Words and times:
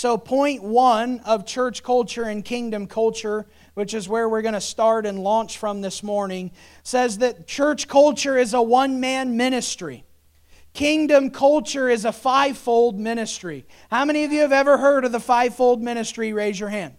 So, 0.00 0.16
point 0.16 0.62
one 0.62 1.20
of 1.26 1.44
church 1.44 1.82
culture 1.82 2.22
and 2.22 2.42
kingdom 2.42 2.86
culture, 2.86 3.44
which 3.74 3.92
is 3.92 4.08
where 4.08 4.30
we're 4.30 4.40
going 4.40 4.54
to 4.54 4.60
start 4.62 5.04
and 5.04 5.18
launch 5.18 5.58
from 5.58 5.82
this 5.82 6.02
morning, 6.02 6.52
says 6.82 7.18
that 7.18 7.46
church 7.46 7.86
culture 7.86 8.38
is 8.38 8.54
a 8.54 8.62
one 8.62 8.98
man 9.00 9.36
ministry. 9.36 10.06
Kingdom 10.72 11.28
culture 11.28 11.86
is 11.90 12.06
a 12.06 12.12
fivefold 12.12 12.98
ministry. 12.98 13.66
How 13.90 14.06
many 14.06 14.24
of 14.24 14.32
you 14.32 14.40
have 14.40 14.52
ever 14.52 14.78
heard 14.78 15.04
of 15.04 15.12
the 15.12 15.20
fivefold 15.20 15.82
ministry? 15.82 16.32
Raise 16.32 16.58
your 16.58 16.70
hand. 16.70 16.94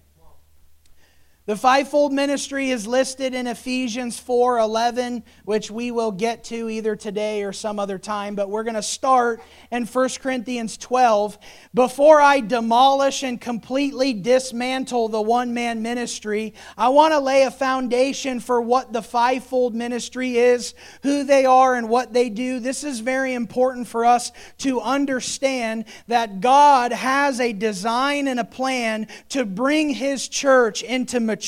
The 1.51 1.57
fivefold 1.57 2.13
ministry 2.13 2.69
is 2.69 2.87
listed 2.87 3.33
in 3.33 3.45
Ephesians 3.45 4.17
4:11, 4.17 5.21
which 5.43 5.69
we 5.69 5.91
will 5.91 6.13
get 6.13 6.45
to 6.45 6.69
either 6.69 6.95
today 6.95 7.43
or 7.43 7.51
some 7.51 7.77
other 7.77 7.99
time, 7.99 8.35
but 8.35 8.49
we're 8.49 8.63
going 8.63 8.75
to 8.75 8.81
start 8.81 9.41
in 9.69 9.85
1 9.85 10.21
Corinthians 10.21 10.77
12. 10.77 11.37
Before 11.73 12.21
I 12.21 12.39
demolish 12.39 13.21
and 13.21 13.41
completely 13.41 14.13
dismantle 14.13 15.09
the 15.09 15.21
one-man 15.21 15.81
ministry, 15.81 16.53
I 16.77 16.87
want 16.87 17.13
to 17.13 17.19
lay 17.19 17.43
a 17.43 17.51
foundation 17.51 18.39
for 18.39 18.61
what 18.61 18.93
the 18.93 19.01
fivefold 19.01 19.75
ministry 19.75 20.37
is, 20.37 20.73
who 21.03 21.25
they 21.25 21.43
are 21.43 21.75
and 21.75 21.89
what 21.89 22.13
they 22.13 22.29
do. 22.29 22.61
This 22.61 22.85
is 22.85 23.01
very 23.01 23.33
important 23.33 23.89
for 23.89 24.05
us 24.05 24.31
to 24.59 24.79
understand 24.79 25.83
that 26.07 26.39
God 26.39 26.93
has 26.93 27.41
a 27.41 27.51
design 27.51 28.29
and 28.29 28.39
a 28.39 28.45
plan 28.45 29.07
to 29.27 29.43
bring 29.43 29.89
his 29.89 30.29
church 30.29 30.81
into 30.81 31.19
maturity. 31.19 31.40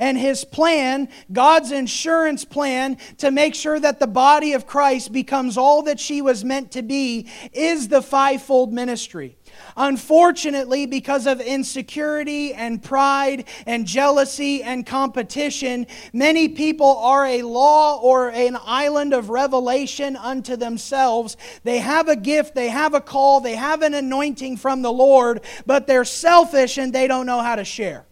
And 0.00 0.16
his 0.16 0.44
plan, 0.44 1.08
God's 1.32 1.72
insurance 1.72 2.44
plan 2.44 2.98
to 3.18 3.32
make 3.32 3.56
sure 3.56 3.80
that 3.80 3.98
the 3.98 4.06
body 4.06 4.52
of 4.52 4.64
Christ 4.64 5.12
becomes 5.12 5.58
all 5.58 5.82
that 5.82 5.98
she 5.98 6.22
was 6.22 6.44
meant 6.44 6.70
to 6.72 6.82
be, 6.82 7.28
is 7.52 7.88
the 7.88 8.00
fivefold 8.00 8.72
ministry. 8.72 9.36
Unfortunately, 9.76 10.86
because 10.86 11.26
of 11.26 11.40
insecurity 11.40 12.54
and 12.54 12.80
pride 12.80 13.46
and 13.66 13.86
jealousy 13.86 14.62
and 14.62 14.86
competition, 14.86 15.84
many 16.12 16.48
people 16.48 16.98
are 16.98 17.26
a 17.26 17.42
law 17.42 17.98
or 18.00 18.28
an 18.28 18.56
island 18.62 19.12
of 19.12 19.30
revelation 19.30 20.14
unto 20.14 20.54
themselves. 20.54 21.36
They 21.64 21.78
have 21.78 22.08
a 22.08 22.14
gift, 22.14 22.54
they 22.54 22.68
have 22.68 22.94
a 22.94 23.00
call, 23.00 23.40
they 23.40 23.56
have 23.56 23.82
an 23.82 23.94
anointing 23.94 24.58
from 24.58 24.82
the 24.82 24.92
Lord, 24.92 25.40
but 25.66 25.88
they're 25.88 26.04
selfish 26.04 26.78
and 26.78 26.92
they 26.92 27.08
don't 27.08 27.26
know 27.26 27.40
how 27.40 27.56
to 27.56 27.64
share. 27.64 28.07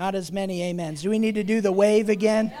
Not 0.00 0.14
as 0.14 0.32
many 0.32 0.66
amens. 0.66 1.02
Do 1.02 1.10
we 1.10 1.18
need 1.18 1.34
to 1.34 1.44
do 1.44 1.60
the 1.60 1.70
wave 1.70 2.08
again? 2.08 2.54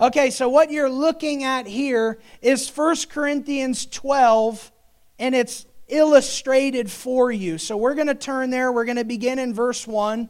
Okay, 0.00 0.30
so 0.30 0.48
what 0.48 0.72
you're 0.72 0.90
looking 0.90 1.44
at 1.44 1.68
here 1.68 2.18
is 2.42 2.68
1 2.68 2.96
Corinthians 3.08 3.86
12, 3.86 4.72
and 5.20 5.32
it's 5.32 5.64
illustrated 5.86 6.90
for 6.90 7.30
you. 7.30 7.56
So 7.56 7.76
we're 7.76 7.94
going 7.94 8.08
to 8.08 8.16
turn 8.16 8.50
there. 8.50 8.72
We're 8.72 8.84
going 8.84 8.96
to 8.96 9.04
begin 9.04 9.38
in 9.38 9.54
verse 9.54 9.86
1, 9.86 10.28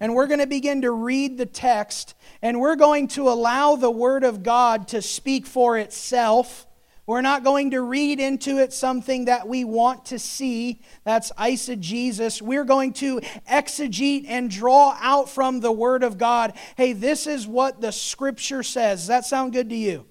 and 0.00 0.14
we're 0.14 0.26
going 0.26 0.40
to 0.40 0.46
begin 0.46 0.80
to 0.80 0.90
read 0.90 1.36
the 1.36 1.44
text, 1.44 2.14
and 2.40 2.60
we're 2.60 2.76
going 2.76 3.08
to 3.08 3.28
allow 3.28 3.76
the 3.76 3.90
Word 3.90 4.24
of 4.24 4.42
God 4.42 4.88
to 4.88 5.02
speak 5.02 5.44
for 5.44 5.76
itself. 5.76 6.66
We're 7.12 7.20
not 7.20 7.44
going 7.44 7.72
to 7.72 7.82
read 7.82 8.20
into 8.20 8.56
it 8.56 8.72
something 8.72 9.26
that 9.26 9.46
we 9.46 9.64
want 9.64 10.06
to 10.06 10.18
see. 10.18 10.80
That's 11.04 11.30
eisegesis. 11.32 12.40
We're 12.40 12.64
going 12.64 12.94
to 12.94 13.20
exegete 13.46 14.24
and 14.28 14.50
draw 14.50 14.96
out 14.98 15.28
from 15.28 15.60
the 15.60 15.70
Word 15.70 16.04
of 16.04 16.16
God. 16.16 16.54
Hey, 16.74 16.94
this 16.94 17.26
is 17.26 17.46
what 17.46 17.82
the 17.82 17.92
Scripture 17.92 18.62
says. 18.62 19.00
Does 19.00 19.08
that 19.08 19.26
sound 19.26 19.52
good 19.52 19.68
to 19.68 19.76
you? 19.76 20.06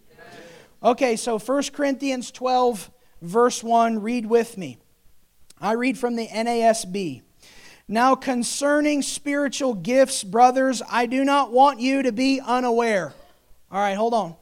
Okay, 0.84 1.16
so 1.16 1.40
1 1.40 1.64
Corinthians 1.74 2.30
12, 2.30 2.92
verse 3.24 3.64
1, 3.64 4.00
read 4.04 4.28
with 4.28 4.56
me. 4.56 4.78
I 5.60 5.72
read 5.72 5.98
from 5.98 6.16
the 6.16 6.28
NASB. 6.28 7.24
Now, 7.88 8.14
concerning 8.14 9.02
spiritual 9.02 9.74
gifts, 9.74 10.24
brothers, 10.24 10.84
I 10.88 11.08
do 11.08 11.26
not 11.26 11.52
want 11.52 11.80
you 11.80 12.04
to 12.04 12.12
be 12.12 12.40
unaware. 12.40 13.16
All 13.72 13.80
right, 13.80 13.98
hold 13.98 14.14
on. 14.14 14.36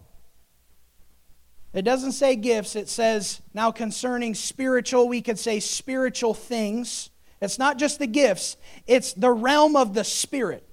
It 1.73 1.83
doesn't 1.83 2.13
say 2.13 2.35
gifts, 2.35 2.75
it 2.75 2.89
says 2.89 3.41
now 3.53 3.71
concerning 3.71 4.33
spiritual, 4.33 5.07
we 5.07 5.21
could 5.21 5.37
say 5.37 5.59
spiritual 5.59 6.33
things. 6.33 7.11
It's 7.41 7.59
not 7.59 7.77
just 7.77 7.99
the 7.99 8.07
gifts, 8.07 8.57
it's 8.87 9.13
the 9.13 9.31
realm 9.31 9.75
of 9.75 9.93
the 9.93 10.03
Spirit. 10.03 10.65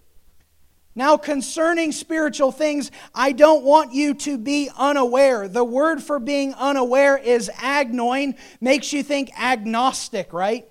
Now, 0.95 1.19
concerning 1.19 1.93
spiritual 1.93 2.51
things, 2.51 2.91
I 3.15 3.33
don't 3.33 3.63
want 3.63 3.93
you 3.93 4.15
to 4.15 4.39
be 4.39 4.71
unaware. 4.79 5.47
The 5.47 5.63
word 5.63 6.03
for 6.03 6.19
being 6.19 6.55
unaware 6.55 7.19
is 7.19 7.51
agnoin, 7.57 8.39
makes 8.63 8.95
you 8.95 9.03
think 9.03 9.31
agnostic, 9.39 10.33
right? 10.33 10.67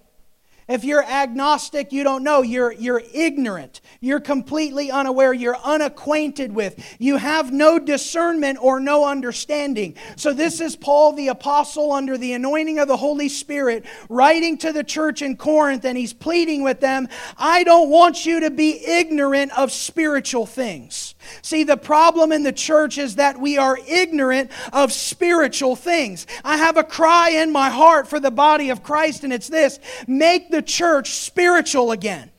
If 0.67 0.83
you're 0.83 1.03
agnostic, 1.03 1.91
you 1.91 2.03
don't 2.03 2.23
know. 2.23 2.41
You're, 2.41 2.71
you're 2.71 3.03
ignorant. 3.13 3.81
You're 3.99 4.19
completely 4.19 4.89
unaware. 4.89 5.31
You're 5.31 5.57
unacquainted 5.57 6.53
with. 6.53 6.83
You 6.97 7.17
have 7.17 7.51
no 7.51 7.77
discernment 7.77 8.57
or 8.59 8.79
no 8.79 9.05
understanding. 9.05 9.95
So, 10.15 10.33
this 10.33 10.59
is 10.61 10.75
Paul 10.75 11.13
the 11.13 11.27
Apostle 11.27 11.91
under 11.91 12.17
the 12.17 12.33
anointing 12.33 12.79
of 12.79 12.87
the 12.87 12.97
Holy 12.97 13.29
Spirit 13.29 13.85
writing 14.09 14.57
to 14.59 14.73
the 14.73 14.83
church 14.83 15.21
in 15.21 15.37
Corinth, 15.37 15.85
and 15.85 15.97
he's 15.97 16.13
pleading 16.13 16.63
with 16.63 16.79
them 16.79 17.07
I 17.37 17.63
don't 17.63 17.89
want 17.89 18.25
you 18.25 18.41
to 18.41 18.49
be 18.49 18.83
ignorant 18.85 19.57
of 19.57 19.71
spiritual 19.71 20.45
things. 20.45 21.14
See, 21.41 21.63
the 21.63 21.77
problem 21.77 22.31
in 22.31 22.43
the 22.43 22.51
church 22.51 22.97
is 22.97 23.15
that 23.15 23.39
we 23.39 23.57
are 23.57 23.77
ignorant 23.87 24.51
of 24.73 24.91
spiritual 24.91 25.75
things. 25.75 26.27
I 26.43 26.57
have 26.57 26.77
a 26.77 26.83
cry 26.83 27.29
in 27.29 27.51
my 27.51 27.69
heart 27.69 28.07
for 28.07 28.19
the 28.19 28.31
body 28.31 28.69
of 28.69 28.83
Christ, 28.83 29.23
and 29.23 29.33
it's 29.33 29.49
this 29.49 29.79
make 30.07 30.49
the 30.49 30.61
church 30.61 31.11
spiritual 31.11 31.91
again. 31.91 32.31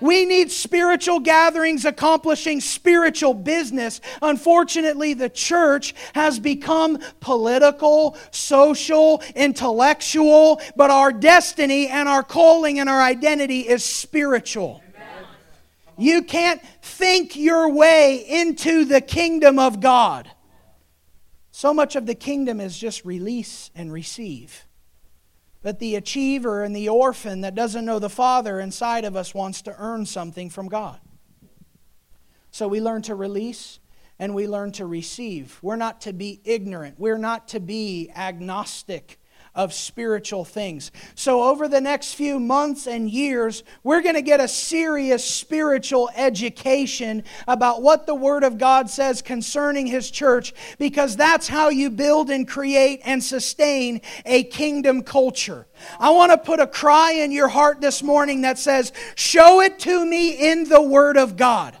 We 0.00 0.24
need 0.24 0.50
spiritual 0.50 1.20
gatherings 1.20 1.84
accomplishing 1.84 2.60
spiritual 2.60 3.34
business. 3.34 4.00
Unfortunately, 4.22 5.14
the 5.14 5.28
church 5.28 5.94
has 6.14 6.38
become 6.38 6.98
political, 7.20 8.16
social, 8.30 9.22
intellectual, 9.34 10.60
but 10.74 10.90
our 10.90 11.12
destiny 11.12 11.88
and 11.88 12.08
our 12.08 12.22
calling 12.22 12.80
and 12.80 12.88
our 12.88 13.02
identity 13.02 13.60
is 13.68 13.84
spiritual. 13.84 14.82
You 16.00 16.22
can't 16.22 16.62
think 16.80 17.36
your 17.36 17.70
way 17.70 18.24
into 18.26 18.84
the 18.84 19.00
kingdom 19.00 19.58
of 19.58 19.80
God. 19.80 20.30
So 21.52 21.74
much 21.74 21.94
of 21.94 22.06
the 22.06 22.14
kingdom 22.14 22.58
is 22.58 22.78
just 22.78 23.04
release 23.04 23.70
and 23.74 23.92
receive. 23.92 24.66
But 25.62 25.78
the 25.78 25.96
achiever 25.96 26.64
and 26.64 26.74
the 26.74 26.88
orphan 26.88 27.42
that 27.42 27.54
doesn't 27.54 27.84
know 27.84 27.98
the 27.98 28.08
Father 28.08 28.58
inside 28.60 29.04
of 29.04 29.14
us 29.14 29.34
wants 29.34 29.60
to 29.62 29.76
earn 29.78 30.06
something 30.06 30.48
from 30.48 30.68
God. 30.68 30.98
So 32.50 32.66
we 32.66 32.80
learn 32.80 33.02
to 33.02 33.14
release 33.14 33.78
and 34.18 34.34
we 34.34 34.48
learn 34.48 34.72
to 34.72 34.86
receive. 34.86 35.58
We're 35.60 35.76
not 35.76 36.00
to 36.02 36.14
be 36.14 36.40
ignorant, 36.44 36.98
we're 36.98 37.18
not 37.18 37.48
to 37.48 37.60
be 37.60 38.10
agnostic 38.16 39.19
of 39.54 39.72
spiritual 39.72 40.44
things. 40.44 40.90
So, 41.14 41.42
over 41.42 41.68
the 41.68 41.80
next 41.80 42.14
few 42.14 42.38
months 42.38 42.86
and 42.86 43.10
years, 43.10 43.64
we're 43.82 44.02
going 44.02 44.14
to 44.14 44.22
get 44.22 44.40
a 44.40 44.48
serious 44.48 45.24
spiritual 45.24 46.10
education 46.14 47.24
about 47.48 47.82
what 47.82 48.06
the 48.06 48.14
Word 48.14 48.44
of 48.44 48.58
God 48.58 48.88
says 48.88 49.22
concerning 49.22 49.86
His 49.86 50.10
church, 50.10 50.54
because 50.78 51.16
that's 51.16 51.48
how 51.48 51.68
you 51.68 51.90
build 51.90 52.30
and 52.30 52.46
create 52.46 53.00
and 53.04 53.22
sustain 53.22 54.00
a 54.24 54.44
kingdom 54.44 55.02
culture. 55.02 55.66
I 55.98 56.10
want 56.10 56.32
to 56.32 56.38
put 56.38 56.60
a 56.60 56.66
cry 56.66 57.12
in 57.12 57.32
your 57.32 57.48
heart 57.48 57.80
this 57.80 58.02
morning 58.02 58.42
that 58.42 58.58
says, 58.58 58.92
Show 59.14 59.60
it 59.60 59.78
to 59.80 60.04
me 60.04 60.50
in 60.50 60.68
the 60.68 60.82
Word 60.82 61.16
of 61.16 61.36
God. 61.36 61.76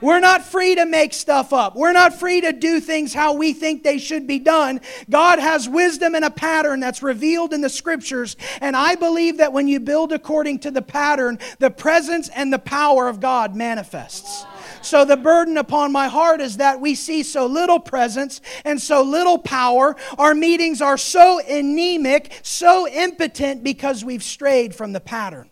We're 0.00 0.20
not 0.20 0.42
free 0.42 0.74
to 0.76 0.86
make 0.86 1.12
stuff 1.12 1.52
up. 1.52 1.74
We're 1.74 1.92
not 1.92 2.18
free 2.18 2.40
to 2.40 2.52
do 2.52 2.80
things 2.80 3.12
how 3.12 3.34
we 3.34 3.52
think 3.52 3.82
they 3.82 3.98
should 3.98 4.26
be 4.26 4.38
done. 4.38 4.80
God 5.10 5.38
has 5.38 5.68
wisdom 5.68 6.14
and 6.14 6.24
a 6.24 6.30
pattern 6.30 6.80
that's 6.80 7.02
revealed 7.02 7.52
in 7.52 7.60
the 7.60 7.68
scriptures. 7.68 8.36
And 8.60 8.76
I 8.76 8.94
believe 8.94 9.38
that 9.38 9.52
when 9.52 9.68
you 9.68 9.80
build 9.80 10.12
according 10.12 10.60
to 10.60 10.70
the 10.70 10.82
pattern, 10.82 11.38
the 11.58 11.70
presence 11.70 12.28
and 12.28 12.52
the 12.52 12.58
power 12.58 13.08
of 13.08 13.20
God 13.20 13.56
manifests. 13.56 14.44
So, 14.80 15.04
the 15.04 15.16
burden 15.16 15.56
upon 15.56 15.90
my 15.90 16.08
heart 16.08 16.40
is 16.40 16.58
that 16.58 16.80
we 16.80 16.94
see 16.94 17.22
so 17.22 17.46
little 17.46 17.80
presence 17.80 18.40
and 18.64 18.80
so 18.80 19.02
little 19.02 19.38
power. 19.38 19.96
Our 20.18 20.34
meetings 20.34 20.80
are 20.80 20.96
so 20.96 21.40
anemic, 21.40 22.32
so 22.42 22.88
impotent 22.88 23.64
because 23.64 24.04
we've 24.04 24.22
strayed 24.22 24.74
from 24.74 24.92
the 24.92 25.00
pattern. 25.00 25.50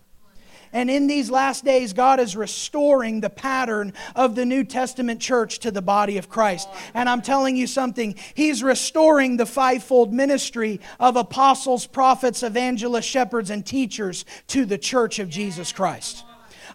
And 0.73 0.91
in 0.91 1.07
these 1.07 1.31
last 1.31 1.65
days, 1.65 1.93
God 1.93 2.21
is 2.21 2.37
restoring 2.37 3.21
the 3.21 3.31
pattern 3.31 3.93
of 4.15 4.35
the 4.35 4.45
New 4.45 4.65
Testament 4.65 5.21
church 5.21 5.61
to 5.61 5.71
the 5.71 5.83
body 5.83 6.19
of 6.19 6.29
Christ. 6.29 6.69
And 6.95 7.09
I'm 7.09 7.23
telling 7.23 7.57
you 7.57 7.67
something, 7.67 8.15
He's 8.35 8.63
restoring 8.63 9.37
the 9.37 9.47
fivefold 9.47 10.13
ministry 10.13 10.81
of 11.01 11.17
apostles, 11.17 11.87
prophets, 11.87 12.43
evangelists, 12.43 13.07
shepherds, 13.07 13.51
and 13.51 13.65
teachers 13.65 14.25
to 14.49 14.65
the 14.65 14.79
church 14.79 15.19
of 15.19 15.29
Jesus 15.29 15.73
Christ. 15.73 16.25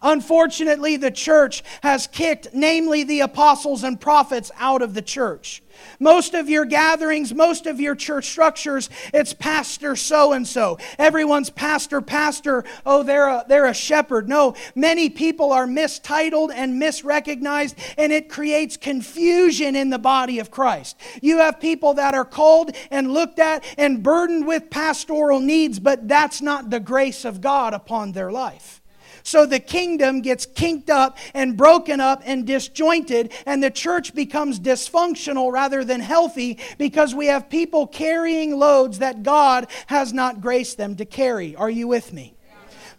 Unfortunately, 0.01 0.98
the 0.98 1.12
church 1.12 1.63
has 1.83 2.07
kicked, 2.07 2.48
namely 2.53 3.03
the 3.03 3.19
apostles 3.19 3.83
and 3.83 4.00
prophets, 4.00 4.51
out 4.57 4.81
of 4.81 4.94
the 4.94 5.01
church. 5.01 5.62
Most 6.00 6.33
of 6.33 6.50
your 6.50 6.65
gatherings, 6.65 7.33
most 7.33 7.65
of 7.65 7.80
your 7.80 7.95
church 7.95 8.30
structures, 8.30 8.89
it's 9.13 9.33
pastor 9.33 9.95
so 9.95 10.33
and 10.33 10.48
so. 10.48 10.77
Everyone's 10.98 11.50
pastor, 11.50 12.01
pastor. 12.01 12.63
Oh, 12.86 13.03
they're 13.03 13.27
a, 13.27 13.45
they're 13.48 13.65
a 13.65 13.74
shepherd. 13.74 14.27
No, 14.27 14.56
many 14.75 15.09
people 15.09 15.51
are 15.51 15.68
mistitled 15.68 16.51
and 16.51 16.81
misrecognized, 16.81 17.75
and 17.98 18.12
it 18.12 18.30
creates 18.30 18.77
confusion 18.77 19.75
in 19.75 19.89
the 19.89 20.00
body 20.00 20.39
of 20.39 20.51
Christ. 20.51 20.98
You 21.21 21.39
have 21.39 21.59
people 21.59 21.94
that 21.95 22.13
are 22.13 22.25
called 22.25 22.75
and 22.89 23.12
looked 23.12 23.39
at 23.39 23.63
and 23.77 24.03
burdened 24.03 24.48
with 24.48 24.69
pastoral 24.69 25.39
needs, 25.39 25.80
but 25.80 26.07
that's 26.07 26.42
not 26.42 26.69
the 26.69 26.80
grace 26.80 27.25
of 27.25 27.42
God 27.42 27.74
upon 27.74 28.12
their 28.12 28.31
life. 28.31 28.81
So 29.23 29.45
the 29.45 29.59
kingdom 29.59 30.21
gets 30.21 30.45
kinked 30.45 30.89
up 30.89 31.18
and 31.33 31.57
broken 31.57 32.00
up 32.00 32.21
and 32.25 32.45
disjointed, 32.45 33.31
and 33.45 33.63
the 33.63 33.71
church 33.71 34.13
becomes 34.13 34.59
dysfunctional 34.59 35.51
rather 35.51 35.83
than 35.83 36.01
healthy 36.01 36.59
because 36.77 37.13
we 37.13 37.27
have 37.27 37.50
people 37.50 37.88
carrying 37.88 38.57
loads 38.57 39.00
that 39.00 39.23
God 39.23 39.68
has 39.88 40.13
not 40.13 40.41
graced 40.41 40.77
them 40.77 40.95
to 40.95 41.06
carry. 41.06 41.56
Are 41.56 41.69
you 41.69 41.88
with 41.88 42.13
me? 42.13 42.35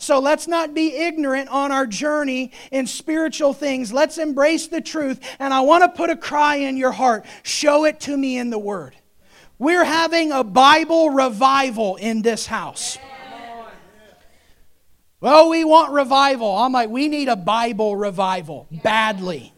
So 0.03 0.19
let's 0.19 0.49
not 0.49 0.75
be 0.75 0.97
ignorant 0.97 1.49
on 1.49 1.71
our 1.71 1.87
journey 1.87 2.51
in 2.73 2.89
spiritual 2.89 3.53
things. 3.53 3.93
Let's 3.93 4.19
embrace 4.19 4.67
the 4.67 4.81
truth. 4.81 5.21
And 5.39 5.55
I 5.55 5.61
want 5.61 5.85
to 5.85 5.89
put 5.89 6.11
a 6.11 6.17
cry 6.17 6.57
in 6.57 6.77
your 6.77 6.91
heart 6.91 7.25
show 7.45 7.85
it 7.85 8.01
to 8.01 8.17
me 8.17 8.37
in 8.37 8.51
the 8.51 8.59
Word. 8.59 8.97
We're 9.61 9.85
having 9.85 10.33
a 10.33 10.43
Bible 10.43 11.11
revival 11.11 11.95
in 11.95 12.23
this 12.23 12.47
house. 12.47 12.99
Well, 15.23 15.51
we 15.51 15.63
want 15.63 15.93
revival. 15.93 16.57
I'm 16.57 16.73
like, 16.73 16.91
we 16.91 17.07
need 17.07 17.29
a 17.29 17.37
Bible 17.37 17.95
revival 17.95 18.67
badly. 18.83 19.55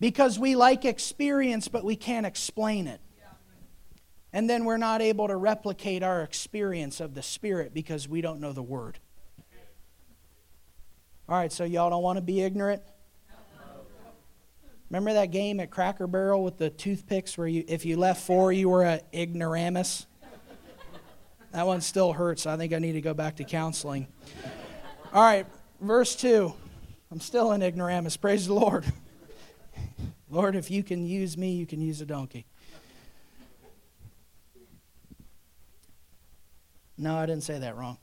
Because 0.00 0.38
we 0.38 0.56
like 0.56 0.86
experience, 0.86 1.68
but 1.68 1.84
we 1.84 1.94
can't 1.94 2.24
explain 2.24 2.86
it. 2.86 3.02
And 4.32 4.48
then 4.48 4.64
we're 4.64 4.78
not 4.78 5.02
able 5.02 5.28
to 5.28 5.36
replicate 5.36 6.02
our 6.02 6.22
experience 6.22 7.00
of 7.00 7.14
the 7.14 7.22
Spirit 7.22 7.74
because 7.74 8.08
we 8.08 8.22
don't 8.22 8.40
know 8.40 8.54
the 8.54 8.62
Word. 8.62 8.98
All 11.28 11.36
right, 11.36 11.52
so 11.52 11.64
y'all 11.64 11.90
don't 11.90 12.02
want 12.02 12.16
to 12.16 12.22
be 12.22 12.40
ignorant? 12.40 12.80
Remember 14.88 15.12
that 15.12 15.32
game 15.32 15.60
at 15.60 15.70
Cracker 15.70 16.06
Barrel 16.06 16.42
with 16.42 16.56
the 16.56 16.70
toothpicks 16.70 17.36
where 17.36 17.46
you, 17.46 17.62
if 17.68 17.84
you 17.84 17.98
left 17.98 18.22
four, 18.22 18.52
you 18.52 18.70
were 18.70 18.84
an 18.84 19.00
ignoramus? 19.12 20.06
That 21.54 21.68
one 21.68 21.80
still 21.82 22.12
hurts. 22.12 22.46
I 22.46 22.56
think 22.56 22.72
I 22.72 22.80
need 22.80 22.94
to 22.94 23.00
go 23.00 23.14
back 23.14 23.36
to 23.36 23.44
counseling. 23.44 24.08
All 25.12 25.22
right, 25.22 25.46
verse 25.80 26.16
2. 26.16 26.52
I'm 27.12 27.20
still 27.20 27.52
in 27.52 27.62
ignoramus. 27.62 28.16
Praise 28.16 28.48
the 28.48 28.54
Lord. 28.54 28.84
Lord, 30.28 30.56
if 30.56 30.68
you 30.68 30.82
can 30.82 31.06
use 31.06 31.38
me, 31.38 31.52
you 31.52 31.64
can 31.64 31.80
use 31.80 32.00
a 32.00 32.06
donkey. 32.06 32.44
No, 36.98 37.14
I 37.14 37.26
didn't 37.26 37.44
say 37.44 37.60
that 37.60 37.76
wrong. 37.76 37.98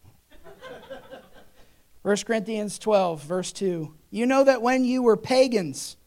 1 2.03 2.17
Corinthians 2.25 2.79
12, 2.79 3.21
verse 3.21 3.51
2. 3.51 3.93
You 4.11 4.25
know 4.25 4.45
that 4.45 4.61
when 4.61 4.85
you 4.85 5.03
were 5.03 5.17
pagans, 5.17 5.97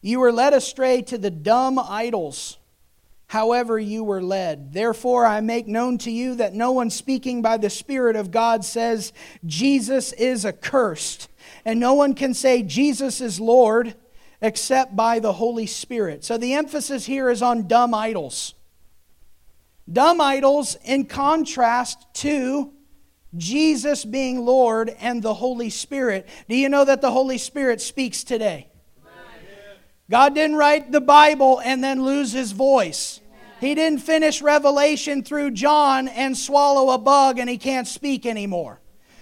you 0.00 0.20
were 0.20 0.32
led 0.32 0.54
astray 0.54 1.02
to 1.02 1.18
the 1.18 1.30
dumb 1.30 1.78
idols 1.78 2.56
however 3.28 3.78
you 3.78 4.02
were 4.02 4.22
led. 4.22 4.72
Therefore, 4.72 5.24
I 5.24 5.40
make 5.40 5.68
known 5.68 5.98
to 5.98 6.10
you 6.10 6.34
that 6.36 6.54
no 6.54 6.72
one 6.72 6.90
speaking 6.90 7.40
by 7.40 7.58
the 7.58 7.70
Spirit 7.70 8.16
of 8.16 8.30
God 8.30 8.64
says 8.64 9.12
Jesus 9.46 10.12
is 10.14 10.44
accursed, 10.44 11.28
and 11.64 11.78
no 11.78 11.94
one 11.94 12.14
can 12.14 12.34
say 12.34 12.62
Jesus 12.62 13.20
is 13.20 13.38
Lord 13.38 13.94
except 14.40 14.96
by 14.96 15.18
the 15.18 15.32
Holy 15.32 15.66
Spirit. 15.66 16.24
So 16.24 16.38
the 16.38 16.54
emphasis 16.54 17.06
here 17.06 17.28
is 17.28 17.42
on 17.42 17.68
dumb 17.68 17.92
idols. 17.94 18.54
Dumb 19.90 20.20
idols 20.20 20.76
in 20.84 21.06
contrast 21.06 22.06
to 22.14 22.72
Jesus 23.36 24.04
being 24.04 24.44
Lord 24.44 24.90
and 25.00 25.22
the 25.22 25.34
Holy 25.34 25.70
Spirit. 25.70 26.26
Do 26.48 26.56
you 26.56 26.68
know 26.68 26.84
that 26.84 27.02
the 27.02 27.10
Holy 27.10 27.38
Spirit 27.38 27.80
speaks 27.80 28.24
today? 28.24 28.67
God 30.10 30.34
didn't 30.34 30.56
write 30.56 30.90
the 30.90 31.00
Bible 31.00 31.60
and 31.62 31.84
then 31.84 32.02
lose 32.02 32.32
his 32.32 32.52
voice. 32.52 33.20
He 33.60 33.74
didn't 33.74 34.00
finish 34.00 34.40
Revelation 34.40 35.22
through 35.22 35.50
John 35.50 36.08
and 36.08 36.36
swallow 36.36 36.90
a 36.90 36.98
bug 36.98 37.38
and 37.38 37.50
he 37.50 37.58
can't 37.58 37.86
speak 37.86 38.24
anymore. 38.24 38.80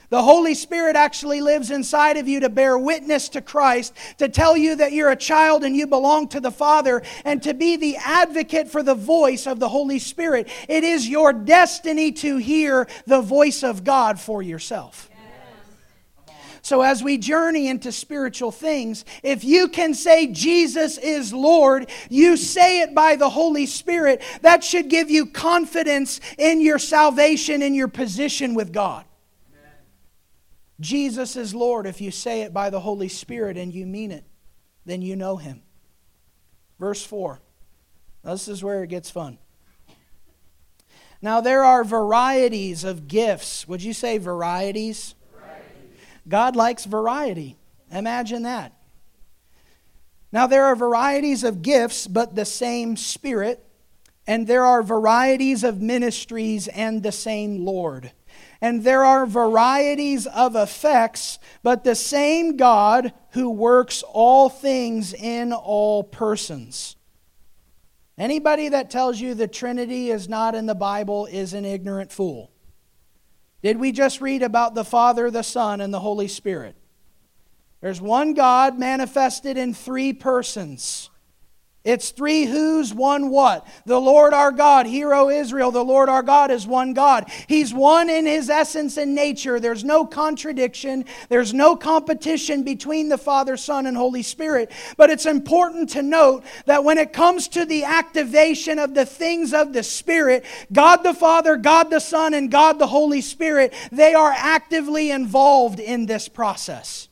The 0.08 0.22
Holy 0.22 0.54
Spirit 0.54 0.94
actually 0.94 1.40
lives 1.40 1.72
inside 1.72 2.16
of 2.16 2.28
you 2.28 2.38
to 2.40 2.48
bear 2.48 2.78
witness 2.78 3.28
to 3.30 3.40
Christ, 3.40 3.92
to 4.18 4.28
tell 4.28 4.56
you 4.56 4.76
that 4.76 4.92
you're 4.92 5.10
a 5.10 5.16
child 5.16 5.64
and 5.64 5.74
you 5.74 5.88
belong 5.88 6.28
to 6.28 6.40
the 6.40 6.52
Father, 6.52 7.02
and 7.24 7.42
to 7.42 7.54
be 7.54 7.76
the 7.76 7.96
advocate 7.96 8.68
for 8.68 8.84
the 8.84 8.94
voice 8.94 9.48
of 9.48 9.58
the 9.58 9.68
Holy 9.68 9.98
Spirit. 9.98 10.48
It 10.68 10.84
is 10.84 11.08
your 11.08 11.32
destiny 11.32 12.12
to 12.12 12.36
hear 12.36 12.86
the 13.06 13.20
voice 13.20 13.64
of 13.64 13.82
God 13.82 14.20
for 14.20 14.42
yourself. 14.42 15.10
So, 16.66 16.82
as 16.82 17.00
we 17.00 17.16
journey 17.16 17.68
into 17.68 17.92
spiritual 17.92 18.50
things, 18.50 19.04
if 19.22 19.44
you 19.44 19.68
can 19.68 19.94
say 19.94 20.26
Jesus 20.26 20.98
is 20.98 21.32
Lord, 21.32 21.88
you 22.10 22.36
say 22.36 22.80
it 22.80 22.92
by 22.92 23.14
the 23.14 23.30
Holy 23.30 23.66
Spirit, 23.66 24.20
that 24.42 24.64
should 24.64 24.88
give 24.88 25.08
you 25.08 25.26
confidence 25.26 26.20
in 26.36 26.60
your 26.60 26.80
salvation 26.80 27.62
and 27.62 27.76
your 27.76 27.86
position 27.86 28.56
with 28.56 28.72
God. 28.72 29.04
Jesus 30.80 31.36
is 31.36 31.54
Lord. 31.54 31.86
If 31.86 32.00
you 32.00 32.10
say 32.10 32.42
it 32.42 32.52
by 32.52 32.70
the 32.70 32.80
Holy 32.80 33.06
Spirit 33.06 33.56
and 33.56 33.72
you 33.72 33.86
mean 33.86 34.10
it, 34.10 34.24
then 34.84 35.02
you 35.02 35.14
know 35.14 35.36
Him. 35.36 35.62
Verse 36.80 37.06
4. 37.06 37.40
Now, 38.24 38.32
this 38.32 38.48
is 38.48 38.64
where 38.64 38.82
it 38.82 38.88
gets 38.88 39.08
fun. 39.08 39.38
Now, 41.22 41.40
there 41.40 41.62
are 41.62 41.84
varieties 41.84 42.82
of 42.82 43.06
gifts. 43.06 43.68
Would 43.68 43.84
you 43.84 43.92
say 43.92 44.18
varieties? 44.18 45.14
God 46.28 46.56
likes 46.56 46.84
variety. 46.84 47.56
Imagine 47.90 48.43
that. 48.43 48.73
Now, 50.32 50.46
there 50.46 50.64
are 50.64 50.76
varieties 50.76 51.44
of 51.44 51.62
gifts, 51.62 52.06
but 52.06 52.34
the 52.34 52.44
same 52.44 52.96
Spirit. 52.96 53.62
And 54.26 54.46
there 54.46 54.64
are 54.64 54.82
varieties 54.82 55.62
of 55.62 55.81
ministries 55.81 56.67
and 56.69 57.02
the 57.02 57.12
same 57.12 57.64
Lord. 57.64 58.11
And 58.61 58.82
there 58.82 59.05
are 59.05 59.25
varieties 59.25 60.26
of 60.26 60.56
effects, 60.56 61.38
but 61.62 61.84
the 61.84 61.94
same 61.94 62.56
God 62.56 63.12
who 63.31 63.50
works 63.50 64.02
all 64.02 64.49
things 64.49 65.14
in 65.14 65.52
all 65.52 66.02
persons. 66.02 66.96
Anybody 68.19 68.70
that 68.70 68.90
tells 68.90 69.20
you 69.20 69.34
the 69.34 69.46
Trinity 69.46 70.11
is 70.11 70.28
not 70.28 70.55
in 70.55 70.67
the 70.67 70.75
Bible 70.75 71.26
is 71.26 71.52
an 71.52 71.64
ignorant 71.64 72.11
fool. 72.11 72.50
Did 73.62 73.78
we 73.78 73.92
just 73.92 74.20
read 74.20 74.42
about 74.42 74.75
the 74.75 74.84
Father, 74.84 75.30
the 75.30 75.42
Son, 75.42 75.80
and 75.80 75.92
the 75.92 76.00
Holy 76.00 76.28
Spirit? 76.28 76.76
There's 77.80 78.00
one 78.00 78.34
God 78.34 78.78
manifested 78.78 79.56
in 79.56 79.75
three 79.75 80.12
persons. 80.12 81.10
It's 81.87 82.11
three 82.11 82.47
who's, 82.47 82.93
one 82.93 83.31
what. 83.31 83.64
The 83.85 84.00
Lord 84.00 84.35
our 84.35 84.50
God, 84.50 84.87
Hear, 84.87 85.14
O 85.14 85.31
Israel, 85.31 85.71
the 85.71 85.85
Lord 85.85 86.09
our 86.09 86.23
God 86.25 86.50
is 86.50 86.66
one 86.66 86.95
God. 86.95 87.31
He's 87.47 87.73
one 87.73 88.11
in 88.11 88.26
his 88.26 88.50
essence 88.50 88.97
and 88.97 89.14
nature. 89.14 89.61
There's 89.61 89.85
no 89.85 90.05
contradiction, 90.05 91.05
there's 91.28 91.55
no 91.55 91.76
competition 91.76 92.64
between 92.64 93.09
the 93.09 93.16
Father, 93.16 93.57
Son, 93.57 93.87
and 93.87 93.97
Holy 93.97 94.25
Spirit. 94.25 94.73
But 94.97 95.11
it's 95.11 95.26
important 95.26 95.90
to 95.90 96.02
note 96.02 96.43
that 96.64 96.83
when 96.83 96.99
it 96.99 97.12
comes 97.12 97.47
to 97.49 97.64
the 97.64 97.85
activation 97.85 98.81
of 98.81 98.95
the 98.95 99.07
things 99.07 99.55
of 99.55 99.73
the 99.73 99.85
Spirit, 99.85 100.45
God 100.73 101.05
the 101.05 101.14
Father, 101.14 101.57
God 101.57 101.90
the 101.90 102.00
Son, 102.00 102.35
and 102.35 102.50
God 102.50 102.81
the 102.81 102.88
Holy 102.88 103.21
Spirit, 103.21 103.73
they 103.93 104.12
are 104.12 104.33
actively 104.33 105.12
involved 105.12 105.78
in 105.78 106.07
this 106.07 106.26
process. 106.26 107.09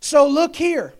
So 0.00 0.26
look 0.26 0.56
here. 0.56 0.92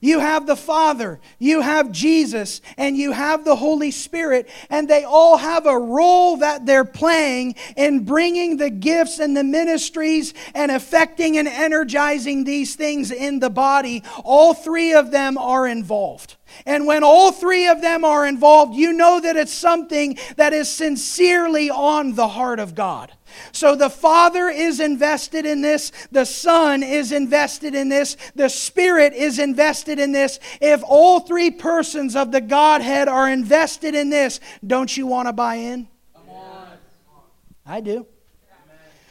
You 0.00 0.20
have 0.20 0.46
the 0.46 0.54
Father, 0.54 1.18
you 1.40 1.60
have 1.60 1.90
Jesus, 1.90 2.60
and 2.76 2.96
you 2.96 3.10
have 3.10 3.44
the 3.44 3.56
Holy 3.56 3.90
Spirit, 3.90 4.48
and 4.70 4.88
they 4.88 5.02
all 5.02 5.36
have 5.36 5.66
a 5.66 5.76
role 5.76 6.36
that 6.36 6.66
they're 6.66 6.84
playing 6.84 7.56
in 7.76 8.04
bringing 8.04 8.58
the 8.58 8.70
gifts 8.70 9.18
and 9.18 9.36
the 9.36 9.42
ministries 9.42 10.34
and 10.54 10.70
affecting 10.70 11.36
and 11.36 11.48
energizing 11.48 12.44
these 12.44 12.76
things 12.76 13.10
in 13.10 13.40
the 13.40 13.50
body. 13.50 14.04
All 14.22 14.54
three 14.54 14.94
of 14.94 15.10
them 15.10 15.36
are 15.36 15.66
involved. 15.66 16.36
And 16.66 16.86
when 16.86 17.04
all 17.04 17.32
three 17.32 17.68
of 17.68 17.80
them 17.80 18.04
are 18.04 18.26
involved, 18.26 18.74
you 18.74 18.92
know 18.92 19.20
that 19.20 19.36
it's 19.36 19.52
something 19.52 20.18
that 20.36 20.52
is 20.52 20.68
sincerely 20.68 21.70
on 21.70 22.14
the 22.14 22.28
heart 22.28 22.60
of 22.60 22.74
God. 22.74 23.12
So 23.52 23.74
the 23.74 23.90
Father 23.90 24.48
is 24.48 24.80
invested 24.80 25.46
in 25.46 25.60
this, 25.60 25.92
the 26.10 26.24
Son 26.24 26.82
is 26.82 27.12
invested 27.12 27.74
in 27.74 27.88
this, 27.88 28.16
the 28.34 28.48
Spirit 28.48 29.12
is 29.12 29.38
invested 29.38 29.98
in 29.98 30.12
this. 30.12 30.40
If 30.60 30.82
all 30.84 31.20
three 31.20 31.50
persons 31.50 32.16
of 32.16 32.32
the 32.32 32.40
Godhead 32.40 33.08
are 33.08 33.28
invested 33.28 33.94
in 33.94 34.10
this, 34.10 34.40
don't 34.66 34.94
you 34.96 35.06
want 35.06 35.28
to 35.28 35.32
buy 35.32 35.56
in? 35.56 35.88
I 37.66 37.80
do. 37.80 38.06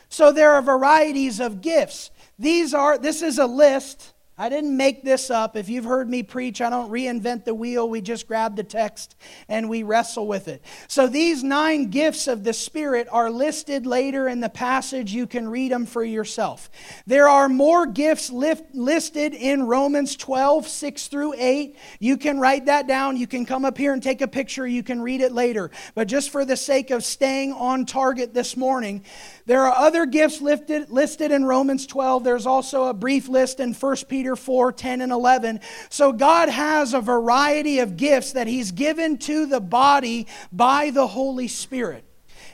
So 0.10 0.32
there 0.32 0.54
are 0.54 0.62
varieties 0.62 1.40
of 1.40 1.62
gifts. 1.62 2.12
these 2.40 2.74
are, 2.74 2.98
this 2.98 3.22
is 3.22 3.38
a 3.38 3.46
list 3.46 4.14
I 4.40 4.50
didn't 4.50 4.78
make 4.78 5.04
this 5.04 5.32
up. 5.32 5.56
If 5.56 5.68
you've 5.68 5.86
heard 5.86 6.08
me 6.08 6.22
preach, 6.22 6.62
I 6.62 6.70
don't 6.70 6.92
reinvent 6.92 7.44
the 7.44 7.56
wheel. 7.56 7.90
We 7.90 8.02
just 8.02 8.28
grab 8.28 8.56
the 8.56 8.64
text 8.64 9.16
and 9.50 9.68
we 9.68 9.82
wrestle 9.82 10.28
with 10.28 10.48
it. 10.48 10.64
So 10.88 11.08
these 11.08 11.44
nine 11.44 11.90
gifts 11.90 12.28
of 12.28 12.44
the 12.44 12.54
Spirit 12.54 13.08
are 13.12 13.32
listed 13.32 13.88
later 13.88 14.28
in 14.28 14.40
the 14.40 14.50
passage. 14.50 15.12
You 15.12 15.26
can 15.26 15.48
read 15.48 15.72
them 15.72 15.88
for 15.88 16.04
yourself. 16.04 16.70
There 17.08 17.28
are 17.28 17.50
more 17.50 17.88
gifts 17.88 18.30
lift, 18.30 18.76
listed 18.76 19.34
in 19.34 19.64
Romans 19.64 20.16
12, 20.16 20.68
6 20.68 21.08
through 21.08 21.34
8. 21.36 21.76
You 22.00 22.18
can 22.18 22.40
write 22.40 22.68
that 22.68 22.88
down. 22.88 23.18
You 23.18 23.26
can 23.26 23.44
come 23.44 23.66
up 23.66 23.76
here 23.76 23.94
and 23.94 24.04
take 24.04 24.22
a 24.22 24.28
picture. 24.28 24.68
You 24.68 24.84
can 24.84 25.02
read 25.02 25.22
it 25.22 25.32
later. 25.32 25.72
But 25.96 26.08
just 26.08 26.30
for 26.30 26.46
the 26.46 26.58
sake 26.58 26.92
of 26.92 27.04
staying 27.04 27.54
on 27.54 27.88
target 27.88 28.36
this 28.36 28.56
morning, 28.56 29.04
there 29.48 29.64
are 29.64 29.76
other 29.76 30.06
gifts 30.06 30.42
lifted, 30.42 30.92
listed 30.92 31.32
in 31.32 31.44
Romans 31.44 31.88
12. 31.88 32.24
There's 32.24 32.46
also 32.46 32.84
a 32.84 32.94
brief 32.94 33.28
list 33.28 33.60
in 33.60 33.74
1 33.74 33.96
Peter 34.08 34.27
4 34.36 34.72
10 34.72 35.02
and 35.02 35.12
11. 35.12 35.60
So 35.90 36.12
God 36.12 36.50
has 36.50 36.94
a 36.94 37.02
variety 37.02 37.80
of 37.80 37.98
gifts 37.98 38.34
that 38.34 38.48
He's 38.48 38.72
given 38.72 39.18
to 39.20 39.46
the 39.46 39.62
body 39.62 40.28
by 40.52 40.90
the 40.90 41.08
Holy 41.08 41.48
Spirit. 41.48 42.07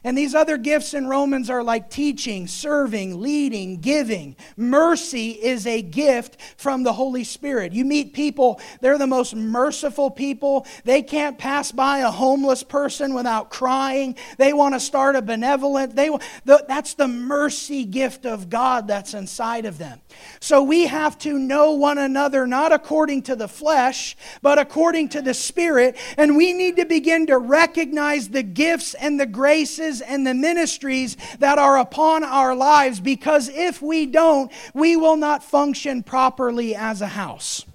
And 0.03 0.17
these 0.17 0.35
other 0.35 0.57
gifts 0.57 0.93
in 0.93 1.07
Romans 1.07 1.49
are 1.49 1.63
like 1.63 1.89
teaching, 1.89 2.47
serving, 2.47 3.21
leading, 3.21 3.79
giving. 3.79 4.35
Mercy 4.57 5.31
is 5.31 5.65
a 5.65 5.81
gift 5.81 6.37
from 6.57 6.83
the 6.83 6.93
Holy 6.93 7.23
Spirit. 7.23 7.71
You 7.71 7.85
meet 7.85 8.13
people, 8.13 8.59
they're 8.81 8.97
the 8.97 9.07
most 9.07 9.33
merciful 9.33 10.11
people. 10.11 10.65
They 10.83 11.01
can't 11.01 11.37
pass 11.37 11.71
by 11.71 11.99
a 11.99 12.11
homeless 12.11 12.63
person 12.63 13.13
without 13.13 13.49
crying. 13.49 14.17
They 14.37 14.51
want 14.51 14.75
to 14.75 14.79
start 14.79 15.15
a 15.15 15.21
benevolent. 15.21 15.95
They 15.95 16.09
that's 16.43 16.95
the 16.95 17.07
mercy 17.07 17.85
gift 17.85 18.25
of 18.25 18.49
God 18.49 18.87
that's 18.87 19.13
inside 19.13 19.65
of 19.65 19.77
them. 19.77 20.01
So 20.39 20.63
we 20.63 20.87
have 20.87 21.17
to 21.19 21.37
know 21.39 21.71
one 21.71 21.97
another 21.97 22.45
not 22.45 22.71
according 22.71 23.23
to 23.23 23.35
the 23.35 23.47
flesh, 23.47 24.17
but 24.41 24.59
according 24.59 25.09
to 25.09 25.21
the 25.21 25.33
Spirit, 25.33 25.97
and 26.17 26.35
we 26.35 26.53
need 26.53 26.75
to 26.77 26.85
begin 26.85 27.27
to 27.27 27.37
recognize 27.37 28.29
the 28.29 28.43
gifts 28.43 28.93
and 28.95 29.19
the 29.19 29.25
graces 29.25 29.92
and 30.01 30.25
the 30.25 30.33
ministries 30.33 31.17
that 31.39 31.57
are 31.57 31.77
upon 31.77 32.23
our 32.23 32.55
lives 32.55 32.99
because 32.99 33.49
if 33.49 33.81
we 33.81 34.05
don't, 34.05 34.51
we 34.73 34.95
will 34.95 35.17
not 35.17 35.43
function 35.43 36.03
properly 36.03 36.75
as 36.75 37.01
a 37.01 37.07
house. 37.07 37.65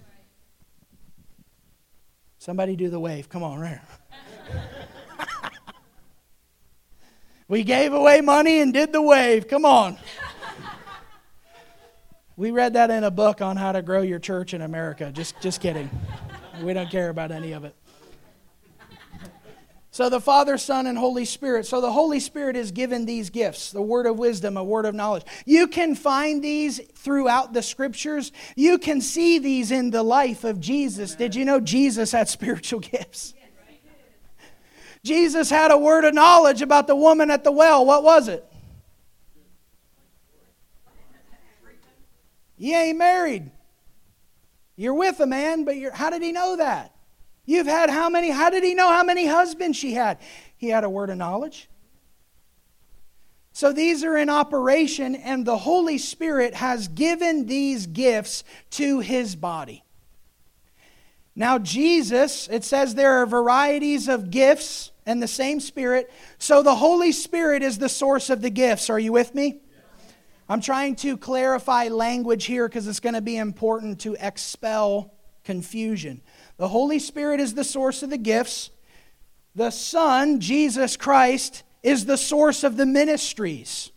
Somebody 2.38 2.76
do 2.76 2.88
the 2.88 3.00
wave. 3.00 3.28
Come 3.28 3.42
on, 3.42 3.58
right. 3.58 3.80
we 7.48 7.62
gave 7.64 7.92
away 7.92 8.20
money 8.20 8.60
and 8.60 8.72
did 8.72 8.92
the 8.92 9.02
wave. 9.02 9.48
Come 9.48 9.64
on. 9.64 9.98
We 12.38 12.52
read 12.52 12.74
that 12.74 12.90
in 12.90 13.02
a 13.02 13.10
book 13.10 13.42
on 13.42 13.56
how 13.56 13.72
to 13.72 13.82
grow 13.82 14.00
your 14.00 14.20
church 14.20 14.54
in 14.54 14.62
America. 14.62 15.10
Just, 15.12 15.40
just 15.40 15.60
kidding. 15.60 15.90
We 16.62 16.72
don't 16.72 16.88
care 16.88 17.08
about 17.08 17.32
any 17.32 17.50
of 17.50 17.64
it. 17.64 17.74
So 19.98 20.08
the 20.08 20.20
Father, 20.20 20.58
Son, 20.58 20.86
and 20.86 20.96
Holy 20.96 21.24
Spirit. 21.24 21.66
So 21.66 21.80
the 21.80 21.90
Holy 21.90 22.20
Spirit 22.20 22.54
is 22.54 22.70
given 22.70 23.04
these 23.04 23.30
gifts 23.30 23.72
the 23.72 23.82
word 23.82 24.06
of 24.06 24.16
wisdom, 24.16 24.56
a 24.56 24.62
word 24.62 24.84
of 24.84 24.94
knowledge. 24.94 25.24
You 25.44 25.66
can 25.66 25.96
find 25.96 26.40
these 26.40 26.80
throughout 26.94 27.52
the 27.52 27.62
scriptures. 27.62 28.30
You 28.54 28.78
can 28.78 29.00
see 29.00 29.40
these 29.40 29.72
in 29.72 29.90
the 29.90 30.04
life 30.04 30.44
of 30.44 30.60
Jesus. 30.60 31.16
Did 31.16 31.34
you 31.34 31.44
know 31.44 31.58
Jesus 31.58 32.12
had 32.12 32.28
spiritual 32.38 32.78
gifts? 32.78 33.34
Jesus 35.02 35.50
had 35.50 35.72
a 35.72 35.76
word 35.76 36.04
of 36.04 36.14
knowledge 36.14 36.62
about 36.62 36.86
the 36.86 36.94
woman 36.94 37.28
at 37.28 37.42
the 37.42 37.50
well. 37.50 37.84
What 37.84 38.04
was 38.04 38.28
it? 38.28 38.44
You 42.56 42.76
ain't 42.76 42.98
married. 42.98 43.50
You're 44.76 44.94
with 44.94 45.18
a 45.18 45.26
man, 45.26 45.64
but 45.64 45.74
how 45.92 46.10
did 46.10 46.22
he 46.22 46.30
know 46.30 46.54
that? 46.54 46.94
You've 47.48 47.66
had 47.66 47.88
how 47.88 48.10
many? 48.10 48.28
How 48.28 48.50
did 48.50 48.62
he 48.62 48.74
know 48.74 48.92
how 48.92 49.02
many 49.02 49.24
husbands 49.24 49.78
she 49.78 49.94
had? 49.94 50.18
He 50.58 50.68
had 50.68 50.84
a 50.84 50.90
word 50.90 51.08
of 51.08 51.16
knowledge. 51.16 51.70
So 53.54 53.72
these 53.72 54.04
are 54.04 54.18
in 54.18 54.28
operation, 54.28 55.14
and 55.14 55.46
the 55.46 55.56
Holy 55.56 55.96
Spirit 55.96 56.54
has 56.54 56.88
given 56.88 57.46
these 57.46 57.86
gifts 57.86 58.44
to 58.72 59.00
his 59.00 59.34
body. 59.34 59.82
Now, 61.34 61.58
Jesus, 61.58 62.48
it 62.48 62.64
says 62.64 62.94
there 62.94 63.22
are 63.22 63.26
varieties 63.26 64.08
of 64.08 64.30
gifts 64.30 64.90
and 65.06 65.22
the 65.22 65.26
same 65.26 65.58
Spirit. 65.58 66.12
So 66.36 66.62
the 66.62 66.74
Holy 66.74 67.12
Spirit 67.12 67.62
is 67.62 67.78
the 67.78 67.88
source 67.88 68.28
of 68.28 68.42
the 68.42 68.50
gifts. 68.50 68.90
Are 68.90 68.98
you 68.98 69.12
with 69.12 69.34
me? 69.34 69.62
I'm 70.50 70.60
trying 70.60 70.96
to 70.96 71.16
clarify 71.16 71.88
language 71.88 72.44
here 72.44 72.68
because 72.68 72.86
it's 72.86 73.00
going 73.00 73.14
to 73.14 73.22
be 73.22 73.38
important 73.38 74.00
to 74.00 74.18
expel 74.20 75.14
confusion. 75.44 76.20
The 76.58 76.68
Holy 76.68 76.98
Spirit 76.98 77.40
is 77.40 77.54
the 77.54 77.64
source 77.64 78.02
of 78.02 78.10
the 78.10 78.18
gifts. 78.18 78.70
The 79.54 79.70
Son, 79.70 80.40
Jesus 80.40 80.96
Christ, 80.96 81.62
is 81.82 82.04
the 82.04 82.18
source 82.18 82.64
of 82.64 82.76
the 82.76 82.86
ministries. 82.86 83.92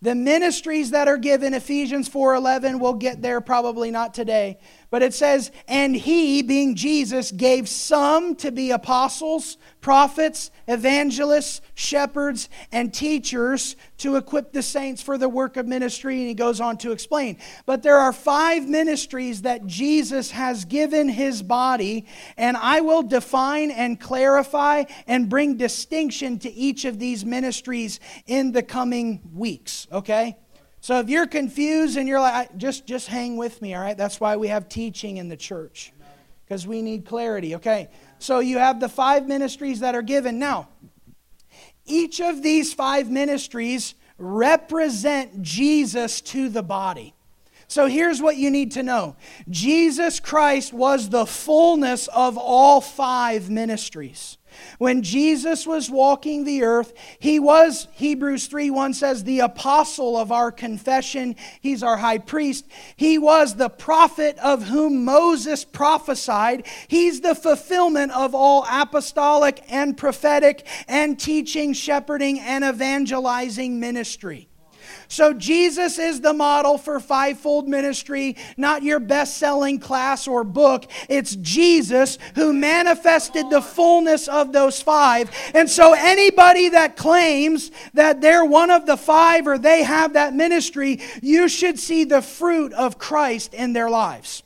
The 0.00 0.14
ministries 0.14 0.90
that 0.90 1.08
are 1.08 1.16
given, 1.16 1.54
Ephesians 1.54 2.08
4:11, 2.08 2.78
we'll 2.78 2.94
get 2.94 3.22
there 3.22 3.40
probably 3.40 3.90
not 3.90 4.14
today. 4.14 4.58
But 4.94 5.02
it 5.02 5.12
says, 5.12 5.50
"And 5.66 5.96
he, 5.96 6.40
being 6.40 6.76
Jesus, 6.76 7.32
gave 7.32 7.68
some 7.68 8.36
to 8.36 8.52
be 8.52 8.70
apostles, 8.70 9.56
prophets, 9.80 10.52
evangelists, 10.68 11.60
shepherds, 11.74 12.48
and 12.70 12.94
teachers 12.94 13.74
to 13.98 14.14
equip 14.14 14.52
the 14.52 14.62
saints 14.62 15.02
for 15.02 15.18
the 15.18 15.28
work 15.28 15.56
of 15.56 15.66
ministry." 15.66 16.20
And 16.20 16.28
he 16.28 16.34
goes 16.34 16.60
on 16.60 16.76
to 16.76 16.92
explain. 16.92 17.38
But 17.66 17.82
there 17.82 17.96
are 17.98 18.12
five 18.12 18.68
ministries 18.68 19.42
that 19.42 19.66
Jesus 19.66 20.30
has 20.30 20.64
given 20.64 21.08
his 21.08 21.42
body, 21.42 22.06
and 22.36 22.56
I 22.56 22.80
will 22.80 23.02
define 23.02 23.72
and 23.72 23.98
clarify 23.98 24.84
and 25.08 25.28
bring 25.28 25.56
distinction 25.56 26.38
to 26.38 26.54
each 26.54 26.84
of 26.84 27.00
these 27.00 27.24
ministries 27.24 27.98
in 28.28 28.52
the 28.52 28.62
coming 28.62 29.22
weeks, 29.34 29.88
okay? 29.90 30.36
So 30.84 31.00
if 31.00 31.08
you're 31.08 31.26
confused 31.26 31.96
and 31.96 32.06
you're 32.06 32.20
like, 32.20 32.58
just, 32.58 32.86
just 32.86 33.08
hang 33.08 33.38
with 33.38 33.62
me, 33.62 33.72
all 33.74 33.80
right? 33.80 33.96
That's 33.96 34.20
why 34.20 34.36
we 34.36 34.48
have 34.48 34.68
teaching 34.68 35.16
in 35.16 35.30
the 35.30 35.36
church, 35.36 35.94
because 36.44 36.66
we 36.66 36.82
need 36.82 37.06
clarity, 37.06 37.54
okay? 37.54 37.88
So 38.18 38.40
you 38.40 38.58
have 38.58 38.80
the 38.80 38.90
five 38.90 39.26
ministries 39.26 39.80
that 39.80 39.94
are 39.94 40.02
given. 40.02 40.38
Now, 40.38 40.68
each 41.86 42.20
of 42.20 42.42
these 42.42 42.74
five 42.74 43.10
ministries 43.10 43.94
represent 44.18 45.40
Jesus 45.40 46.20
to 46.20 46.50
the 46.50 46.62
body. 46.62 47.14
So 47.68 47.86
here's 47.86 48.20
what 48.20 48.36
you 48.36 48.50
need 48.50 48.72
to 48.72 48.82
know 48.82 49.16
Jesus 49.48 50.20
Christ 50.20 50.72
was 50.72 51.08
the 51.08 51.26
fullness 51.26 52.08
of 52.08 52.36
all 52.36 52.80
five 52.80 53.50
ministries. 53.50 54.38
When 54.78 55.02
Jesus 55.02 55.66
was 55.66 55.90
walking 55.90 56.44
the 56.44 56.62
earth, 56.62 56.92
he 57.18 57.38
was, 57.38 57.88
Hebrews 57.92 58.46
3 58.46 58.70
1 58.70 58.94
says, 58.94 59.24
the 59.24 59.40
apostle 59.40 60.16
of 60.16 60.30
our 60.32 60.52
confession. 60.52 61.36
He's 61.60 61.82
our 61.82 61.96
high 61.96 62.18
priest. 62.18 62.66
He 62.96 63.18
was 63.18 63.56
the 63.56 63.68
prophet 63.68 64.38
of 64.38 64.64
whom 64.64 65.04
Moses 65.04 65.64
prophesied. 65.64 66.66
He's 66.88 67.20
the 67.20 67.34
fulfillment 67.34 68.12
of 68.12 68.34
all 68.34 68.64
apostolic 68.70 69.62
and 69.68 69.96
prophetic 69.96 70.66
and 70.88 71.18
teaching, 71.18 71.72
shepherding, 71.72 72.38
and 72.40 72.64
evangelizing 72.64 73.80
ministry. 73.80 74.48
So 75.08 75.32
Jesus 75.32 75.98
is 75.98 76.20
the 76.20 76.32
model 76.32 76.78
for 76.78 77.00
fivefold 77.00 77.68
ministry, 77.68 78.36
not 78.56 78.82
your 78.82 79.00
best 79.00 79.38
selling 79.38 79.78
class 79.78 80.26
or 80.26 80.44
book. 80.44 80.90
It's 81.08 81.36
Jesus 81.36 82.18
who 82.34 82.52
manifested 82.52 83.50
the 83.50 83.62
fullness 83.62 84.28
of 84.28 84.52
those 84.52 84.80
five. 84.80 85.30
And 85.54 85.68
so 85.68 85.94
anybody 85.94 86.70
that 86.70 86.96
claims 86.96 87.70
that 87.94 88.20
they're 88.20 88.44
one 88.44 88.70
of 88.70 88.86
the 88.86 88.96
five 88.96 89.46
or 89.46 89.58
they 89.58 89.82
have 89.82 90.14
that 90.14 90.34
ministry, 90.34 91.00
you 91.22 91.48
should 91.48 91.78
see 91.78 92.04
the 92.04 92.22
fruit 92.22 92.72
of 92.72 92.98
Christ 92.98 93.54
in 93.54 93.72
their 93.72 93.90
lives. 93.90 94.42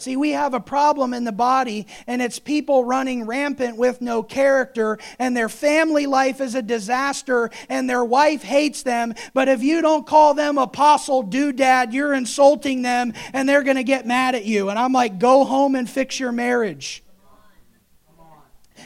See, 0.00 0.16
we 0.16 0.30
have 0.30 0.54
a 0.54 0.60
problem 0.60 1.12
in 1.12 1.24
the 1.24 1.32
body, 1.32 1.86
and 2.06 2.22
it's 2.22 2.38
people 2.38 2.84
running 2.84 3.26
rampant 3.26 3.76
with 3.76 4.00
no 4.00 4.22
character, 4.22 4.98
and 5.18 5.36
their 5.36 5.48
family 5.48 6.06
life 6.06 6.40
is 6.40 6.54
a 6.54 6.62
disaster, 6.62 7.50
and 7.68 7.88
their 7.88 8.04
wife 8.04 8.42
hates 8.42 8.82
them. 8.82 9.14
But 9.34 9.48
if 9.48 9.62
you 9.62 9.82
don't 9.82 10.06
call 10.06 10.34
them 10.34 10.58
apostle 10.58 11.24
doodad, 11.24 11.92
you're 11.92 12.14
insulting 12.14 12.82
them, 12.82 13.12
and 13.32 13.48
they're 13.48 13.62
going 13.62 13.76
to 13.76 13.84
get 13.84 14.06
mad 14.06 14.34
at 14.34 14.44
you. 14.44 14.70
And 14.70 14.78
I'm 14.78 14.92
like, 14.92 15.18
go 15.18 15.44
home 15.44 15.74
and 15.74 15.88
fix 15.88 16.18
your 16.18 16.32
marriage 16.32 17.02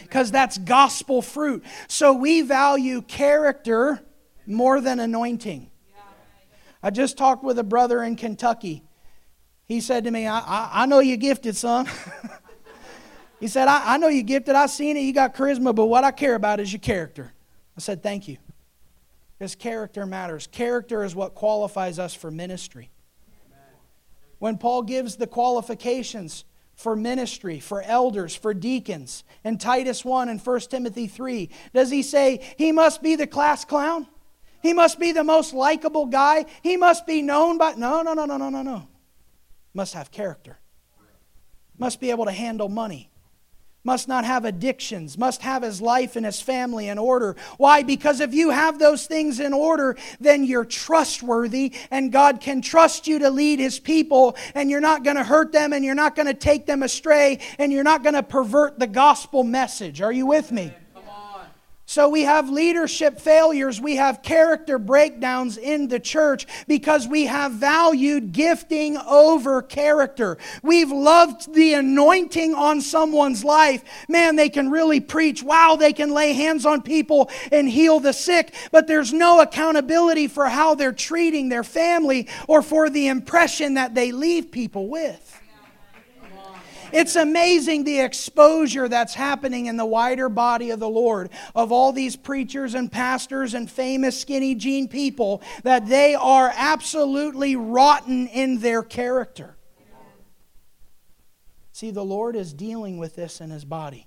because 0.02 0.30
that's 0.30 0.58
gospel 0.58 1.22
fruit. 1.22 1.64
So 1.88 2.12
we 2.12 2.42
value 2.42 3.02
character 3.02 4.00
more 4.46 4.80
than 4.80 5.00
anointing. 5.00 5.70
I 6.82 6.90
just 6.90 7.16
talked 7.16 7.42
with 7.42 7.58
a 7.58 7.64
brother 7.64 8.02
in 8.02 8.16
Kentucky. 8.16 8.83
He 9.66 9.80
said 9.80 10.04
to 10.04 10.10
me, 10.10 10.26
I, 10.26 10.38
I, 10.38 10.70
I 10.82 10.86
know 10.86 10.98
you're 10.98 11.16
gifted, 11.16 11.56
son. 11.56 11.88
he 13.40 13.48
said, 13.48 13.68
I, 13.68 13.94
I 13.94 13.96
know 13.96 14.08
you're 14.08 14.22
gifted. 14.22 14.54
I've 14.54 14.70
seen 14.70 14.96
it. 14.96 15.00
You 15.00 15.12
got 15.12 15.34
charisma, 15.34 15.74
but 15.74 15.86
what 15.86 16.04
I 16.04 16.10
care 16.10 16.34
about 16.34 16.60
is 16.60 16.72
your 16.72 16.80
character. 16.80 17.32
I 17.76 17.80
said, 17.80 18.02
Thank 18.02 18.28
you. 18.28 18.36
Because 19.38 19.54
character 19.54 20.06
matters. 20.06 20.46
Character 20.46 21.02
is 21.02 21.14
what 21.14 21.34
qualifies 21.34 21.98
us 21.98 22.14
for 22.14 22.30
ministry. 22.30 22.90
When 24.38 24.58
Paul 24.58 24.82
gives 24.82 25.16
the 25.16 25.26
qualifications 25.26 26.44
for 26.76 26.94
ministry, 26.94 27.60
for 27.60 27.82
elders, 27.82 28.34
for 28.34 28.52
deacons, 28.52 29.24
in 29.44 29.58
Titus 29.58 30.04
1 30.04 30.28
and 30.28 30.40
1 30.40 30.60
Timothy 30.60 31.06
3, 31.06 31.48
does 31.72 31.90
he 31.90 32.02
say 32.02 32.40
he 32.58 32.70
must 32.70 33.02
be 33.02 33.16
the 33.16 33.26
class 33.26 33.64
clown? 33.64 34.06
He 34.62 34.72
must 34.72 34.98
be 34.98 35.12
the 35.12 35.24
most 35.24 35.52
likable 35.52 36.06
guy? 36.06 36.46
He 36.62 36.76
must 36.76 37.06
be 37.06 37.22
known 37.22 37.58
by. 37.58 37.74
No, 37.74 38.02
no, 38.02 38.14
no, 38.14 38.24
no, 38.24 38.36
no, 38.36 38.48
no, 38.48 38.62
no. 38.62 38.88
Must 39.74 39.94
have 39.94 40.10
character. 40.10 40.58
Must 41.76 42.00
be 42.00 42.10
able 42.10 42.24
to 42.24 42.32
handle 42.32 42.68
money 42.68 43.10
must 43.84 44.08
not 44.08 44.24
have 44.24 44.46
addictions, 44.46 45.18
must 45.18 45.42
have 45.42 45.62
his 45.62 45.80
life 45.80 46.16
and 46.16 46.24
his 46.24 46.40
family 46.40 46.88
in 46.88 46.96
order. 46.96 47.36
Why? 47.58 47.82
Because 47.82 48.20
if 48.20 48.32
you 48.32 48.48
have 48.50 48.78
those 48.78 49.06
things 49.06 49.40
in 49.40 49.52
order, 49.52 49.96
then 50.18 50.44
you're 50.44 50.64
trustworthy 50.64 51.74
and 51.90 52.10
God 52.10 52.40
can 52.40 52.62
trust 52.62 53.06
you 53.06 53.18
to 53.18 53.28
lead 53.28 53.58
his 53.58 53.78
people 53.78 54.36
and 54.54 54.70
you're 54.70 54.80
not 54.80 55.04
going 55.04 55.16
to 55.16 55.24
hurt 55.24 55.52
them 55.52 55.74
and 55.74 55.84
you're 55.84 55.94
not 55.94 56.16
going 56.16 56.26
to 56.26 56.34
take 56.34 56.64
them 56.64 56.82
astray 56.82 57.40
and 57.58 57.70
you're 57.70 57.84
not 57.84 58.02
going 58.02 58.14
to 58.14 58.22
pervert 58.22 58.78
the 58.78 58.86
gospel 58.86 59.44
message. 59.44 60.00
Are 60.00 60.12
you 60.12 60.24
with 60.24 60.50
me? 60.50 60.72
So 61.86 62.08
we 62.08 62.22
have 62.22 62.48
leadership 62.48 63.20
failures, 63.20 63.78
we 63.78 63.96
have 63.96 64.22
character 64.22 64.78
breakdowns 64.78 65.58
in 65.58 65.88
the 65.88 66.00
church 66.00 66.46
because 66.66 67.06
we 67.06 67.26
have 67.26 67.52
valued 67.52 68.32
gifting 68.32 68.96
over 68.96 69.60
character. 69.60 70.38
We've 70.62 70.90
loved 70.90 71.52
the 71.52 71.74
anointing 71.74 72.54
on 72.54 72.80
someone's 72.80 73.44
life. 73.44 73.84
Man, 74.08 74.36
they 74.36 74.48
can 74.48 74.70
really 74.70 75.00
preach. 75.00 75.42
Wow, 75.42 75.76
they 75.78 75.92
can 75.92 76.10
lay 76.10 76.32
hands 76.32 76.64
on 76.64 76.80
people 76.80 77.30
and 77.52 77.68
heal 77.68 78.00
the 78.00 78.14
sick, 78.14 78.54
but 78.72 78.86
there's 78.86 79.12
no 79.12 79.42
accountability 79.42 80.26
for 80.26 80.48
how 80.48 80.74
they're 80.74 80.90
treating 80.90 81.50
their 81.50 81.64
family 81.64 82.28
or 82.48 82.62
for 82.62 82.88
the 82.88 83.08
impression 83.08 83.74
that 83.74 83.94
they 83.94 84.10
leave 84.10 84.50
people 84.50 84.88
with. 84.88 85.43
It's 86.94 87.16
amazing 87.16 87.82
the 87.82 87.98
exposure 87.98 88.88
that's 88.88 89.14
happening 89.14 89.66
in 89.66 89.76
the 89.76 89.84
wider 89.84 90.28
body 90.28 90.70
of 90.70 90.78
the 90.78 90.88
Lord 90.88 91.28
of 91.52 91.72
all 91.72 91.90
these 91.90 92.14
preachers 92.14 92.74
and 92.74 92.90
pastors 92.90 93.52
and 93.52 93.68
famous 93.68 94.20
skinny 94.20 94.54
jean 94.54 94.86
people 94.86 95.42
that 95.64 95.88
they 95.88 96.14
are 96.14 96.52
absolutely 96.54 97.56
rotten 97.56 98.28
in 98.28 98.60
their 98.60 98.84
character. 98.84 99.56
See, 101.72 101.90
the 101.90 102.04
Lord 102.04 102.36
is 102.36 102.52
dealing 102.52 102.98
with 102.98 103.16
this 103.16 103.40
in 103.40 103.50
his 103.50 103.64
body. 103.64 104.06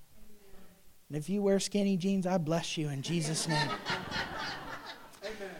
And 1.09 1.17
if 1.17 1.27
you 1.27 1.41
wear 1.41 1.59
skinny 1.59 1.97
jeans, 1.97 2.25
I 2.25 2.37
bless 2.37 2.77
you 2.77 2.87
in 2.87 3.01
Jesus' 3.01 3.49
name. 3.49 3.67
Amen. 5.23 5.55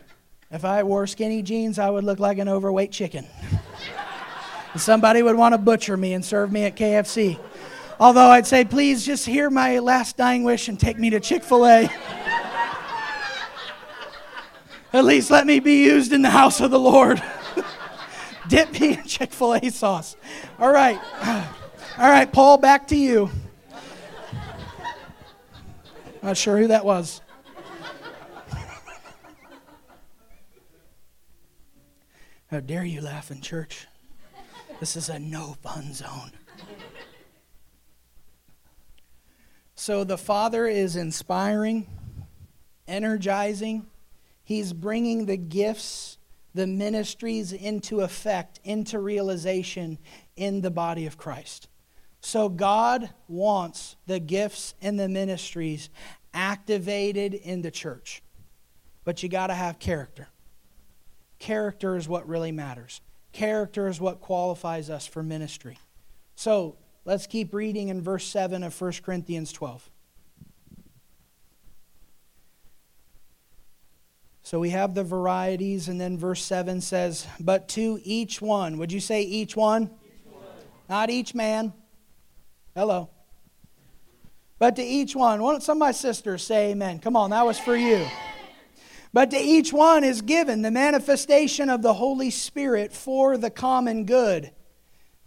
If 0.50 0.64
I 0.64 0.84
wore 0.84 1.06
skinny 1.08 1.42
jeans, 1.42 1.78
I 1.78 1.90
would 1.90 2.06
look 2.06 2.20
like 2.20 2.38
an 2.38 2.48
overweight 2.48 2.94
chicken. 2.94 3.28
Somebody 4.80 5.22
would 5.22 5.36
want 5.36 5.54
to 5.54 5.58
butcher 5.58 5.98
me 5.98 6.14
and 6.14 6.24
serve 6.24 6.52
me 6.52 6.64
at 6.66 6.76
KFC. 6.76 7.40
Although 8.00 8.30
I'd 8.30 8.46
say, 8.46 8.64
please 8.64 9.06
just 9.06 9.26
hear 9.26 9.50
my 9.50 9.80
last 9.80 10.18
dying 10.18 10.44
wish 10.44 10.68
and 10.68 10.80
take 10.80 10.98
me 11.00 11.10
to 11.10 11.20
Chick 11.20 11.44
fil 11.44 11.66
A. 11.66 11.90
at 14.94 15.06
least 15.06 15.32
let 15.32 15.48
me 15.48 15.60
be 15.60 15.84
used 15.84 16.14
in 16.14 16.22
the 16.22 16.30
house 16.30 16.62
of 16.62 16.72
the 16.72 16.80
Lord. 16.80 17.22
Dip 18.48 18.80
me 18.80 18.94
in 18.94 19.04
Chick 19.04 19.32
fil 19.32 19.56
A 19.56 19.70
sauce. 19.70 20.16
All 20.60 20.72
right. 20.72 21.00
All 21.98 22.10
right, 22.10 22.32
Paul, 22.32 22.60
back 22.60 22.88
to 22.90 22.96
you. 22.96 23.32
Not 26.22 26.38
sure 26.38 26.58
who 26.58 26.68
that 26.68 26.86
was. 26.86 27.22
How 32.52 32.60
dare 32.62 32.86
you 32.86 33.02
laugh 33.02 33.30
in 33.30 33.42
church? 33.42 33.88
This 34.80 34.96
is 34.96 35.10
a 35.10 35.20
no 35.20 35.56
fun 35.64 35.94
zone. 35.94 36.32
So 39.76 40.04
the 40.04 40.18
Father 40.18 40.68
is 40.68 40.96
inspiring, 40.96 41.88
energizing. 42.88 43.88
He's 44.44 44.74
bringing 44.74 45.26
the 45.26 45.38
gifts, 45.38 46.18
the 46.54 46.68
ministries 46.68 47.54
into 47.54 48.02
effect, 48.02 48.60
into 48.64 49.00
realization 49.00 49.98
in 50.36 50.62
the 50.62 50.72
body 50.72 51.06
of 51.06 51.18
Christ. 51.18 51.70
So 52.22 52.50
God 52.50 53.10
wants 53.28 53.96
the 54.06 54.20
gifts 54.20 54.74
and 54.82 55.00
the 55.00 55.10
ministries 55.10 55.90
activated 56.34 57.34
in 57.34 57.62
the 57.62 57.72
church. 57.72 58.22
But 59.04 59.24
you 59.24 59.30
got 59.30 59.48
to 59.48 59.54
have 59.54 59.80
character. 59.80 60.28
Character 61.40 61.96
is 61.96 62.08
what 62.08 62.28
really 62.28 62.52
matters. 62.52 63.02
Character 63.32 63.88
is 63.88 64.00
what 64.02 64.22
qualifies 64.22 64.90
us 64.90 65.06
for 65.06 65.22
ministry. 65.22 65.78
So 66.36 66.78
let's 67.06 67.28
keep 67.28 67.54
reading 67.54 67.90
in 67.90 68.02
verse 68.02 68.26
7 68.26 68.64
of 68.64 68.80
1 68.80 68.94
Corinthians 69.04 69.52
12. 69.52 69.90
So 74.48 74.60
we 74.62 74.70
have 74.70 74.94
the 74.94 75.04
varieties, 75.04 75.90
and 75.90 76.00
then 76.00 76.18
verse 76.18 76.42
7 76.42 76.80
says, 76.80 77.28
But 77.38 77.68
to 77.70 78.00
each 78.04 78.42
one. 78.42 78.78
Would 78.78 78.94
you 78.94 79.02
say 79.02 79.24
each 79.24 79.58
one? 79.58 79.84
Each 79.84 80.32
one. 80.32 80.44
Not 80.88 81.10
each 81.10 81.36
man. 81.36 81.74
Hello. 82.74 83.10
But 84.58 84.78
to 84.78 84.84
each 84.84 85.18
one. 85.18 85.42
Why 85.42 85.52
don't 85.52 85.64
Some 85.64 85.78
of 85.78 85.80
my 85.80 85.92
sisters 85.92 86.44
say 86.44 86.72
amen. 86.72 87.00
Come 87.00 87.18
on, 87.18 87.32
that 87.32 87.46
was 87.46 87.60
for 87.60 87.76
you. 87.76 88.08
But 89.18 89.32
to 89.32 89.38
each 89.40 89.74
one 89.74 90.04
is 90.04 90.22
given 90.22 90.62
the 90.62 90.70
manifestation 90.70 91.72
of 91.72 91.82
the 91.82 91.96
Holy 91.96 92.30
Spirit 92.30 92.94
for 92.94 93.36
the 93.36 93.50
common 93.50 94.06
good. 94.06 94.52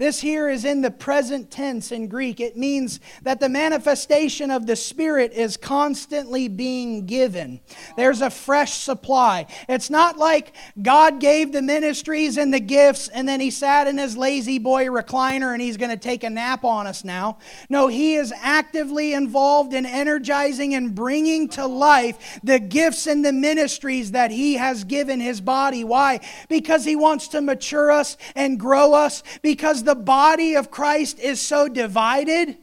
This 0.01 0.19
here 0.19 0.49
is 0.49 0.65
in 0.65 0.81
the 0.81 0.91
present 0.91 1.51
tense 1.51 1.93
in 1.93 2.09
Greek. 2.09 2.41
It 2.41 2.57
means 2.57 3.01
that 3.21 3.39
the 3.39 3.51
manifestation 3.51 4.51
of 4.51 4.65
the 4.65 4.75
Spirit 4.75 5.35
is 5.35 5.59
constantly 5.59 6.49
being 6.49 7.05
given. 7.05 7.61
There's 7.99 8.23
a 8.23 8.31
fresh 8.31 8.73
supply. 8.73 9.47
It's 9.69 9.91
not 9.91 10.17
like 10.17 10.55
God 10.81 11.21
gave 11.21 11.53
the 11.53 11.61
ministries 11.61 12.39
and 12.39 12.53
the 12.53 12.61
gifts 12.61 13.09
and 13.09 13.29
then 13.29 13.41
he 13.41 13.51
sat 13.51 13.87
in 13.89 13.99
his 13.99 14.17
La-Z-Boy 14.17 14.87
recliner 14.87 15.53
and 15.53 15.61
he's 15.61 15.77
going 15.77 15.91
to 15.91 15.99
take 15.99 16.25
a 16.25 16.31
nap 16.31 16.65
on 16.65 16.87
us 16.87 17.05
now. 17.05 17.37
No, 17.69 17.89
he 17.89 18.15
is 18.15 18.33
actively 18.41 19.13
involved 19.13 19.75
in 19.75 19.85
energizing 19.85 20.75
and 20.75 20.95
bringing 20.95 21.47
to 21.51 21.67
life 21.67 22.41
the 22.43 22.59
gifts 22.59 23.07
and 23.07 23.23
the 23.23 23.35
ministries 23.35 24.13
that 24.13 24.31
he 24.31 24.55
has 24.55 24.83
given 24.85 25.21
his 25.21 25.43
body. 25.43 25.85
Why? 25.85 26.21
Because 26.49 26.87
he 26.87 26.97
wants 26.97 27.29
to 27.29 27.43
mature 27.43 27.91
us 27.91 28.17
and 28.35 28.59
grow 28.59 28.95
us, 28.95 29.23
because 29.43 29.83
the 29.83 29.90
body 29.95 30.55
of 30.55 30.71
Christ 30.71 31.19
is 31.19 31.41
so 31.41 31.69
divided? 31.69 32.59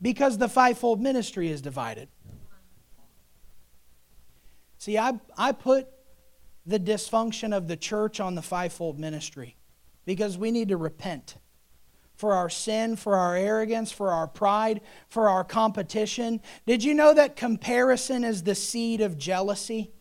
Because 0.00 0.38
the 0.38 0.48
fivefold 0.48 1.00
ministry 1.00 1.50
is 1.50 1.62
divided. 1.62 2.08
See, 4.78 4.98
I, 4.98 5.20
I 5.38 5.52
put 5.52 5.88
the 6.66 6.80
dysfunction 6.80 7.56
of 7.56 7.68
the 7.68 7.76
church 7.76 8.20
on 8.20 8.34
the 8.34 8.42
fivefold 8.42 8.98
ministry 8.98 9.56
because 10.04 10.36
we 10.36 10.50
need 10.50 10.68
to 10.68 10.76
repent 10.76 11.36
for 12.14 12.34
our 12.34 12.50
sin, 12.50 12.96
for 12.96 13.16
our 13.16 13.36
arrogance, 13.36 13.90
for 13.90 14.10
our 14.10 14.26
pride, 14.26 14.80
for 15.08 15.28
our 15.28 15.44
competition. 15.44 16.40
Did 16.66 16.84
you 16.84 16.94
know 16.94 17.14
that 17.14 17.36
comparison 17.36 18.24
is 18.24 18.42
the 18.42 18.54
seed 18.54 19.00
of 19.00 19.18
jealousy? 19.18 19.92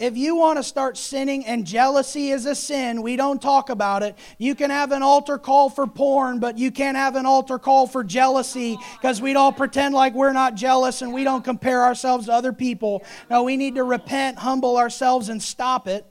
If 0.00 0.16
you 0.16 0.34
want 0.34 0.56
to 0.56 0.62
start 0.62 0.96
sinning 0.96 1.44
and 1.44 1.66
jealousy 1.66 2.30
is 2.30 2.46
a 2.46 2.54
sin, 2.54 3.02
we 3.02 3.16
don't 3.16 3.40
talk 3.40 3.68
about 3.68 4.02
it. 4.02 4.16
You 4.38 4.54
can 4.54 4.70
have 4.70 4.92
an 4.92 5.02
altar 5.02 5.36
call 5.36 5.68
for 5.68 5.86
porn, 5.86 6.38
but 6.38 6.56
you 6.56 6.70
can't 6.70 6.96
have 6.96 7.16
an 7.16 7.26
altar 7.26 7.58
call 7.58 7.86
for 7.86 8.02
jealousy 8.02 8.78
because 8.94 9.20
we'd 9.20 9.36
all 9.36 9.52
pretend 9.52 9.94
like 9.94 10.14
we're 10.14 10.32
not 10.32 10.54
jealous 10.54 11.02
and 11.02 11.12
we 11.12 11.22
don't 11.22 11.44
compare 11.44 11.84
ourselves 11.84 12.26
to 12.26 12.32
other 12.32 12.54
people. 12.54 13.04
No, 13.28 13.42
we 13.42 13.58
need 13.58 13.74
to 13.74 13.84
repent, 13.84 14.38
humble 14.38 14.78
ourselves, 14.78 15.28
and 15.28 15.42
stop 15.42 15.86
it. 15.86 16.06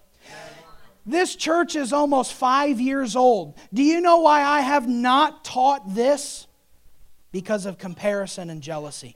This 1.04 1.36
church 1.36 1.76
is 1.76 1.92
almost 1.92 2.34
five 2.34 2.80
years 2.80 3.16
old. 3.16 3.58
Do 3.74 3.82
you 3.82 4.02
know 4.02 4.20
why 4.20 4.44
I 4.44 4.62
have 4.62 4.88
not 4.88 5.44
taught 5.44 5.96
this? 5.96 6.46
Because 7.32 7.66
of 7.66 7.80
comparison 7.80 8.52
and 8.52 8.62
jealousy. 8.62 9.16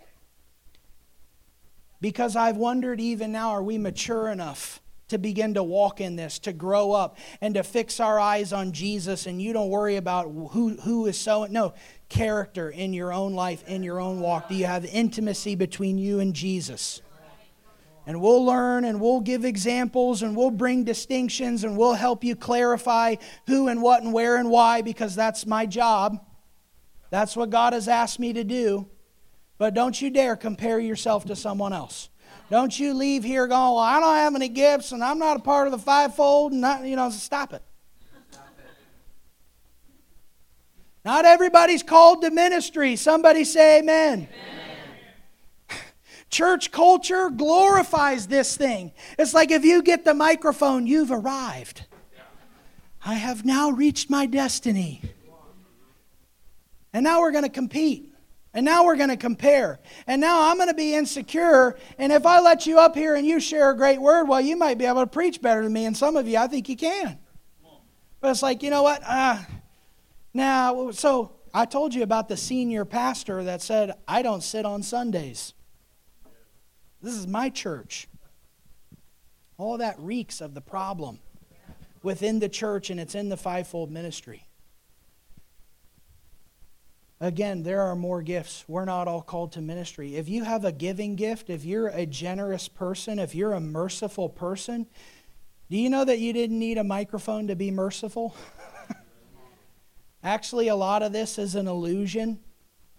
Because 2.03 2.35
I've 2.35 2.57
wondered 2.57 2.99
even 2.99 3.31
now, 3.31 3.51
are 3.51 3.63
we 3.63 3.77
mature 3.77 4.27
enough 4.27 4.81
to 5.07 5.17
begin 5.17 5.53
to 5.53 5.63
walk 5.63 6.01
in 6.01 6.17
this, 6.17 6.37
to 6.39 6.51
grow 6.51 6.91
up, 6.91 7.17
and 7.39 7.53
to 7.53 7.63
fix 7.63 8.01
our 8.01 8.19
eyes 8.19 8.51
on 8.51 8.73
Jesus? 8.73 9.25
And 9.25 9.41
you 9.41 9.53
don't 9.53 9.69
worry 9.69 9.95
about 9.95 10.25
who, 10.25 10.75
who 10.81 11.05
is 11.05 11.17
so. 11.17 11.45
No, 11.45 11.73
character 12.09 12.69
in 12.69 12.91
your 12.91 13.13
own 13.13 13.35
life, 13.35 13.65
in 13.69 13.83
your 13.83 14.01
own 14.01 14.19
walk. 14.19 14.49
Do 14.49 14.55
you 14.55 14.65
have 14.65 14.83
intimacy 14.83 15.55
between 15.55 15.97
you 15.97 16.19
and 16.19 16.33
Jesus? 16.33 17.01
And 18.05 18.19
we'll 18.19 18.43
learn 18.43 18.83
and 18.83 18.99
we'll 18.99 19.21
give 19.21 19.45
examples 19.45 20.23
and 20.23 20.35
we'll 20.35 20.51
bring 20.51 20.83
distinctions 20.83 21.63
and 21.63 21.77
we'll 21.77 21.93
help 21.93 22.25
you 22.25 22.35
clarify 22.35 23.15
who 23.47 23.69
and 23.69 23.81
what 23.81 24.03
and 24.03 24.11
where 24.11 24.35
and 24.35 24.49
why 24.49 24.81
because 24.81 25.15
that's 25.15 25.45
my 25.45 25.65
job. 25.65 26.19
That's 27.11 27.37
what 27.37 27.49
God 27.49 27.71
has 27.71 27.87
asked 27.87 28.19
me 28.19 28.33
to 28.33 28.43
do. 28.43 28.89
But 29.57 29.73
don't 29.73 30.01
you 30.01 30.09
dare 30.09 30.35
compare 30.35 30.79
yourself 30.79 31.25
to 31.25 31.35
someone 31.35 31.73
else. 31.73 32.09
Don't 32.49 32.77
you 32.77 32.93
leave 32.93 33.23
here 33.23 33.47
going, 33.47 33.59
well, 33.59 33.77
I 33.77 33.99
don't 33.99 34.15
have 34.15 34.35
any 34.35 34.49
gifts 34.49 34.91
and 34.91 35.03
I'm 35.03 35.19
not 35.19 35.37
a 35.37 35.39
part 35.39 35.67
of 35.67 35.71
the 35.71 35.79
fivefold 35.79 36.51
and 36.51 36.61
not, 36.61 36.83
you 36.85 36.95
know, 36.95 37.09
stop 37.09 37.53
it. 37.53 37.63
Not 41.05 41.25
everybody's 41.25 41.83
called 41.83 42.21
to 42.21 42.31
ministry. 42.31 42.95
Somebody 42.95 43.43
say 43.43 43.79
amen. 43.79 44.29
amen. 45.69 45.81
Church 46.29 46.71
culture 46.71 47.29
glorifies 47.29 48.27
this 48.27 48.55
thing. 48.55 48.93
It's 49.19 49.33
like 49.33 49.51
if 49.51 49.65
you 49.65 49.83
get 49.83 50.05
the 50.05 50.13
microphone, 50.13 50.87
you've 50.87 51.11
arrived. 51.11 51.85
I 53.05 53.15
have 53.15 53.43
now 53.43 53.69
reached 53.69 54.09
my 54.09 54.25
destiny. 54.25 55.01
And 56.93 57.03
now 57.03 57.19
we're 57.19 57.31
going 57.31 57.43
to 57.43 57.49
compete. 57.49 58.12
And 58.53 58.65
now 58.65 58.85
we're 58.85 58.97
going 58.97 59.09
to 59.09 59.17
compare. 59.17 59.79
And 60.05 60.21
now 60.21 60.49
I'm 60.49 60.57
going 60.57 60.69
to 60.69 60.75
be 60.75 60.93
insecure. 60.93 61.75
And 61.97 62.11
if 62.11 62.25
I 62.25 62.39
let 62.39 62.67
you 62.67 62.79
up 62.79 62.95
here 62.95 63.15
and 63.15 63.25
you 63.25 63.39
share 63.39 63.71
a 63.71 63.75
great 63.75 63.99
word, 63.99 64.25
well, 64.25 64.41
you 64.41 64.55
might 64.55 64.77
be 64.77 64.85
able 64.85 65.01
to 65.01 65.07
preach 65.07 65.41
better 65.41 65.63
than 65.63 65.73
me. 65.73 65.85
And 65.85 65.97
some 65.97 66.15
of 66.15 66.27
you, 66.27 66.37
I 66.37 66.47
think 66.47 66.69
you 66.69 66.77
can. 66.77 67.17
But 68.21 68.31
it's 68.31 68.43
like, 68.43 68.61
you 68.61 68.69
know 68.69 68.83
what? 68.83 69.01
Uh, 69.05 69.39
now, 70.33 70.91
so 70.91 71.35
I 71.53 71.65
told 71.65 71.93
you 71.93 72.03
about 72.03 72.29
the 72.29 72.37
senior 72.37 72.85
pastor 72.85 73.43
that 73.43 73.61
said, 73.61 73.93
I 74.07 74.21
don't 74.21 74.43
sit 74.43 74.65
on 74.65 74.83
Sundays. 74.83 75.53
This 77.01 77.15
is 77.15 77.27
my 77.27 77.49
church. 77.49 78.07
All 79.57 79.77
that 79.79 79.99
reeks 79.99 80.41
of 80.41 80.53
the 80.53 80.61
problem 80.61 81.19
within 82.01 82.39
the 82.39 82.49
church, 82.49 82.89
and 82.89 82.99
it's 82.99 83.15
in 83.15 83.29
the 83.29 83.37
fivefold 83.37 83.91
ministry. 83.91 84.47
Again, 87.23 87.63
there 87.63 87.79
are 87.79 87.95
more 87.95 88.21
gifts. 88.21 88.65
We're 88.67 88.83
not 88.83 89.07
all 89.07 89.21
called 89.21 89.53
to 89.53 89.61
ministry. 89.61 90.17
If 90.17 90.27
you 90.27 90.43
have 90.43 90.65
a 90.65 90.73
giving 90.73 91.15
gift, 91.15 91.49
if 91.49 91.63
you're 91.63 91.87
a 91.87 92.05
generous 92.05 92.67
person, 92.67 93.17
if 93.17 93.33
you're 93.33 93.53
a 93.53 93.61
merciful 93.61 94.27
person, 94.27 94.87
do 95.69 95.77
you 95.77 95.89
know 95.89 96.03
that 96.03 96.19
you 96.19 96.33
didn't 96.33 96.59
need 96.59 96.77
a 96.77 96.83
microphone 96.83 97.47
to 97.47 97.55
be 97.55 97.71
merciful? 97.71 98.35
Actually, 100.23 100.67
a 100.67 100.75
lot 100.75 101.01
of 101.01 101.13
this 101.13 101.39
is 101.39 101.55
an 101.55 101.65
illusion. 101.65 102.41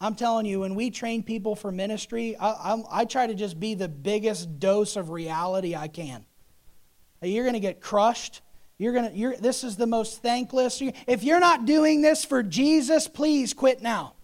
I'm 0.00 0.14
telling 0.14 0.46
you, 0.46 0.60
when 0.60 0.74
we 0.74 0.90
train 0.90 1.22
people 1.22 1.54
for 1.54 1.70
ministry, 1.70 2.34
I, 2.40 2.82
I, 2.90 3.04
try 3.04 3.26
to 3.26 3.34
just 3.34 3.60
be 3.60 3.74
the 3.74 3.88
biggest 3.90 4.58
dose 4.58 4.96
of 4.96 5.10
reality 5.10 5.76
I 5.76 5.88
can. 5.88 6.24
You're 7.20 7.44
going 7.44 7.52
to 7.52 7.60
get 7.60 7.82
crushed. 7.82 8.40
You're 8.78 8.92
gonna, 8.92 9.12
you're, 9.14 9.36
this 9.36 9.62
is 9.62 9.76
the 9.76 9.86
most 9.86 10.20
thankless. 10.22 10.82
If 11.06 11.22
you're 11.22 11.40
not 11.40 11.64
doing 11.64 12.02
this 12.02 12.24
for 12.24 12.42
Jesus, 12.42 13.06
please 13.06 13.54
quit 13.54 13.82
now. 13.82 14.14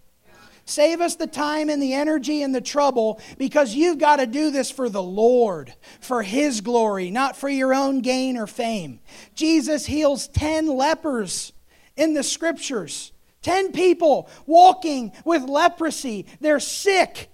Save 0.65 1.01
us 1.01 1.15
the 1.15 1.27
time 1.27 1.69
and 1.69 1.81
the 1.81 1.93
energy 1.93 2.43
and 2.43 2.53
the 2.53 2.61
trouble 2.61 3.19
because 3.37 3.73
you've 3.73 3.97
got 3.97 4.17
to 4.17 4.25
do 4.25 4.51
this 4.51 4.69
for 4.69 4.89
the 4.89 5.01
Lord, 5.01 5.73
for 5.99 6.21
His 6.21 6.61
glory, 6.61 7.11
not 7.11 7.35
for 7.35 7.49
your 7.49 7.73
own 7.73 7.99
gain 7.99 8.37
or 8.37 8.47
fame. 8.47 8.99
Jesus 9.35 9.85
heals 9.85 10.27
10 10.29 10.67
lepers 10.67 11.51
in 11.95 12.13
the 12.13 12.23
scriptures. 12.23 13.11
10 13.41 13.71
people 13.71 14.29
walking 14.45 15.11
with 15.25 15.43
leprosy. 15.43 16.27
They're 16.39 16.59
sick. 16.59 17.29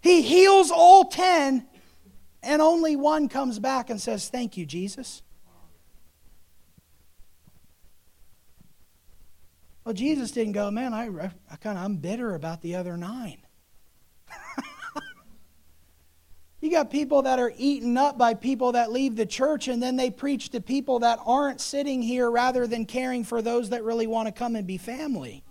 He 0.00 0.22
heals 0.22 0.70
all 0.70 1.04
10, 1.04 1.66
and 2.42 2.62
only 2.62 2.96
one 2.96 3.28
comes 3.28 3.58
back 3.58 3.90
and 3.90 4.00
says, 4.00 4.28
Thank 4.28 4.56
you, 4.56 4.66
Jesus. 4.66 5.22
Well, 9.84 9.94
Jesus 9.94 10.30
didn't 10.30 10.52
go, 10.52 10.70
man, 10.70 10.94
I, 10.94 11.08
I 11.50 11.56
kind 11.56 11.76
of 11.76 11.84
I'm 11.84 11.96
bitter 11.96 12.34
about 12.34 12.62
the 12.62 12.76
other 12.76 12.96
nine. 12.96 13.38
you 16.60 16.70
got 16.70 16.90
people 16.90 17.22
that 17.22 17.40
are 17.40 17.52
eaten 17.56 17.96
up 17.96 18.16
by 18.16 18.34
people 18.34 18.72
that 18.72 18.92
leave 18.92 19.16
the 19.16 19.26
church, 19.26 19.66
and 19.66 19.82
then 19.82 19.96
they 19.96 20.10
preach 20.10 20.50
to 20.50 20.60
people 20.60 21.00
that 21.00 21.18
aren't 21.26 21.60
sitting 21.60 22.00
here 22.00 22.30
rather 22.30 22.68
than 22.68 22.86
caring 22.86 23.24
for 23.24 23.42
those 23.42 23.70
that 23.70 23.82
really 23.82 24.06
want 24.06 24.28
to 24.28 24.32
come 24.32 24.54
and 24.54 24.66
be 24.66 24.78
family. 24.78 25.42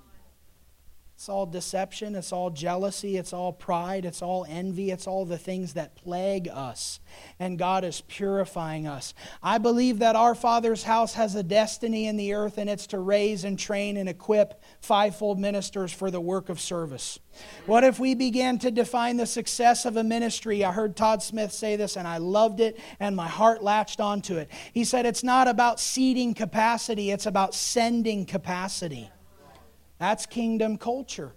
It's 1.21 1.29
all 1.29 1.45
deception, 1.45 2.15
it's 2.15 2.33
all 2.33 2.49
jealousy, 2.49 3.15
it's 3.15 3.31
all 3.31 3.53
pride, 3.53 4.05
it's 4.05 4.23
all 4.23 4.43
envy, 4.49 4.89
it's 4.89 5.05
all 5.05 5.23
the 5.23 5.37
things 5.37 5.73
that 5.73 5.95
plague 5.95 6.47
us. 6.47 6.99
And 7.39 7.59
God 7.59 7.83
is 7.83 8.01
purifying 8.01 8.87
us. 8.87 9.13
I 9.43 9.59
believe 9.59 9.99
that 9.99 10.15
our 10.15 10.33
Father's 10.33 10.81
house 10.81 11.13
has 11.13 11.35
a 11.35 11.43
destiny 11.43 12.07
in 12.07 12.17
the 12.17 12.33
earth, 12.33 12.57
and 12.57 12.67
it's 12.67 12.87
to 12.87 12.97
raise 12.97 13.43
and 13.43 13.59
train 13.59 13.97
and 13.97 14.09
equip 14.09 14.63
fivefold 14.81 15.37
ministers 15.37 15.93
for 15.93 16.09
the 16.09 16.19
work 16.19 16.49
of 16.49 16.59
service. 16.59 17.19
What 17.67 17.83
if 17.83 17.99
we 17.99 18.15
began 18.15 18.57
to 18.57 18.71
define 18.71 19.17
the 19.17 19.27
success 19.27 19.85
of 19.85 19.97
a 19.97 20.03
ministry? 20.03 20.65
I 20.65 20.71
heard 20.71 20.95
Todd 20.95 21.21
Smith 21.21 21.51
say 21.51 21.75
this, 21.75 21.97
and 21.97 22.07
I 22.07 22.17
loved 22.17 22.59
it, 22.59 22.79
and 22.99 23.15
my 23.15 23.27
heart 23.27 23.61
latched 23.61 23.99
onto 23.99 24.37
it. 24.37 24.49
He 24.73 24.83
said, 24.83 25.05
It's 25.05 25.23
not 25.23 25.47
about 25.47 25.79
seating 25.79 26.33
capacity, 26.33 27.11
it's 27.11 27.27
about 27.27 27.53
sending 27.53 28.25
capacity. 28.25 29.11
That's 30.01 30.25
kingdom 30.25 30.79
culture. 30.79 31.31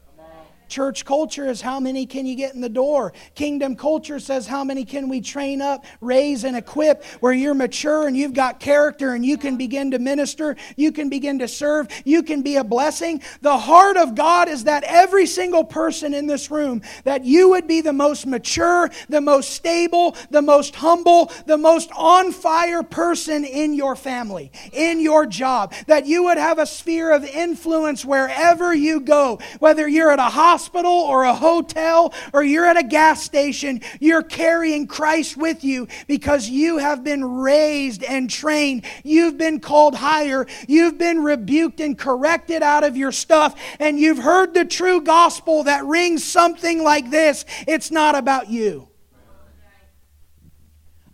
Church 0.69 1.05
culture 1.05 1.47
is 1.47 1.61
how 1.61 1.79
many 1.79 2.07
can 2.07 2.27
you 2.27 2.35
get 2.35 2.55
in 2.55 2.61
the 2.61 2.69
door. 2.69 3.13
Kingdom 3.35 3.77
culture 3.77 4.19
says 4.19 4.47
how 4.47 4.65
many 4.65 4.85
can 4.85 5.09
we 5.09 5.21
train 5.21 5.61
up, 5.61 5.85
raise, 6.01 6.45
and 6.45 6.57
equip 6.57 7.05
where 7.21 7.33
you're 7.33 7.55
mature 7.55 8.07
and 8.07 8.17
you've 8.17 8.35
got 8.35 8.61
character 8.61 9.13
and 9.13 9.25
you 9.25 9.37
can 9.37 9.57
begin 9.57 9.91
to 9.91 9.99
minister, 9.99 10.57
you 10.77 10.91
can 10.91 11.09
begin 11.09 11.39
to 11.39 11.49
serve, 11.49 11.89
you 12.05 12.23
can 12.23 12.43
be 12.43 12.57
a 12.57 12.65
blessing. 12.65 13.23
The 13.43 13.59
heart 13.59 13.97
of 13.97 14.15
God 14.15 14.49
is 14.49 14.65
that 14.65 14.85
every 14.85 15.27
single 15.27 15.65
person 15.65 16.15
in 16.15 16.27
this 16.27 16.51
room, 16.51 16.83
that 17.05 17.25
you 17.25 17.51
would 17.51 17.69
be 17.69 17.81
the 17.81 17.93
most 17.93 18.27
mature, 18.27 18.91
the 19.09 19.21
most 19.21 19.51
stable, 19.51 20.17
the 20.31 20.43
most 20.43 20.75
humble, 20.75 21.31
the 21.47 21.59
most 21.59 21.91
on 21.95 22.33
fire 22.33 22.83
person 22.83 23.45
in 23.45 23.75
your 23.75 23.97
family, 23.97 24.51
in 24.73 25.01
your 25.01 25.27
job, 25.27 25.73
that 25.87 26.07
you 26.07 26.25
would 26.25 26.39
have 26.39 26.59
a 26.59 26.67
sphere 26.67 27.13
of 27.13 27.25
influence 27.25 28.05
wherever 28.05 28.75
you 28.75 29.01
go, 29.01 29.39
whether 29.59 29.87
you're 29.87 30.11
at 30.11 30.19
a 30.19 30.23
hospital 30.23 30.64
hospital 30.65 30.93
or 30.93 31.25
a 31.25 31.35
hotel 31.35 32.15
or 32.33 32.43
you're 32.43 32.65
at 32.65 32.79
a 32.79 32.83
gas 32.83 33.23
station, 33.23 33.83
you're 34.01 34.23
carrying 34.23 34.87
Christ 34.87 35.37
with 35.37 35.63
you 35.63 35.89
because 36.07 36.49
you 36.49 36.79
have 36.79 37.05
been 37.05 37.23
raised 37.23 38.03
and 38.03 38.31
trained. 38.31 38.85
You've 39.03 39.37
been 39.37 39.61
called 39.61 39.95
higher. 39.95 40.47
You've 40.67 40.97
been 40.97 41.23
rebuked 41.23 41.81
and 41.81 41.99
corrected 41.99 42.63
out 42.63 42.83
of 42.83 42.97
your 42.97 43.13
stuff. 43.13 43.61
And 43.79 44.01
you've 44.01 44.19
heard 44.19 44.55
the 44.55 44.65
true 44.65 45.03
gospel 45.03 45.65
that 45.65 45.85
rings 45.85 46.25
something 46.25 46.83
like 46.83 47.11
this 47.11 47.45
it's 47.69 47.91
not 47.91 48.15
about 48.15 48.49
you. 48.49 48.89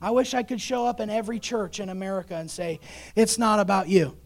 I 0.01 0.13
wish 0.13 0.33
I 0.33 0.45
could 0.45 0.61
show 0.61 0.87
up 0.87 1.01
in 1.01 1.11
every 1.11 1.41
church 1.41 1.81
in 1.81 1.89
America 1.89 2.37
and 2.37 2.51
say, 2.51 2.79
It's 3.17 3.37
not 3.37 3.59
about 3.59 3.89
you. 3.89 4.17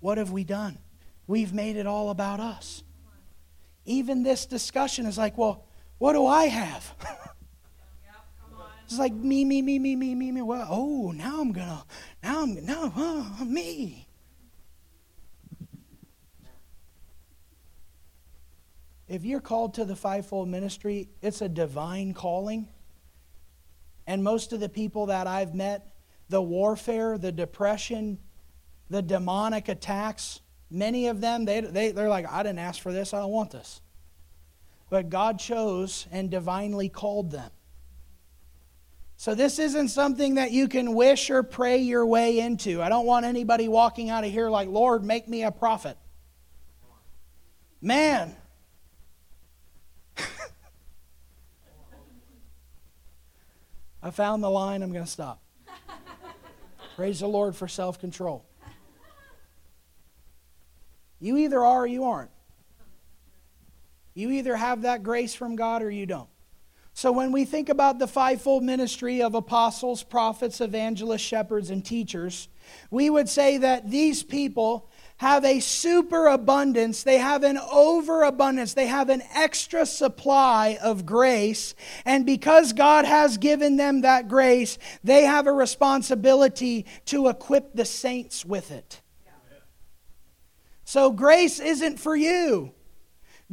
What 0.00 0.18
have 0.18 0.32
we 0.32 0.42
done? 0.42 0.78
We've 1.26 1.52
made 1.52 1.76
it 1.76 1.86
all 1.86 2.10
about 2.10 2.40
us. 2.40 2.82
Even 3.84 4.22
this 4.22 4.46
discussion 4.46 5.06
is 5.06 5.18
like, 5.18 5.36
well, 5.36 5.64
what 5.98 6.12
do 6.12 6.26
I 6.26 6.46
have? 6.46 6.94
it's 8.84 8.98
like 8.98 9.12
me, 9.12 9.44
me, 9.44 9.62
me, 9.62 9.78
me, 9.78 9.96
me, 9.96 10.14
me, 10.14 10.32
me. 10.32 10.42
Well, 10.42 10.66
oh, 10.68 11.12
now 11.12 11.40
I'm 11.40 11.52
gonna, 11.52 11.84
now 12.22 12.42
I'm, 12.42 12.64
now, 12.64 12.92
uh, 12.94 13.44
me. 13.44 14.08
If 19.08 19.24
you're 19.24 19.40
called 19.40 19.74
to 19.74 19.84
the 19.84 19.96
fivefold 19.96 20.48
ministry, 20.48 21.10
it's 21.20 21.42
a 21.42 21.48
divine 21.48 22.14
calling. 22.14 22.68
And 24.06 24.24
most 24.24 24.52
of 24.52 24.60
the 24.60 24.68
people 24.68 25.06
that 25.06 25.26
I've 25.26 25.54
met, 25.54 25.94
the 26.28 26.40
warfare, 26.40 27.18
the 27.18 27.30
depression, 27.30 28.18
the 28.88 29.02
demonic 29.02 29.68
attacks, 29.68 30.40
Many 30.72 31.08
of 31.08 31.20
them, 31.20 31.44
they, 31.44 31.60
they, 31.60 31.92
they're 31.92 32.08
like, 32.08 32.26
I 32.32 32.42
didn't 32.42 32.60
ask 32.60 32.80
for 32.80 32.92
this, 32.92 33.12
I 33.12 33.18
don't 33.18 33.30
want 33.30 33.50
this. 33.50 33.82
But 34.88 35.10
God 35.10 35.38
chose 35.38 36.06
and 36.10 36.30
divinely 36.30 36.88
called 36.88 37.30
them. 37.30 37.50
So, 39.18 39.34
this 39.34 39.58
isn't 39.58 39.88
something 39.88 40.36
that 40.36 40.50
you 40.50 40.68
can 40.68 40.94
wish 40.94 41.28
or 41.30 41.42
pray 41.42 41.76
your 41.78 42.06
way 42.06 42.38
into. 42.40 42.80
I 42.82 42.88
don't 42.88 43.04
want 43.06 43.26
anybody 43.26 43.68
walking 43.68 44.08
out 44.10 44.24
of 44.24 44.30
here 44.32 44.48
like, 44.50 44.68
Lord, 44.68 45.04
make 45.04 45.28
me 45.28 45.44
a 45.44 45.52
prophet. 45.52 45.98
Man. 47.80 48.34
I 54.02 54.10
found 54.10 54.42
the 54.42 54.50
line, 54.50 54.82
I'm 54.82 54.90
going 54.92 55.04
to 55.04 55.10
stop. 55.10 55.40
Praise 56.96 57.20
the 57.20 57.28
Lord 57.28 57.54
for 57.54 57.68
self 57.68 58.00
control. 58.00 58.44
You 61.22 61.36
either 61.36 61.64
are 61.64 61.82
or 61.82 61.86
you 61.86 62.02
aren't. 62.02 62.32
You 64.12 64.32
either 64.32 64.56
have 64.56 64.82
that 64.82 65.04
grace 65.04 65.36
from 65.36 65.54
God 65.54 65.80
or 65.80 65.90
you 65.90 66.04
don't. 66.04 66.28
So 66.94 67.12
when 67.12 67.30
we 67.30 67.44
think 67.44 67.68
about 67.68 68.00
the 68.00 68.08
fivefold 68.08 68.64
ministry 68.64 69.22
of 69.22 69.36
apostles, 69.36 70.02
prophets, 70.02 70.60
evangelists, 70.60 71.22
shepherds, 71.22 71.70
and 71.70 71.84
teachers, 71.84 72.48
we 72.90 73.08
would 73.08 73.28
say 73.28 73.58
that 73.58 73.88
these 73.88 74.24
people 74.24 74.90
have 75.18 75.44
a 75.44 75.60
superabundance, 75.60 77.04
they 77.04 77.18
have 77.18 77.44
an 77.44 77.56
overabundance, 77.56 78.74
they 78.74 78.88
have 78.88 79.08
an 79.08 79.22
extra 79.32 79.86
supply 79.86 80.76
of 80.82 81.06
grace. 81.06 81.76
And 82.04 82.26
because 82.26 82.72
God 82.72 83.04
has 83.04 83.38
given 83.38 83.76
them 83.76 84.00
that 84.00 84.26
grace, 84.26 84.76
they 85.04 85.22
have 85.22 85.46
a 85.46 85.52
responsibility 85.52 86.84
to 87.06 87.28
equip 87.28 87.74
the 87.74 87.84
saints 87.84 88.44
with 88.44 88.72
it. 88.72 89.01
So 90.92 91.10
grace 91.10 91.58
isn't 91.58 91.98
for 91.98 92.14
you. 92.14 92.72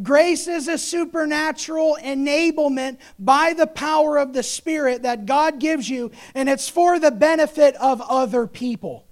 Grace 0.03 0.45
is 0.45 0.67
a 0.67 0.77
supernatural 0.77 1.97
enablement 2.03 2.97
by 3.17 3.53
the 3.53 3.65
power 3.65 4.17
of 4.17 4.33
the 4.33 4.43
Spirit 4.43 5.03
that 5.03 5.25
God 5.25 5.57
gives 5.57 5.89
you, 5.89 6.11
and 6.35 6.49
it's 6.49 6.67
for 6.67 6.99
the 6.99 7.11
benefit 7.11 7.77
of 7.77 8.01
other 8.01 8.45
people. 8.45 9.07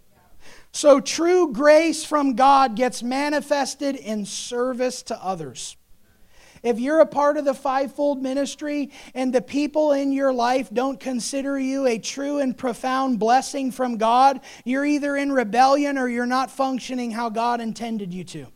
So 0.74 1.00
true 1.00 1.54
grace 1.54 2.04
from 2.04 2.36
God 2.36 2.76
gets 2.76 3.02
manifested 3.02 3.96
in 3.96 4.26
service 4.26 5.04
to 5.04 5.24
others. 5.24 5.78
If 6.64 6.80
you're 6.80 7.00
a 7.00 7.06
part 7.06 7.38
of 7.38 7.46
the 7.46 7.54
fivefold 7.54 8.22
ministry 8.22 8.92
and 9.14 9.34
the 9.34 9.42
people 9.42 9.92
in 9.92 10.12
your 10.12 10.34
life 10.34 10.70
don't 10.72 11.00
consider 11.00 11.60
you 11.60 11.86
a 11.86 12.00
true 12.00 12.40
and 12.40 12.58
profound 12.58 13.20
blessing 13.20 13.72
from 13.72 13.98
God, 13.98 14.42
you're 14.66 14.86
either 14.86 15.16
in 15.16 15.32
rebellion 15.32 15.98
or 15.98 16.08
you're 16.08 16.26
not 16.26 16.52
functioning 16.52 17.12
how 17.12 17.30
God 17.30 17.62
intended 17.62 18.14
you 18.14 18.24
to. 18.26 18.48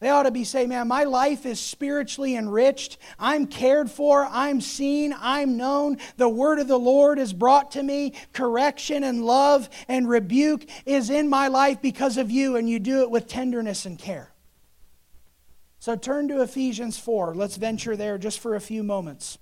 They 0.00 0.08
ought 0.08 0.22
to 0.22 0.30
be 0.30 0.44
saying, 0.44 0.70
man, 0.70 0.88
my 0.88 1.04
life 1.04 1.44
is 1.44 1.60
spiritually 1.60 2.34
enriched. 2.34 2.96
I'm 3.18 3.46
cared 3.46 3.90
for. 3.90 4.26
I'm 4.30 4.62
seen. 4.62 5.14
I'm 5.18 5.58
known. 5.58 5.98
The 6.16 6.28
word 6.28 6.58
of 6.58 6.68
the 6.68 6.78
Lord 6.78 7.18
is 7.18 7.34
brought 7.34 7.72
to 7.72 7.82
me. 7.82 8.14
Correction 8.32 9.04
and 9.04 9.22
love 9.22 9.68
and 9.88 10.08
rebuke 10.08 10.64
is 10.86 11.10
in 11.10 11.28
my 11.28 11.48
life 11.48 11.82
because 11.82 12.16
of 12.16 12.30
you, 12.30 12.56
and 12.56 12.68
you 12.68 12.78
do 12.78 13.02
it 13.02 13.10
with 13.10 13.26
tenderness 13.26 13.84
and 13.84 13.98
care. 13.98 14.29
So 15.80 15.96
turn 15.96 16.28
to 16.28 16.42
Ephesians 16.42 16.98
4. 16.98 17.34
Let's 17.34 17.56
venture 17.56 17.96
there 17.96 18.18
just 18.18 18.38
for 18.38 18.54
a 18.54 18.60
few 18.60 18.82
moments. 18.82 19.38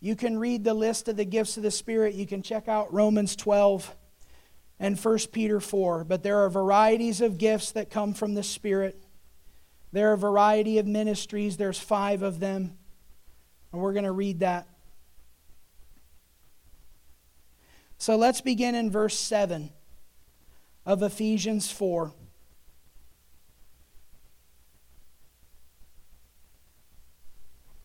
You 0.00 0.16
can 0.16 0.38
read 0.38 0.64
the 0.64 0.72
list 0.72 1.08
of 1.08 1.16
the 1.18 1.26
gifts 1.26 1.58
of 1.58 1.62
the 1.62 1.70
Spirit. 1.70 2.14
You 2.14 2.26
can 2.26 2.40
check 2.40 2.66
out 2.66 2.92
Romans 2.92 3.36
12 3.36 3.94
and 4.80 4.98
1 4.98 5.18
Peter 5.30 5.60
4. 5.60 6.04
But 6.04 6.22
there 6.22 6.38
are 6.38 6.48
varieties 6.48 7.20
of 7.20 7.36
gifts 7.36 7.72
that 7.72 7.90
come 7.90 8.14
from 8.14 8.32
the 8.32 8.42
Spirit. 8.42 9.04
There 9.92 10.10
are 10.10 10.14
a 10.14 10.18
variety 10.18 10.78
of 10.78 10.86
ministries. 10.86 11.58
There's 11.58 11.78
five 11.78 12.22
of 12.22 12.40
them. 12.40 12.78
And 13.72 13.82
we're 13.82 13.92
going 13.92 14.04
to 14.06 14.12
read 14.12 14.40
that. 14.40 14.66
So 17.98 18.16
let's 18.16 18.40
begin 18.40 18.74
in 18.74 18.90
verse 18.90 19.18
7 19.18 19.68
of 20.86 21.02
Ephesians 21.02 21.70
4. 21.70 22.14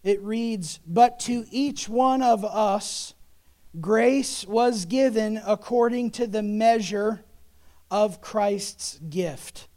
It 0.03 0.21
reads, 0.21 0.79
But 0.87 1.19
to 1.21 1.45
each 1.51 1.87
one 1.87 2.21
of 2.21 2.43
us 2.43 3.13
grace 3.79 4.45
was 4.45 4.85
given 4.85 5.41
according 5.45 6.11
to 6.11 6.27
the 6.27 6.43
measure 6.43 7.23
of 7.89 8.21
Christ's 8.21 8.99
gift. 9.09 9.67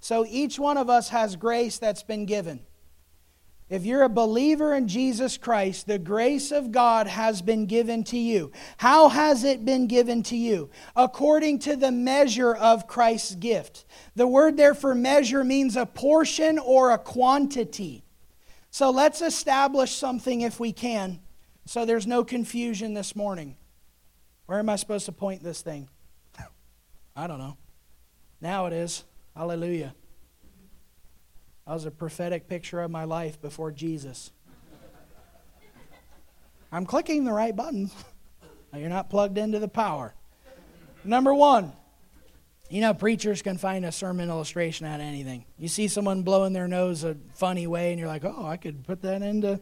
So 0.00 0.26
each 0.28 0.58
one 0.58 0.76
of 0.76 0.90
us 0.90 1.08
has 1.08 1.36
grace 1.36 1.78
that's 1.78 2.02
been 2.02 2.26
given. 2.26 2.65
If 3.68 3.84
you're 3.84 4.04
a 4.04 4.08
believer 4.08 4.74
in 4.74 4.86
Jesus 4.86 5.36
Christ, 5.36 5.88
the 5.88 5.98
grace 5.98 6.52
of 6.52 6.70
God 6.70 7.08
has 7.08 7.42
been 7.42 7.66
given 7.66 8.04
to 8.04 8.18
you. 8.18 8.52
How 8.76 9.08
has 9.08 9.42
it 9.42 9.64
been 9.64 9.88
given 9.88 10.22
to 10.24 10.36
you? 10.36 10.70
According 10.94 11.58
to 11.60 11.74
the 11.74 11.90
measure 11.90 12.54
of 12.54 12.86
Christ's 12.86 13.34
gift. 13.34 13.84
The 14.14 14.26
word 14.26 14.56
there 14.56 14.74
for 14.74 14.94
measure 14.94 15.42
means 15.42 15.76
a 15.76 15.84
portion 15.84 16.60
or 16.60 16.92
a 16.92 16.98
quantity. 16.98 18.04
So 18.70 18.90
let's 18.90 19.20
establish 19.20 19.92
something 19.92 20.42
if 20.42 20.60
we 20.60 20.70
can, 20.72 21.20
so 21.64 21.84
there's 21.84 22.06
no 22.06 22.22
confusion 22.22 22.94
this 22.94 23.16
morning. 23.16 23.56
Where 24.44 24.58
am 24.60 24.68
I 24.68 24.76
supposed 24.76 25.06
to 25.06 25.12
point 25.12 25.42
this 25.42 25.62
thing? 25.62 25.88
I 27.16 27.26
don't 27.26 27.38
know. 27.38 27.56
Now 28.40 28.66
it 28.66 28.72
is. 28.72 29.02
Hallelujah. 29.34 29.94
That 31.66 31.72
was 31.72 31.84
a 31.84 31.90
prophetic 31.90 32.48
picture 32.48 32.80
of 32.80 32.90
my 32.90 33.04
life 33.04 33.40
before 33.40 33.72
Jesus. 33.72 34.30
I'm 36.70 36.86
clicking 36.86 37.24
the 37.24 37.32
right 37.32 37.54
buttons. 37.54 37.92
You're 38.74 38.88
not 38.88 39.10
plugged 39.10 39.38
into 39.38 39.58
the 39.58 39.68
power. 39.68 40.14
Number 41.04 41.34
one, 41.34 41.72
you 42.68 42.80
know, 42.80 42.94
preachers 42.94 43.42
can 43.42 43.58
find 43.58 43.84
a 43.84 43.92
sermon 43.92 44.28
illustration 44.28 44.86
out 44.86 45.00
of 45.00 45.06
anything. 45.06 45.44
You 45.58 45.68
see 45.68 45.88
someone 45.88 46.22
blowing 46.22 46.52
their 46.52 46.68
nose 46.68 47.04
a 47.04 47.16
funny 47.34 47.66
way, 47.66 47.90
and 47.90 47.98
you're 47.98 48.08
like, 48.08 48.24
oh, 48.24 48.44
I 48.44 48.56
could 48.56 48.84
put 48.84 49.02
that 49.02 49.22
into. 49.22 49.58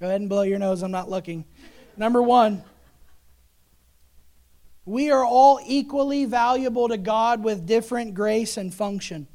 Go 0.00 0.06
ahead 0.06 0.20
and 0.20 0.30
blow 0.30 0.42
your 0.42 0.58
nose. 0.58 0.82
I'm 0.82 0.90
not 0.90 1.10
looking. 1.10 1.44
Number 1.96 2.22
one, 2.22 2.64
we 4.90 5.10
are 5.10 5.24
all 5.24 5.60
equally 5.64 6.24
valuable 6.24 6.88
to 6.88 6.98
God 6.98 7.44
with 7.44 7.66
different 7.66 8.14
grace 8.14 8.56
and 8.56 8.74
function. 8.74 9.28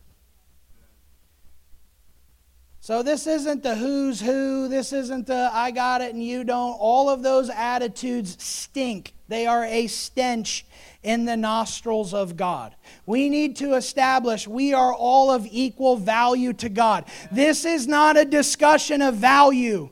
So, 2.81 3.01
this 3.01 3.25
isn't 3.25 3.63
the 3.63 3.75
who's 3.75 4.21
who. 4.21 4.67
This 4.67 4.93
isn't 4.93 5.25
the 5.25 5.49
I 5.51 5.71
got 5.71 6.01
it 6.01 6.13
and 6.13 6.23
you 6.23 6.43
don't. 6.43 6.73
All 6.73 7.09
of 7.09 7.23
those 7.23 7.49
attitudes 7.49 8.37
stink. 8.43 9.15
They 9.27 9.47
are 9.47 9.65
a 9.65 9.87
stench 9.87 10.65
in 11.01 11.25
the 11.25 11.37
nostrils 11.37 12.13
of 12.13 12.37
God. 12.37 12.75
We 13.07 13.29
need 13.29 13.55
to 13.55 13.73
establish 13.73 14.47
we 14.47 14.73
are 14.73 14.93
all 14.93 15.31
of 15.31 15.47
equal 15.49 15.95
value 15.95 16.53
to 16.53 16.69
God. 16.69 17.05
This 17.31 17.65
is 17.65 17.87
not 17.87 18.17
a 18.17 18.25
discussion 18.25 19.01
of 19.01 19.15
value. 19.15 19.89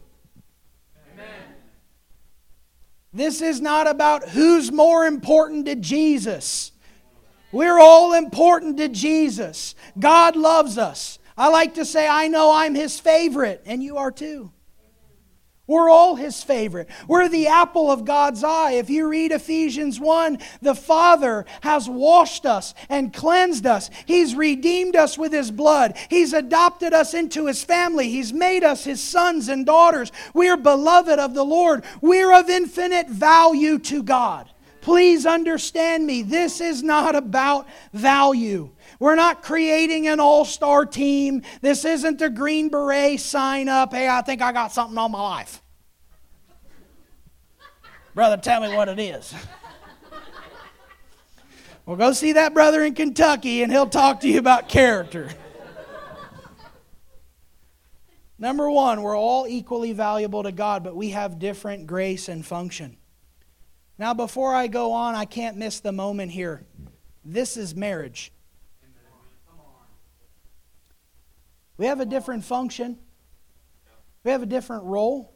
This 3.13 3.41
is 3.41 3.62
not 3.62 3.88
about 3.88 4.30
who's 4.30 4.71
more 4.71 5.06
important 5.06 5.67
to 5.67 5.76
Jesus. 5.76 6.71
We're 7.52 7.80
all 7.80 8.13
important 8.13 8.78
to 8.78 8.88
Jesus. 8.88 9.76
God 9.99 10.36
loves 10.36 10.78
us. 10.80 11.19
I 11.38 11.49
like 11.49 11.76
to 11.76 11.86
say, 11.86 12.08
I 12.08 12.28
know 12.28 12.52
I'm 12.52 12.73
his 12.73 12.99
favorite, 12.99 13.62
and 13.65 13.84
you 13.84 13.97
are 13.97 14.12
too. 14.12 14.52
We're 15.65 15.89
all 15.89 16.15
his 16.15 16.43
favorite. 16.43 16.89
We're 17.08 17.30
the 17.30 17.47
apple 17.47 17.89
of 17.89 18.04
God's 18.04 18.43
eye. 18.43 18.73
If 18.73 18.89
you 18.89 19.08
read 19.08 19.32
Ephesians 19.32 19.97
1, 19.97 20.39
the 20.62 20.76
Father 20.76 21.45
has 21.62 21.88
washed 21.88 22.45
us 22.45 22.73
and 22.89 23.13
cleansed 23.13 23.65
us. 23.65 23.89
He's 24.06 24.36
redeemed 24.36 24.97
us 24.97 25.17
with 25.17 25.32
his 25.32 25.52
blood. 25.52 25.95
He's 26.10 26.34
adopted 26.34 26.93
us 26.93 27.13
into 27.13 27.45
his 27.45 27.63
family. 27.63 28.10
He's 28.10 28.34
made 28.34 28.65
us 28.65 28.84
his 28.84 29.02
sons 29.02 29.47
and 29.47 29.65
daughters. 29.65 30.12
We're 30.34 30.58
beloved 30.58 31.17
of 31.17 31.34
the 31.34 31.45
Lord. 31.45 31.86
We're 32.02 32.34
of 32.34 32.49
infinite 32.49 33.08
value 33.08 33.80
to 33.80 34.04
God. 34.04 34.49
Please 34.82 35.26
understand 35.26 36.06
me. 36.06 36.23
This 36.23 36.60
is 36.60 36.84
not 36.84 37.15
about 37.15 37.69
value. 37.93 38.69
We're 38.99 39.15
not 39.15 39.43
creating 39.43 40.08
an 40.08 40.19
all 40.19 40.45
star 40.45 40.86
team. 40.86 41.41
This 41.62 41.86
isn't 41.86 42.21
a 42.21 42.29
Green 42.29 42.69
Beret 42.69 43.19
sign 43.19 43.69
up. 43.69 43.93
Hey, 43.93 44.08
I 44.08 44.21
think 44.21 44.41
I 44.41 44.51
got 44.51 44.71
something 44.71 44.97
on 44.97 45.12
my 45.12 45.21
life. 45.21 45.62
Brother, 48.13 48.38
tell 48.38 48.62
me 48.62 48.75
what 48.75 48.89
it 48.89 48.99
is. 48.99 49.34
well, 51.86 51.95
go 51.95 52.12
see 52.13 52.34
that 52.34 52.53
brother 52.53 52.84
in 52.84 52.93
Kentucky 52.93 53.63
and 53.63 53.71
he'll 53.71 53.88
talk 53.88 54.19
to 54.21 54.27
you 54.27 54.38
about 54.38 54.69
character. 54.69 55.29
Number 58.38 58.69
one, 58.69 59.01
we're 59.01 59.17
all 59.17 59.47
equally 59.47 59.93
valuable 59.93 60.43
to 60.43 60.51
God, 60.51 60.84
but 60.84 60.97
we 60.97 61.12
have 61.12 61.39
different 61.39 61.88
grace 61.88 62.27
and 62.27 62.45
function. 62.45 62.97
Now, 63.97 64.13
before 64.13 64.53
I 64.53 64.67
go 64.67 64.91
on, 64.91 65.15
I 65.15 65.23
can't 65.23 65.56
miss 65.56 65.79
the 65.79 65.93
moment 65.93 66.32
here. 66.32 66.65
This 67.23 67.56
is 67.56 67.73
marriage. 67.73 68.33
We 71.77 71.86
have 71.88 71.99
a 71.99 72.05
different 72.05 72.43
function, 72.43 72.97
we 74.23 74.31
have 74.31 74.43
a 74.43 74.47
different 74.47 74.83
role. 74.83 75.31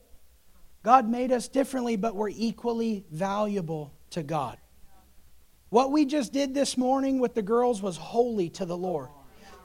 God 0.84 1.10
made 1.10 1.32
us 1.32 1.50
differently, 1.50 1.98
but 1.98 2.16
we're 2.16 2.30
equally 2.30 3.06
valuable 3.12 3.94
to 4.12 4.24
God. 4.24 4.58
What 5.70 5.92
we 5.92 6.06
just 6.06 6.32
did 6.32 6.54
this 6.54 6.78
morning 6.78 7.20
with 7.20 7.34
the 7.34 7.42
girls 7.42 7.82
was 7.82 7.98
holy 7.98 8.50
to 8.52 8.66
the 8.66 8.78
Lord. 8.78 9.10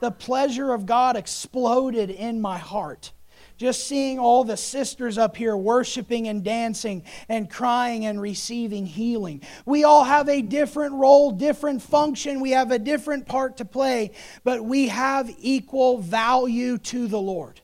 The 0.01 0.11
pleasure 0.11 0.73
of 0.73 0.85
God 0.85 1.17
exploded 1.17 2.11
in 2.11 2.41
my 2.41 2.59
heart. 2.59 3.13
Just 3.57 3.87
seeing 3.87 4.19
all 4.19 4.45
the 4.45 4.57
sisters 4.57 5.19
up 5.19 5.37
here 5.37 5.57
worshiping 5.57 6.29
and 6.29 6.43
dancing 6.43 7.05
and 7.29 7.49
crying 7.49 8.07
and 8.07 8.21
receiving 8.21 8.87
healing. 8.87 9.43
We 9.65 9.85
all 9.85 10.05
have 10.05 10.29
a 10.29 10.43
different 10.43 10.95
role, 10.95 11.31
different 11.31 11.83
function. 11.83 12.41
We 12.41 12.51
have 12.51 12.71
a 12.71 12.79
different 12.79 13.27
part 13.27 13.59
to 13.59 13.65
play, 13.65 14.13
but 14.45 14.65
we 14.65 14.89
have 14.89 15.31
equal 15.39 15.99
value 15.99 16.79
to 16.79 17.07
the 17.07 17.21
Lord. 17.21 17.61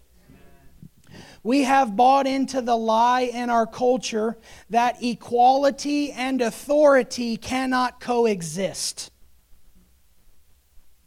We 1.42 1.62
have 1.62 1.96
bought 1.96 2.26
into 2.26 2.60
the 2.60 2.76
lie 2.76 3.22
in 3.22 3.48
our 3.48 3.66
culture 3.66 4.36
that 4.70 5.02
equality 5.02 6.12
and 6.12 6.42
authority 6.42 7.36
cannot 7.36 8.00
coexist. 8.00 9.10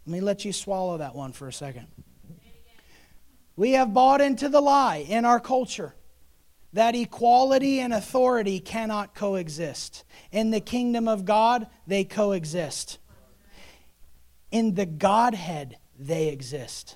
Let 0.05 0.13
me 0.13 0.21
let 0.21 0.43
you 0.45 0.51
swallow 0.51 0.97
that 0.97 1.15
one 1.15 1.31
for 1.31 1.47
a 1.47 1.53
second. 1.53 1.87
We 3.55 3.71
have 3.71 3.93
bought 3.93 4.21
into 4.21 4.49
the 4.49 4.61
lie 4.61 5.05
in 5.07 5.25
our 5.25 5.39
culture 5.39 5.95
that 6.73 6.95
equality 6.95 7.79
and 7.79 7.93
authority 7.93 8.59
cannot 8.59 9.13
coexist. 9.13 10.03
In 10.31 10.51
the 10.51 10.61
kingdom 10.61 11.07
of 11.07 11.25
God, 11.25 11.67
they 11.85 12.03
coexist. 12.03 12.97
In 14.51 14.75
the 14.75 14.85
Godhead, 14.85 15.77
they 15.99 16.29
exist. 16.29 16.95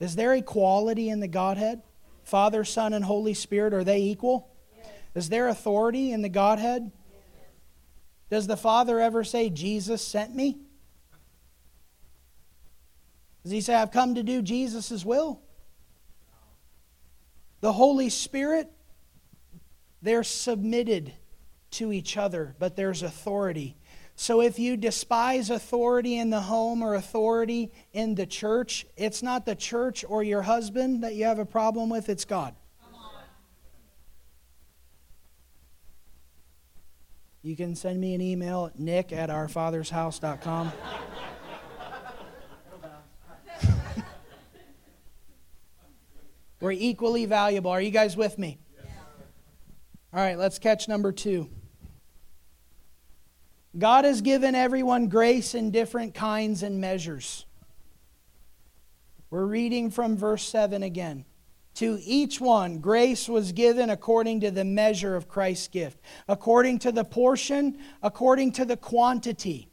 Is 0.00 0.16
there 0.16 0.34
equality 0.34 1.08
in 1.08 1.20
the 1.20 1.28
Godhead? 1.28 1.82
Father, 2.24 2.64
Son, 2.64 2.92
and 2.92 3.04
Holy 3.04 3.34
Spirit, 3.34 3.72
are 3.72 3.84
they 3.84 4.00
equal? 4.00 4.48
Is 5.14 5.28
there 5.28 5.48
authority 5.48 6.10
in 6.12 6.22
the 6.22 6.28
Godhead? 6.28 6.90
Does 8.30 8.46
the 8.46 8.56
Father 8.56 8.98
ever 8.98 9.22
say, 9.22 9.50
Jesus 9.50 10.04
sent 10.04 10.34
me? 10.34 10.58
Does 13.42 13.52
he 13.52 13.60
say, 13.60 13.74
I've 13.74 13.90
come 13.90 14.14
to 14.14 14.22
do 14.22 14.42
Jesus' 14.42 15.04
will? 15.04 15.40
The 17.60 17.72
Holy 17.72 18.08
Spirit, 18.08 18.70
they're 20.00 20.24
submitted 20.24 21.12
to 21.72 21.92
each 21.92 22.16
other, 22.16 22.54
but 22.58 22.76
there's 22.76 23.02
authority. 23.02 23.76
So 24.14 24.40
if 24.40 24.58
you 24.58 24.76
despise 24.76 25.50
authority 25.50 26.18
in 26.18 26.30
the 26.30 26.40
home 26.40 26.82
or 26.82 26.94
authority 26.94 27.72
in 27.92 28.14
the 28.14 28.26
church, 28.26 28.86
it's 28.96 29.22
not 29.22 29.46
the 29.46 29.54
church 29.54 30.04
or 30.06 30.22
your 30.22 30.42
husband 30.42 31.02
that 31.02 31.14
you 31.14 31.24
have 31.24 31.38
a 31.38 31.46
problem 31.46 31.88
with, 31.88 32.08
it's 32.08 32.24
God. 32.24 32.54
You 37.44 37.56
can 37.56 37.74
send 37.74 38.00
me 38.00 38.14
an 38.14 38.20
email 38.20 38.66
at 38.66 38.78
nick 38.78 39.12
at 39.12 39.28
ourfathershouse.com. 39.28 40.72
We're 46.62 46.70
equally 46.70 47.26
valuable. 47.26 47.72
Are 47.72 47.80
you 47.80 47.90
guys 47.90 48.16
with 48.16 48.38
me? 48.38 48.60
All 50.14 50.20
right, 50.20 50.38
let's 50.38 50.60
catch 50.60 50.86
number 50.86 51.10
two. 51.10 51.50
God 53.76 54.04
has 54.04 54.20
given 54.20 54.54
everyone 54.54 55.08
grace 55.08 55.56
in 55.56 55.72
different 55.72 56.14
kinds 56.14 56.62
and 56.62 56.80
measures. 56.80 57.46
We're 59.28 59.44
reading 59.44 59.90
from 59.90 60.16
verse 60.16 60.44
7 60.44 60.84
again. 60.84 61.24
To 61.74 61.98
each 62.04 62.40
one, 62.40 62.78
grace 62.78 63.28
was 63.28 63.50
given 63.50 63.90
according 63.90 64.42
to 64.42 64.52
the 64.52 64.64
measure 64.64 65.16
of 65.16 65.26
Christ's 65.26 65.66
gift, 65.66 65.98
according 66.28 66.78
to 66.80 66.92
the 66.92 67.02
portion, 67.02 67.76
according 68.04 68.52
to 68.52 68.64
the 68.64 68.76
quantity. 68.76 69.71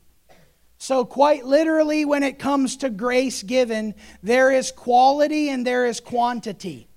So, 0.82 1.06
quite 1.06 1.46
literally, 1.46 2.06
when 2.06 2.24
it 2.24 2.40
comes 2.40 2.78
to 2.78 2.90
grace 2.90 3.44
given, 3.44 3.96
there 4.24 4.50
is 4.50 4.72
quality 4.72 5.50
and 5.50 5.68
there 5.68 5.86
is 5.86 6.00
quantity. 6.00 6.89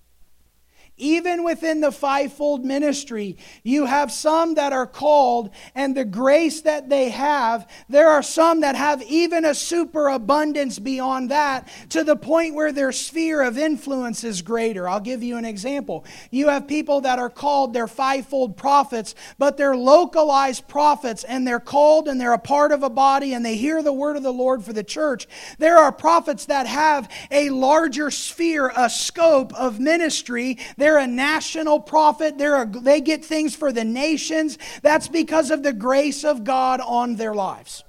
Even 0.98 1.42
within 1.42 1.80
the 1.80 1.90
fivefold 1.90 2.64
ministry, 2.64 3.38
you 3.62 3.86
have 3.86 4.12
some 4.12 4.54
that 4.54 4.72
are 4.72 4.86
called, 4.86 5.50
and 5.74 5.96
the 5.96 6.04
grace 6.04 6.60
that 6.60 6.90
they 6.90 7.08
have, 7.08 7.68
there 7.88 8.08
are 8.08 8.22
some 8.22 8.60
that 8.60 8.76
have 8.76 9.02
even 9.04 9.44
a 9.44 9.54
superabundance 9.54 10.78
beyond 10.78 11.30
that 11.30 11.68
to 11.88 12.04
the 12.04 12.14
point 12.14 12.54
where 12.54 12.72
their 12.72 12.92
sphere 12.92 13.40
of 13.42 13.56
influence 13.56 14.22
is 14.22 14.42
greater. 14.42 14.86
I'll 14.86 15.00
give 15.00 15.22
you 15.22 15.38
an 15.38 15.46
example. 15.46 16.04
You 16.30 16.48
have 16.48 16.68
people 16.68 17.00
that 17.00 17.18
are 17.18 17.30
called, 17.30 17.72
they're 17.72 17.86
fivefold 17.88 18.56
prophets, 18.56 19.14
but 19.38 19.56
they're 19.56 19.76
localized 19.76 20.68
prophets, 20.68 21.24
and 21.24 21.46
they're 21.46 21.58
called 21.58 22.06
and 22.06 22.20
they're 22.20 22.34
a 22.34 22.38
part 22.38 22.70
of 22.70 22.82
a 22.82 22.90
body, 22.90 23.32
and 23.32 23.44
they 23.44 23.56
hear 23.56 23.82
the 23.82 23.92
word 23.92 24.16
of 24.16 24.22
the 24.22 24.32
Lord 24.32 24.62
for 24.62 24.74
the 24.74 24.84
church. 24.84 25.26
There 25.58 25.78
are 25.78 25.90
prophets 25.90 26.46
that 26.46 26.66
have 26.66 27.10
a 27.30 27.48
larger 27.48 28.10
sphere, 28.10 28.70
a 28.76 28.90
scope 28.90 29.54
of 29.54 29.80
ministry. 29.80 30.58
They're 30.82 30.98
a 30.98 31.06
national 31.06 31.78
prophet. 31.78 32.38
They're 32.38 32.60
a, 32.60 32.66
they 32.66 33.00
get 33.00 33.24
things 33.24 33.54
for 33.54 33.70
the 33.70 33.84
nations. 33.84 34.58
That's 34.82 35.06
because 35.06 35.52
of 35.52 35.62
the 35.62 35.72
grace 35.72 36.24
of 36.24 36.42
God 36.42 36.80
on 36.80 37.14
their 37.14 37.34
lives. 37.34 37.84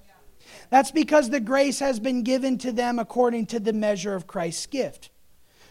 That's 0.69 0.91
because 0.91 1.31
the 1.31 1.39
grace 1.39 1.79
has 1.79 1.99
been 1.99 2.21
given 2.21 2.59
to 2.59 2.71
them 2.71 2.99
according 2.99 3.47
to 3.47 3.59
the 3.59 3.73
measure 3.73 4.13
of 4.13 4.27
Christ's 4.27 4.67
gift. 4.67 5.09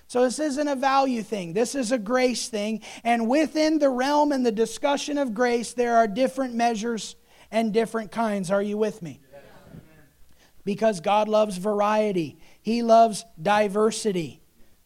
So 0.09 0.25
this 0.25 0.41
isn't 0.41 0.67
a 0.67 0.75
value 0.75 1.23
thing. 1.23 1.53
This 1.53 1.77
is 1.77 1.93
a 1.93 1.97
grace 1.97 2.49
thing. 2.49 2.81
And 3.05 3.29
within 3.29 3.79
the 3.79 3.89
realm 3.89 4.33
and 4.33 4.45
the 4.45 4.51
discussion 4.51 5.17
of 5.17 5.33
grace, 5.33 5.75
there 5.75 5.99
are 5.99 6.09
different 6.09 6.55
measures 6.55 7.15
and 7.53 7.73
different 7.73 8.11
kinds. 8.11 8.51
Are 8.51 8.61
you 8.61 8.77
with 8.77 9.01
me? 9.01 9.21
Because 10.65 10.99
God 10.99 11.29
loves 11.29 11.57
variety, 11.57 12.41
He 12.63 12.83
loves 12.83 13.25
diversity. 13.41 14.42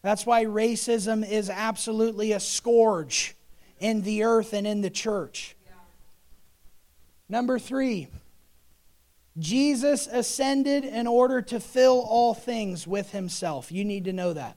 That's 0.07 0.25
why 0.25 0.45
racism 0.45 1.29
is 1.29 1.49
absolutely 1.49 2.31
a 2.31 2.39
scourge 2.39 3.35
in 3.77 4.03
the 4.03 4.23
earth 4.23 4.53
and 4.53 4.65
in 4.65 4.79
the 4.79 4.89
church. 4.89 5.57
Number 7.27 7.59
three, 7.59 8.07
Jesus 9.37 10.07
ascended 10.07 10.85
in 10.85 11.07
order 11.07 11.41
to 11.41 11.59
fill 11.59 11.99
all 11.99 12.33
things 12.33 12.87
with 12.87 13.11
himself. 13.11 13.69
You 13.69 13.83
need 13.83 14.05
to 14.05 14.13
know 14.13 14.31
that. 14.31 14.55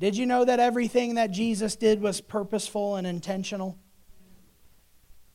Did 0.00 0.16
you 0.16 0.24
know 0.24 0.46
that 0.46 0.58
everything 0.58 1.16
that 1.16 1.32
Jesus 1.32 1.76
did 1.76 2.00
was 2.00 2.22
purposeful 2.22 2.96
and 2.96 3.06
intentional? 3.06 3.76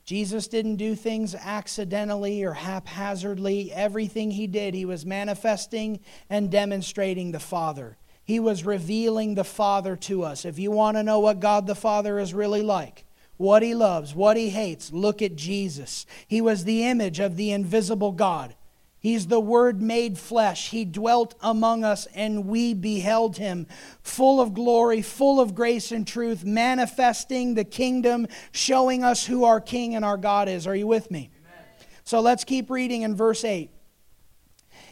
Jesus 0.03 0.47
didn't 0.47 0.77
do 0.77 0.95
things 0.95 1.35
accidentally 1.35 2.43
or 2.43 2.53
haphazardly. 2.53 3.71
Everything 3.71 4.31
he 4.31 4.47
did, 4.47 4.73
he 4.73 4.85
was 4.85 5.05
manifesting 5.05 5.99
and 6.29 6.51
demonstrating 6.51 7.31
the 7.31 7.39
Father. 7.39 7.97
He 8.23 8.39
was 8.39 8.65
revealing 8.65 9.35
the 9.35 9.43
Father 9.43 9.95
to 9.97 10.23
us. 10.23 10.45
If 10.45 10.57
you 10.59 10.71
want 10.71 10.97
to 10.97 11.03
know 11.03 11.19
what 11.19 11.39
God 11.39 11.67
the 11.67 11.75
Father 11.75 12.19
is 12.19 12.33
really 12.33 12.61
like, 12.61 13.05
what 13.37 13.63
he 13.63 13.73
loves, 13.73 14.13
what 14.15 14.37
he 14.37 14.49
hates, 14.49 14.93
look 14.93 15.21
at 15.21 15.35
Jesus. 15.35 16.05
He 16.27 16.41
was 16.41 16.63
the 16.63 16.85
image 16.85 17.19
of 17.19 17.35
the 17.35 17.51
invisible 17.51 18.11
God. 18.11 18.55
He's 19.01 19.25
the 19.25 19.39
Word 19.39 19.81
made 19.81 20.19
flesh. 20.19 20.69
He 20.69 20.85
dwelt 20.85 21.33
among 21.41 21.83
us, 21.83 22.05
and 22.13 22.45
we 22.45 22.75
beheld 22.75 23.35
him, 23.35 23.65
full 24.03 24.39
of 24.39 24.53
glory, 24.53 25.01
full 25.01 25.39
of 25.39 25.55
grace 25.55 25.91
and 25.91 26.07
truth, 26.07 26.45
manifesting 26.45 27.55
the 27.55 27.63
kingdom, 27.63 28.27
showing 28.51 29.03
us 29.03 29.25
who 29.25 29.43
our 29.43 29.59
King 29.59 29.95
and 29.95 30.05
our 30.05 30.17
God 30.17 30.47
is. 30.47 30.67
Are 30.67 30.75
you 30.75 30.85
with 30.85 31.09
me? 31.09 31.31
Amen. 31.39 31.65
So 32.03 32.19
let's 32.19 32.43
keep 32.43 32.69
reading 32.69 33.01
in 33.01 33.15
verse 33.15 33.43
8. 33.43 33.71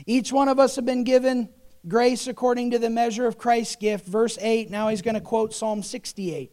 Each 0.08 0.34
one 0.34 0.48
of 0.48 0.58
us 0.58 0.76
have 0.76 0.86
been 0.86 1.04
given 1.04 1.50
grace 1.88 2.26
according 2.26 2.72
to 2.72 2.80
the 2.80 2.90
measure 2.90 3.28
of 3.28 3.38
Christ's 3.38 3.76
gift. 3.76 4.08
Verse 4.08 4.40
8, 4.42 4.72
now 4.72 4.88
he's 4.88 5.04
going 5.04 5.16
to 5.16 5.22
quote 5.22 5.54
Psalm 5.54 5.84
68. 5.84 6.52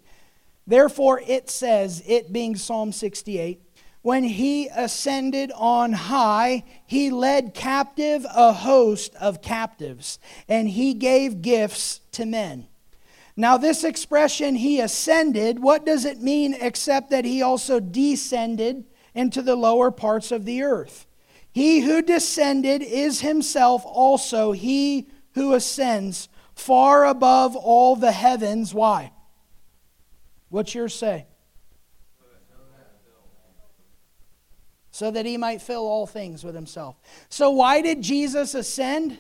Therefore, 0.67 1.23
it 1.27 1.49
says, 1.49 2.03
it 2.07 2.35
being 2.35 2.55
Psalm 2.55 2.93
68, 2.93 3.63
when 4.07 4.23
he 4.23 4.69
ascended 4.69 5.51
on 5.57 5.93
high, 5.93 6.63
he 6.87 7.11
led 7.11 7.53
captive 7.53 8.25
a 8.33 8.53
host 8.53 9.13
of 9.17 9.43
captives, 9.43 10.21
and 10.49 10.69
he 10.69 10.95
gave 10.95 11.43
gifts 11.43 11.99
to 12.13 12.25
men. 12.25 12.69
Now, 13.37 13.57
this 13.57 13.83
expression, 13.83 14.55
he 14.55 14.79
ascended, 14.79 15.59
what 15.59 15.85
does 15.85 16.05
it 16.05 16.23
mean 16.23 16.55
except 16.61 17.11
that 17.11 17.25
he 17.25 17.43
also 17.43 17.81
descended 17.81 18.85
into 19.13 19.43
the 19.43 19.57
lower 19.57 19.91
parts 19.91 20.31
of 20.31 20.45
the 20.45 20.63
earth? 20.63 21.09
He 21.51 21.81
who 21.81 22.01
descended 22.01 22.83
is 22.83 23.23
himself 23.23 23.83
also 23.85 24.53
he 24.53 25.09
who 25.35 25.53
ascends 25.53 26.29
far 26.55 27.05
above 27.07 27.57
all 27.57 27.97
the 27.97 28.13
heavens. 28.13 28.73
Why? 28.73 29.11
What's 30.49 30.77
your 30.77 30.89
say? 30.89 31.27
So 34.97 35.11
that 35.11 35.27
he 35.27 35.37
might 35.37 35.61
fill 35.61 35.87
all 35.87 36.07
things 36.07 36.43
with 36.43 36.55
himself. 36.55 36.97
So, 37.29 37.51
why 37.51 37.83
did 37.83 38.01
Jesus 38.01 38.55
ascend? 38.55 39.19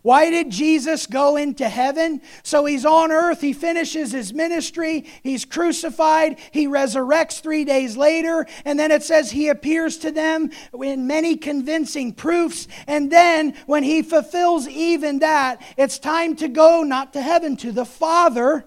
Why 0.00 0.30
did 0.30 0.48
Jesus 0.48 1.06
go 1.06 1.36
into 1.36 1.68
heaven? 1.68 2.22
So 2.42 2.64
he's 2.64 2.86
on 2.86 3.12
earth, 3.12 3.42
he 3.42 3.52
finishes 3.52 4.12
his 4.12 4.32
ministry, 4.32 5.04
he's 5.22 5.44
crucified, 5.44 6.38
he 6.52 6.68
resurrects 6.68 7.42
three 7.42 7.66
days 7.66 7.98
later, 7.98 8.46
and 8.64 8.78
then 8.78 8.90
it 8.90 9.02
says 9.02 9.30
he 9.30 9.48
appears 9.48 9.98
to 9.98 10.10
them 10.10 10.50
in 10.82 11.06
many 11.06 11.36
convincing 11.36 12.14
proofs. 12.14 12.66
And 12.86 13.10
then 13.12 13.54
when 13.66 13.82
he 13.82 14.00
fulfills 14.00 14.66
even 14.68 15.18
that, 15.18 15.60
it's 15.76 15.98
time 15.98 16.34
to 16.36 16.48
go 16.48 16.82
not 16.82 17.12
to 17.12 17.20
heaven, 17.20 17.58
to 17.58 17.72
the 17.72 17.84
Father. 17.84 18.64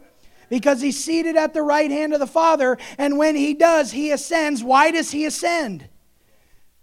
Because 0.49 0.81
he's 0.81 1.01
seated 1.01 1.37
at 1.37 1.53
the 1.53 1.63
right 1.63 1.89
hand 1.89 2.13
of 2.13 2.19
the 2.19 2.27
Father, 2.27 2.77
and 2.97 3.17
when 3.17 3.37
he 3.37 3.53
does, 3.53 3.93
he 3.93 4.11
ascends. 4.11 4.61
Why 4.61 4.91
does 4.91 5.09
he 5.09 5.25
ascend? 5.25 5.87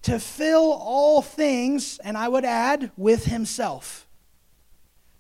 To 0.09 0.19
fill 0.19 0.73
all 0.73 1.21
things, 1.21 1.99
and 1.99 2.17
I 2.17 2.29
would 2.29 2.47
add, 2.47 2.91
with 2.97 3.27
himself. 3.27 4.09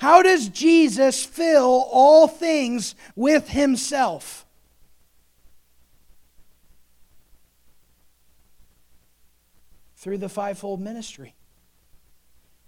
How 0.00 0.22
does 0.22 0.48
Jesus 0.48 1.26
fill 1.26 1.86
all 1.92 2.26
things 2.26 2.94
with 3.14 3.50
himself? 3.50 4.46
Through 9.96 10.18
the 10.18 10.30
fivefold 10.30 10.80
ministry, 10.80 11.34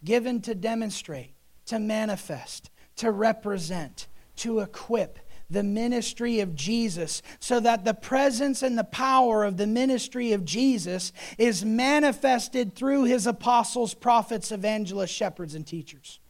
given 0.04 0.42
to 0.42 0.54
demonstrate, 0.54 1.32
to 1.66 1.78
manifest, 1.78 2.68
to 2.96 3.10
represent, 3.10 4.08
to 4.36 4.60
equip 4.60 5.18
the 5.50 5.62
ministry 5.62 6.40
of 6.40 6.54
Jesus 6.54 7.22
so 7.40 7.60
that 7.60 7.84
the 7.84 7.94
presence 7.94 8.62
and 8.62 8.78
the 8.78 8.84
power 8.84 9.44
of 9.44 9.56
the 9.56 9.66
ministry 9.66 10.32
of 10.32 10.44
Jesus 10.44 11.12
is 11.38 11.64
manifested 11.64 12.74
through 12.74 13.04
his 13.04 13.26
apostles, 13.26 13.94
prophets, 13.94 14.52
evangelists, 14.52 15.10
shepherds, 15.10 15.54
and 15.54 15.66
teachers, 15.66 16.20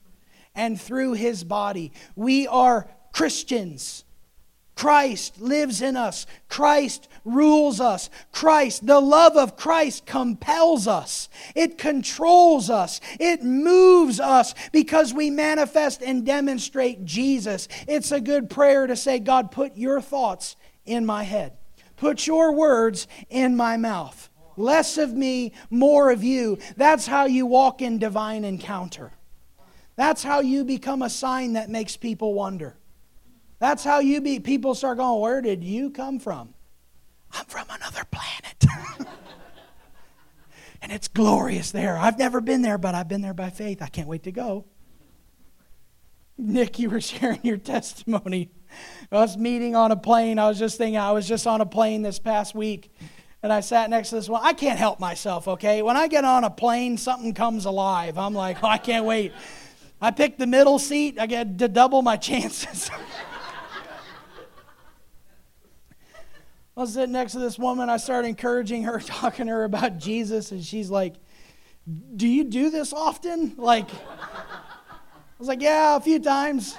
and 0.55 0.81
through 0.81 1.13
his 1.13 1.45
body. 1.45 1.93
We 2.17 2.47
are 2.47 2.89
Christians. 3.13 4.05
Christ 4.81 5.39
lives 5.43 5.83
in 5.83 5.95
us. 5.95 6.25
Christ 6.49 7.07
rules 7.27 7.83
us. 7.83 8.09
Christ, 8.33 8.87
the 8.87 8.99
love 8.99 9.37
of 9.37 9.55
Christ 9.55 10.07
compels 10.07 10.89
us. 10.89 11.29
It 11.55 11.77
controls 11.77 12.71
us. 12.71 12.99
It 13.19 13.43
moves 13.43 14.21
us 14.21 14.55
because 14.73 15.13
we 15.13 15.29
manifest 15.29 16.01
and 16.01 16.25
demonstrate 16.25 17.05
Jesus. 17.05 17.69
It's 17.87 18.11
a 18.11 18.23
good 18.23 18.49
prayer 18.49 18.87
to 18.87 18.97
say, 18.97 19.19
God, 19.19 19.53
put 19.53 19.77
your 19.77 20.01
thoughts 20.01 20.57
in 20.87 21.05
my 21.05 21.25
head, 21.25 21.59
put 21.99 22.27
your 22.27 22.55
words 22.55 23.07
in 23.29 23.59
my 23.59 23.77
mouth. 23.77 24.31
Less 24.57 24.97
of 24.97 25.13
me, 25.13 25.53
more 25.69 26.11
of 26.11 26.25
you. 26.25 26.57
That's 26.79 27.07
how 27.07 27.27
you 27.27 27.45
walk 27.45 27.83
in 27.83 27.99
divine 27.99 28.45
encounter. 28.45 29.13
That's 29.97 30.23
how 30.23 30.41
you 30.41 30.65
become 30.65 31.03
a 31.03 31.11
sign 31.11 31.53
that 31.53 31.69
makes 31.69 31.99
people 31.99 32.33
wonder. 32.33 32.79
That's 33.61 33.85
how 33.85 34.01
you 34.01 34.21
be 34.21 34.41
people 34.41 34.75
start 34.75 34.99
going, 34.99 35.21
Where 35.21 35.41
did 35.41 35.63
you 35.63 35.91
come 35.91 36.19
from? 36.19 36.55
I'm 37.33 37.45
from 37.45 37.67
another 37.71 38.03
planet. 38.11 39.07
and 40.83 40.91
it's 40.91 41.07
glorious 41.07 41.71
there. 41.71 41.97
I've 41.97 42.19
never 42.19 42.41
been 42.41 42.63
there, 42.63 42.79
but 42.79 42.95
I've 42.95 43.07
been 43.07 43.21
there 43.21 43.35
by 43.35 43.51
faith. 43.51 43.83
I 43.83 43.87
can't 43.87 44.09
wait 44.09 44.25
to 44.25 44.33
go. 44.33 44.65
Nick, 46.37 46.79
you 46.79 46.91
were 46.91 47.01
sharing 47.03 47.41
your 47.45 47.59
testimony. 47.59 48.51
I 49.13 49.17
was 49.17 49.37
meeting 49.37 49.77
on 49.77 49.93
a 49.93 49.97
plane. 49.97 50.39
I 50.39 50.49
was 50.49 50.59
just 50.59 50.79
thinking, 50.79 50.97
I 50.97 51.13
was 51.13 51.29
just 51.29 51.47
on 51.47 51.61
a 51.61 51.67
plane 51.67 52.03
this 52.03 52.19
past 52.19 52.55
week, 52.55 52.91
and 53.43 53.53
I 53.53 53.61
sat 53.61 53.91
next 53.91 54.09
to 54.11 54.15
this 54.17 54.29
one. 54.29 54.41
I 54.43 54.55
can't 54.55 54.79
help 54.79 55.01
myself, 55.01 55.49
okay? 55.49 55.83
When 55.83 55.97
I 55.97 56.09
get 56.09 56.25
on 56.25 56.45
a 56.45 56.51
plane, 56.51 56.97
something 56.97 57.35
comes 57.35 57.67
alive. 57.67 58.17
I'm 58.17 58.35
like, 58.35 58.63
oh, 58.65 58.69
I 58.69 58.79
can't 58.79 59.05
wait. 59.05 59.33
I 60.01 60.13
picked 60.13 60.39
the 60.39 60.47
middle 60.47 60.79
seat. 60.79 61.19
I 61.21 61.27
get 61.27 61.59
to 61.59 61.69
double 61.69 62.01
my 62.01 62.17
chances. 62.29 62.91
I 66.77 66.81
was 66.81 66.95
sitting 66.95 67.13
next 67.13 67.33
to 67.33 67.39
this 67.41 67.59
woman. 67.59 67.91
I 67.91 67.97
started 67.97 68.29
encouraging 68.29 68.85
her, 68.85 69.01
talking 69.05 69.47
to 69.47 69.53
her 69.53 69.65
about 69.65 69.99
Jesus, 69.99 70.53
and 70.53 70.65
she's 70.65 70.91
like, 70.91 71.15
Do 72.17 72.29
you 72.29 72.45
do 72.45 72.71
this 72.71 72.93
often? 72.93 73.55
Like, 73.57 73.91
I 73.93 75.39
was 75.39 75.49
like, 75.49 75.61
Yeah, 75.61 75.97
a 75.97 76.01
few 76.01 76.21
times. 76.21 76.77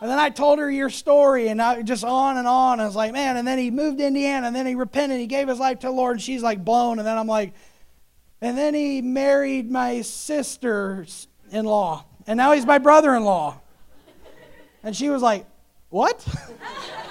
And 0.00 0.08
then 0.08 0.18
I 0.18 0.30
told 0.30 0.60
her 0.60 0.70
your 0.70 0.90
story, 0.90 1.48
and 1.48 1.60
I 1.60 1.82
just 1.82 2.04
on 2.04 2.36
and 2.36 2.46
on. 2.46 2.78
I 2.80 2.86
was 2.86 2.96
like, 2.96 3.12
Man, 3.12 3.36
and 3.36 3.46
then 3.46 3.58
he 3.58 3.70
moved 3.70 3.98
to 3.98 4.06
Indiana, 4.06 4.48
and 4.48 4.54
then 4.54 4.66
he 4.66 4.74
repented, 4.74 5.20
he 5.20 5.26
gave 5.26 5.48
his 5.48 5.58
life 5.58 5.80
to 5.80 5.86
the 5.86 5.92
Lord, 5.92 6.16
and 6.16 6.22
she's 6.22 6.42
like 6.42 6.64
blown. 6.64 6.98
And 6.98 7.06
then 7.06 7.16
I'm 7.16 7.26
like, 7.26 7.54
And 8.40 8.58
then 8.58 8.74
he 8.74 9.00
married 9.00 9.70
my 9.70 10.02
sister 10.02 11.06
in 11.50 11.64
law, 11.64 12.04
and 12.26 12.36
now 12.36 12.52
he's 12.52 12.66
my 12.66 12.78
brother 12.78 13.14
in 13.14 13.24
law. 13.24 13.60
And 14.82 14.94
she 14.94 15.08
was 15.08 15.22
like, 15.22 15.46
What? 15.88 16.26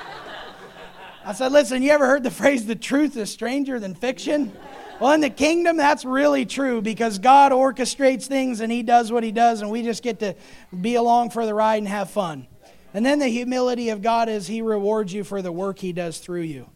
I 1.27 1.33
said, 1.33 1.51
listen, 1.51 1.83
you 1.83 1.91
ever 1.91 2.05
heard 2.05 2.23
the 2.23 2.31
phrase, 2.41 2.65
the 2.65 2.75
truth 2.75 3.17
is 3.17 3.29
stranger 3.29 3.81
than 3.81 3.95
fiction? 3.95 4.53
Well, 5.01 5.11
in 5.11 5.19
the 5.19 5.29
kingdom, 5.29 5.75
that's 5.75 6.05
really 6.05 6.45
true 6.45 6.81
because 6.81 7.19
God 7.19 7.51
orchestrates 7.51 8.27
things 8.27 8.61
and 8.61 8.71
He 8.71 8.81
does 8.81 9.11
what 9.11 9.25
He 9.25 9.33
does, 9.33 9.61
and 9.61 9.69
we 9.69 9.83
just 9.83 10.03
get 10.03 10.19
to 10.19 10.35
be 10.81 10.95
along 10.95 11.31
for 11.31 11.45
the 11.45 11.53
ride 11.53 11.79
and 11.79 11.87
have 11.89 12.09
fun. 12.09 12.47
And 12.93 13.05
then 13.05 13.19
the 13.19 13.27
humility 13.27 13.89
of 13.89 14.01
God 14.01 14.29
is 14.29 14.47
He 14.47 14.61
rewards 14.61 15.13
you 15.13 15.25
for 15.25 15.41
the 15.41 15.51
work 15.51 15.79
He 15.79 15.91
does 15.91 16.19
through 16.19 16.43
you. 16.43 16.69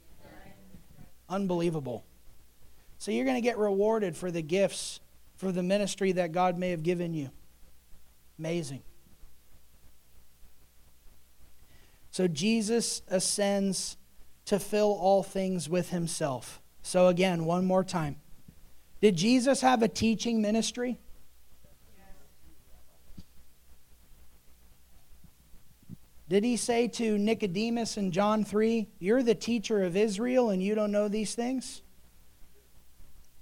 Unbelievable. 1.29 2.03
So 2.97 3.11
you're 3.11 3.25
going 3.25 3.37
to 3.37 3.41
get 3.41 3.57
rewarded 3.57 4.17
for 4.17 4.31
the 4.31 4.41
gifts, 4.41 4.99
for 5.37 5.53
the 5.53 5.63
ministry 5.63 6.11
that 6.11 6.33
God 6.33 6.57
may 6.57 6.71
have 6.71 6.83
given 6.83 7.13
you. 7.13 7.29
Amazing. 8.37 8.83
So 12.11 12.27
Jesus 12.27 13.01
ascends 13.07 13.95
to 14.45 14.59
fill 14.59 14.97
all 14.99 15.23
things 15.23 15.69
with 15.69 15.89
himself. 15.89 16.61
So, 16.81 17.07
again, 17.07 17.45
one 17.45 17.65
more 17.65 17.83
time. 17.83 18.17
Did 19.01 19.15
Jesus 19.15 19.61
have 19.61 19.81
a 19.81 19.87
teaching 19.87 20.41
ministry? 20.41 20.97
Did 26.31 26.45
he 26.45 26.55
say 26.55 26.87
to 26.87 27.17
Nicodemus 27.17 27.97
in 27.97 28.11
John 28.11 28.45
3, 28.45 28.87
You're 28.99 29.21
the 29.21 29.35
teacher 29.35 29.83
of 29.83 29.97
Israel 29.97 30.49
and 30.49 30.63
you 30.63 30.75
don't 30.75 30.91
know 30.93 31.09
these 31.09 31.35
things? 31.35 31.81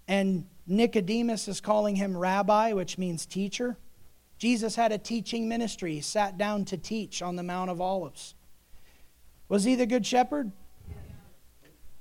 And 0.08 0.48
Nicodemus 0.66 1.48
is 1.48 1.62
calling 1.62 1.96
him 1.98 2.18
rabbi, 2.18 2.74
which 2.74 2.98
means 2.98 3.28
teacher. 3.28 3.78
Jesus 4.40 4.76
had 4.76 4.92
a 4.92 4.98
teaching 4.98 5.48
ministry. 5.48 5.94
He 5.94 6.02
sat 6.02 6.38
down 6.38 6.66
to 6.66 6.78
teach 6.78 7.22
on 7.22 7.36
the 7.36 7.44
Mount 7.44 7.70
of 7.70 7.80
Olives. 7.80 8.34
Was 9.50 9.66
he 9.66 9.76
the 9.76 9.86
good 9.86 10.06
shepherd? 10.06 10.52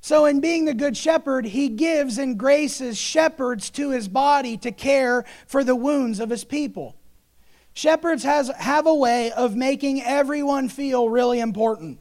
So, 0.09 0.25
in 0.25 0.41
being 0.41 0.65
the 0.65 0.73
good 0.73 0.97
shepherd, 0.97 1.45
he 1.45 1.69
gives 1.69 2.17
and 2.17 2.39
graces 2.39 2.97
shepherds 2.97 3.69
to 3.73 3.91
his 3.91 4.09
body 4.09 4.57
to 4.57 4.73
care 4.73 5.27
for 5.47 5.63
the 5.63 5.77
wounds 5.77 6.19
of 6.19 6.31
his 6.31 6.45
people. 6.45 6.97
Shepherds 7.75 8.23
has, 8.23 8.49
have 8.57 8.87
a 8.87 8.95
way 8.95 9.33
of 9.33 9.55
making 9.55 10.01
everyone 10.01 10.71
feel 10.71 11.11
really 11.11 11.41
important. 11.41 12.01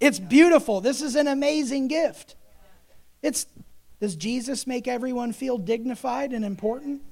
It's 0.00 0.18
beautiful. 0.18 0.80
This 0.80 1.00
is 1.00 1.14
an 1.14 1.28
amazing 1.28 1.86
gift. 1.86 2.34
It's, 3.22 3.46
does 4.00 4.16
Jesus 4.16 4.66
make 4.66 4.88
everyone 4.88 5.32
feel 5.32 5.58
dignified 5.58 6.32
and 6.32 6.44
important? 6.44 7.02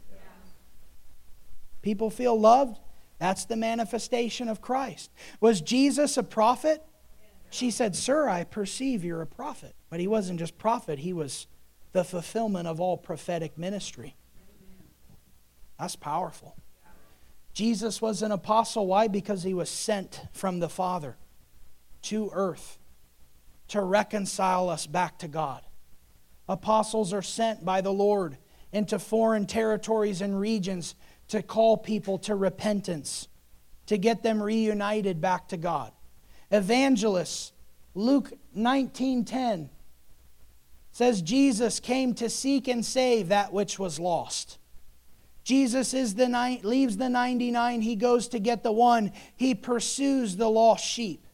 People 1.82 2.10
feel 2.10 2.36
loved? 2.36 2.80
That's 3.20 3.44
the 3.44 3.54
manifestation 3.54 4.48
of 4.48 4.60
Christ. 4.60 5.12
Was 5.40 5.60
Jesus 5.60 6.16
a 6.16 6.24
prophet? 6.24 6.84
She 7.50 7.70
said, 7.70 7.96
Sir, 7.96 8.28
I 8.28 8.44
perceive 8.44 9.04
you're 9.04 9.22
a 9.22 9.26
prophet. 9.26 9.74
But 9.90 10.00
he 10.00 10.06
wasn't 10.06 10.38
just 10.38 10.58
prophet, 10.58 10.98
he 10.98 11.12
was 11.12 11.46
the 11.92 12.04
fulfillment 12.04 12.68
of 12.68 12.80
all 12.80 12.96
prophetic 12.96 13.56
ministry. 13.56 14.16
That's 15.78 15.96
powerful. 15.96 16.56
Jesus 17.54 18.02
was 18.02 18.22
an 18.22 18.32
apostle. 18.32 18.86
Why? 18.86 19.08
Because 19.08 19.42
he 19.42 19.54
was 19.54 19.70
sent 19.70 20.22
from 20.32 20.60
the 20.60 20.68
Father 20.68 21.16
to 22.02 22.30
earth 22.32 22.78
to 23.68 23.80
reconcile 23.80 24.68
us 24.68 24.86
back 24.86 25.18
to 25.20 25.28
God. 25.28 25.62
Apostles 26.48 27.12
are 27.12 27.22
sent 27.22 27.64
by 27.64 27.80
the 27.80 27.92
Lord 27.92 28.38
into 28.72 28.98
foreign 28.98 29.46
territories 29.46 30.20
and 30.20 30.38
regions 30.38 30.94
to 31.28 31.42
call 31.42 31.76
people 31.76 32.18
to 32.18 32.34
repentance, 32.34 33.28
to 33.86 33.98
get 33.98 34.22
them 34.22 34.42
reunited 34.42 35.20
back 35.20 35.48
to 35.48 35.56
God 35.56 35.92
evangelists. 36.50 37.52
Luke 37.94 38.32
19:10 38.56 39.70
says 40.92 41.22
Jesus 41.22 41.80
came 41.80 42.14
to 42.14 42.28
seek 42.28 42.68
and 42.68 42.84
save 42.84 43.28
that 43.28 43.52
which 43.52 43.78
was 43.78 44.00
lost. 44.00 44.58
Jesus 45.44 45.94
is 45.94 46.14
the 46.14 46.28
ni- 46.28 46.60
leaves 46.62 46.96
the 46.98 47.08
99, 47.08 47.80
he 47.80 47.96
goes 47.96 48.28
to 48.28 48.38
get 48.38 48.62
the 48.62 48.72
one. 48.72 49.12
He 49.36 49.54
pursues 49.54 50.36
the 50.36 50.50
lost 50.50 50.84
sheep. 50.84 51.26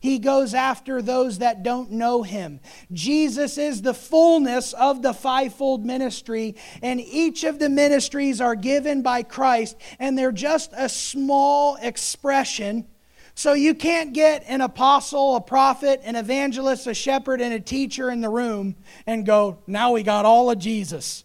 He 0.00 0.18
goes 0.18 0.54
after 0.54 1.00
those 1.00 1.38
that 1.38 1.62
don't 1.62 1.92
know 1.92 2.22
him. 2.22 2.60
Jesus 2.92 3.56
is 3.56 3.80
the 3.80 3.94
fullness 3.94 4.72
of 4.74 5.02
the 5.02 5.14
fivefold 5.14 5.86
ministry, 5.86 6.56
and 6.82 7.00
each 7.00 7.44
of 7.44 7.58
the 7.58 7.68
ministries 7.70 8.40
are 8.40 8.54
given 8.54 9.02
by 9.02 9.22
Christ, 9.22 9.76
and 9.98 10.18
they're 10.18 10.32
just 10.32 10.72
a 10.76 10.88
small 10.88 11.76
expression 11.76 12.86
so 13.34 13.52
you 13.52 13.74
can't 13.74 14.12
get 14.12 14.44
an 14.46 14.60
apostle, 14.60 15.36
a 15.36 15.40
prophet, 15.40 16.00
an 16.04 16.16
evangelist, 16.16 16.86
a 16.86 16.94
shepherd, 16.94 17.40
and 17.40 17.52
a 17.52 17.60
teacher 17.60 18.10
in 18.10 18.20
the 18.20 18.28
room 18.28 18.76
and 19.06 19.26
go, 19.26 19.58
now 19.66 19.92
we 19.92 20.02
got 20.02 20.24
all 20.24 20.50
of 20.50 20.58
Jesus. 20.58 21.24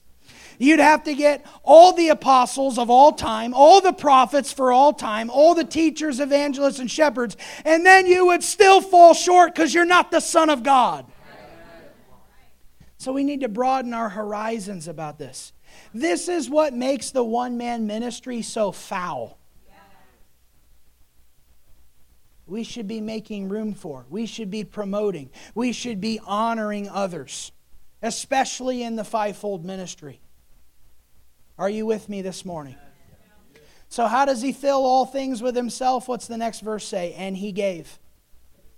You'd 0.58 0.80
have 0.80 1.04
to 1.06 1.16
get 1.16 1.46
all 1.64 1.94
the 1.94 2.10
apostles 2.10 2.78
of 2.78 2.90
all 2.90 3.14
time, 3.14 3.54
all 3.54 3.80
the 3.80 3.94
prophets 3.94 4.52
for 4.52 4.74
all 4.74 4.92
time, 4.92 5.30
all 5.30 5.56
the 5.56 5.64
teachers, 5.64 6.20
evangelists, 6.20 6.80
and 6.80 6.92
shepherds, 6.92 7.38
and 7.64 7.86
then 7.86 8.06
you 8.06 8.26
would 8.26 8.44
still 8.44 8.82
fall 8.82 9.14
short 9.14 9.56
because 9.56 9.74
you're 9.74 9.86
not 9.86 10.12
the 10.12 10.20
Son 10.20 10.50
of 10.50 10.62
God. 10.62 11.06
So 12.98 13.14
we 13.14 13.24
need 13.24 13.40
to 13.42 13.48
broaden 13.48 13.94
our 13.94 14.10
horizons 14.10 14.90
about 14.90 15.18
this. 15.18 15.54
This 15.94 16.28
is 16.28 16.50
what 16.50 16.74
makes 16.74 17.12
the 17.12 17.24
one 17.24 17.58
man 17.58 17.88
ministry 17.88 18.42
so 18.42 18.74
foul. 18.74 19.39
We 22.50 22.64
should 22.64 22.88
be 22.88 23.02
making 23.02 23.50
room 23.50 23.74
for. 23.74 24.06
We 24.10 24.26
should 24.26 24.50
be 24.50 24.64
promoting. 24.64 25.30
We 25.56 25.72
should 25.72 26.02
be 26.02 26.20
honoring 26.26 26.90
others, 26.90 27.52
especially 28.02 28.84
in 28.84 28.96
the 28.96 29.04
fivefold 29.04 29.66
ministry. 29.66 30.20
Are 31.58 31.70
you 31.70 31.86
with 31.86 32.10
me 32.10 32.22
this 32.22 32.46
morning? 32.46 32.76
So, 33.90 34.06
how 34.06 34.26
does 34.26 34.42
he 34.42 34.54
fill 34.54 34.86
all 34.86 35.06
things 35.06 35.42
with 35.42 35.56
himself? 35.56 36.08
What's 36.08 36.28
the 36.28 36.38
next 36.38 36.60
verse 36.62 36.86
say? 36.86 37.14
And 37.14 37.36
he 37.36 37.52
gave. 37.52 38.00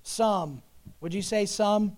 Some. 0.03 0.63
Would 0.99 1.13
you 1.13 1.21
say 1.21 1.45
some? 1.45 1.97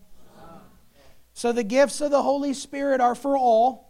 So 1.34 1.51
the 1.51 1.63
gifts 1.63 1.99
of 2.01 2.11
the 2.11 2.21
Holy 2.21 2.53
Spirit 2.53 3.01
are 3.01 3.15
for 3.15 3.38
all. 3.38 3.89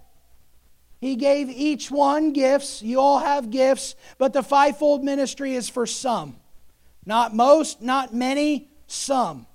He 1.00 1.16
gave 1.18 1.50
each 1.50 1.92
one 1.92 2.32
gifts. 2.32 2.82
You 2.82 3.00
all 3.02 3.20
have 3.20 3.50
gifts, 3.50 3.96
but 4.18 4.32
the 4.32 4.44
fivefold 4.44 5.04
ministry 5.04 5.54
is 5.54 5.68
for 5.68 5.86
some. 5.86 6.38
Not 7.06 7.36
most, 7.36 7.82
not 7.82 8.14
many, 8.14 8.70
some. 8.88 9.48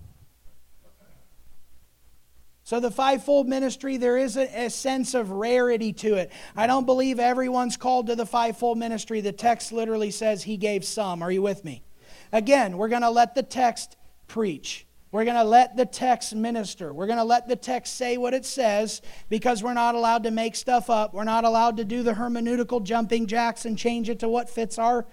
So, 2.64 2.80
the 2.80 2.90
fivefold 2.90 3.48
ministry, 3.48 3.96
there 3.96 4.18
is 4.18 4.36
a, 4.36 4.66
a, 4.66 4.68
sense 4.68 5.14
of 5.14 5.30
rarity 5.30 5.94
to 5.94 6.16
it. 6.16 6.30
I 6.54 6.66
don't 6.66 6.84
believe 6.84 7.18
everyone's 7.18 7.78
called 7.78 8.08
to 8.08 8.14
the 8.14 8.26
fivefold 8.26 8.76
ministry. 8.76 9.22
The 9.22 9.32
text 9.32 9.72
literally 9.72 10.10
says 10.10 10.42
he 10.42 10.58
gave 10.58 10.84
some. 10.84 11.22
Are 11.22 11.30
you 11.30 11.40
with 11.40 11.64
me? 11.64 11.82
Again, 12.30 12.76
we're 12.76 12.88
going 12.88 13.00
to 13.00 13.10
let 13.10 13.34
the 13.34 13.42
text 13.42 13.96
preach. 14.26 14.86
We're 15.10 15.24
going 15.24 15.38
to 15.38 15.44
let 15.44 15.78
the 15.78 15.86
text 15.86 16.34
minister. 16.34 16.92
We're 16.92 17.06
going 17.06 17.18
to 17.18 17.24
let 17.24 17.48
the 17.48 17.56
text 17.56 17.96
say 17.96 18.18
what 18.18 18.34
it 18.34 18.44
says 18.44 19.00
because 19.30 19.62
we're 19.62 19.72
not 19.72 19.94
allowed 19.94 20.24
to 20.24 20.30
make 20.30 20.54
stuff 20.54 20.90
up. 20.90 21.14
We're 21.14 21.24
not 21.24 21.44
allowed 21.44 21.78
to 21.78 21.84
do 21.84 22.02
the 22.02 22.12
hermeneutical 22.12 22.82
jumping 22.82 23.26
jacks 23.26 23.64
and 23.64 23.78
change 23.78 24.10
it 24.10 24.18
to 24.18 24.28
what 24.28 24.50
fits 24.50 24.78
our 24.78 25.06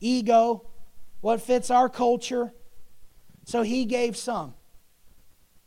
ego, 0.00 0.66
what 1.20 1.40
fits 1.40 1.70
our 1.70 1.88
culture. 1.88 2.52
So 3.44 3.62
he 3.62 3.84
gave 3.84 4.16
some 4.16 4.54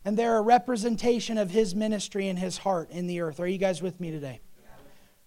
and 0.05 0.17
they're 0.17 0.37
a 0.37 0.41
representation 0.41 1.37
of 1.37 1.51
his 1.51 1.75
ministry 1.75 2.27
and 2.27 2.37
his 2.37 2.57
heart 2.57 2.89
in 2.91 3.07
the 3.07 3.21
earth. 3.21 3.39
Are 3.39 3.47
you 3.47 3.57
guys 3.57 3.81
with 3.81 3.99
me 3.99 4.11
today? 4.11 4.41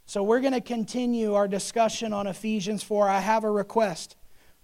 So 0.05 0.23
we're 0.23 0.41
going 0.41 0.53
to 0.53 0.61
continue 0.61 1.35
our 1.35 1.49
discussion 1.49 2.13
on 2.13 2.27
Ephesians 2.27 2.83
4. 2.83 3.09
I 3.09 3.21
have 3.21 3.43
a 3.43 3.51
request. 3.51 4.17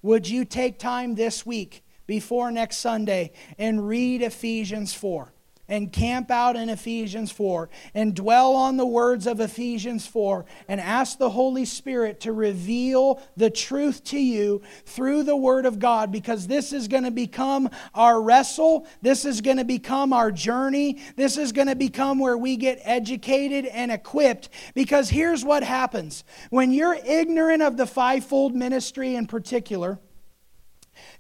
Would 0.03 0.29
you 0.29 0.45
take 0.45 0.79
time 0.79 1.15
this 1.15 1.45
week 1.45 1.83
before 2.07 2.53
next 2.53 2.79
Sunday 2.79 3.33
and 3.59 3.89
read 3.89 4.23
Ephesians 4.23 4.95
4? 4.95 5.33
And 5.69 5.93
camp 5.93 6.31
out 6.31 6.57
in 6.57 6.69
Ephesians 6.69 7.31
4 7.31 7.71
and 7.95 8.15
dwell 8.15 8.55
on 8.55 8.77
the 8.77 8.87
words 8.87 9.27
of 9.27 9.41
Ephesians 9.41 10.07
4 10.07 10.45
and 10.69 10.81
ask 10.81 11.19
the 11.19 11.31
Holy 11.31 11.65
Spirit 11.65 12.21
to 12.21 12.33
reveal 12.33 13.23
the 13.37 13.49
truth 13.49 14.03
to 14.05 14.19
you 14.19 14.61
through 14.85 15.23
the 15.23 15.37
Word 15.37 15.65
of 15.65 15.79
God 15.79 16.11
because 16.11 16.47
this 16.47 16.73
is 16.73 16.89
going 16.89 17.05
to 17.05 17.11
become 17.11 17.71
our 17.95 18.21
wrestle. 18.21 18.87
This 19.03 19.25
is 19.25 19.41
going 19.41 19.59
to 19.59 19.65
become 19.65 20.13
our 20.13 20.33
journey. 20.33 21.01
This 21.17 21.39
is 21.39 21.53
going 21.53 21.69
to 21.69 21.77
become 21.77 22.19
where 22.19 22.37
we 22.37 22.57
get 22.57 22.81
educated 22.83 23.65
and 23.67 23.93
equipped 23.93 24.49
because 24.75 25.09
here's 25.09 25.45
what 25.45 25.63
happens 25.63 26.25
when 26.51 26.73
you're 26.73 26.99
ignorant 27.07 27.63
of 27.63 27.77
the 27.77 27.87
fivefold 27.87 28.55
ministry 28.55 29.15
in 29.15 29.27
particular 29.27 30.01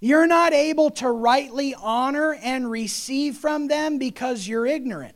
you're 0.01 0.27
not 0.27 0.53
able 0.53 0.91
to 0.91 1.11
rightly 1.11 1.75
honor 1.75 2.35
and 2.35 2.71
receive 2.71 3.37
from 3.37 3.69
them 3.69 3.99
because 3.99 4.47
you're 4.47 4.67
ignorant. 4.67 5.15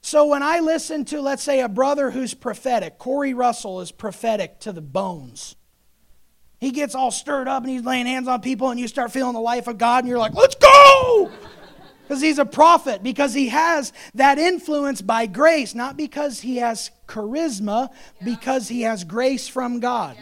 So 0.00 0.26
when 0.26 0.42
I 0.42 0.60
listen 0.60 1.04
to, 1.06 1.20
let's 1.20 1.42
say, 1.42 1.60
a 1.60 1.68
brother 1.68 2.10
who's 2.10 2.32
prophetic, 2.32 2.98
Corey 2.98 3.34
Russell 3.34 3.80
is 3.80 3.90
prophetic 3.90 4.60
to 4.60 4.72
the 4.72 4.80
bones. 4.80 5.56
He 6.60 6.70
gets 6.70 6.94
all 6.94 7.10
stirred 7.10 7.48
up 7.48 7.62
and 7.62 7.70
he's 7.70 7.84
laying 7.84 8.06
hands 8.06 8.28
on 8.28 8.40
people, 8.40 8.70
and 8.70 8.80
you 8.80 8.88
start 8.88 9.12
feeling 9.12 9.34
the 9.34 9.40
life 9.40 9.66
of 9.66 9.78
God, 9.78 10.04
and 10.04 10.08
you're 10.08 10.18
like, 10.18 10.34
let's 10.34 10.56
go! 10.56 11.30
Because 12.08 12.22
he's 12.22 12.38
a 12.38 12.46
prophet, 12.46 13.02
because 13.02 13.34
he 13.34 13.48
has 13.48 13.92
that 14.14 14.38
influence 14.38 15.02
by 15.02 15.26
grace, 15.26 15.74
not 15.74 15.94
because 15.94 16.40
he 16.40 16.56
has 16.56 16.90
charisma, 17.06 17.90
because 18.24 18.66
he 18.66 18.80
has 18.80 19.04
grace 19.04 19.46
from 19.46 19.78
God. 19.78 20.16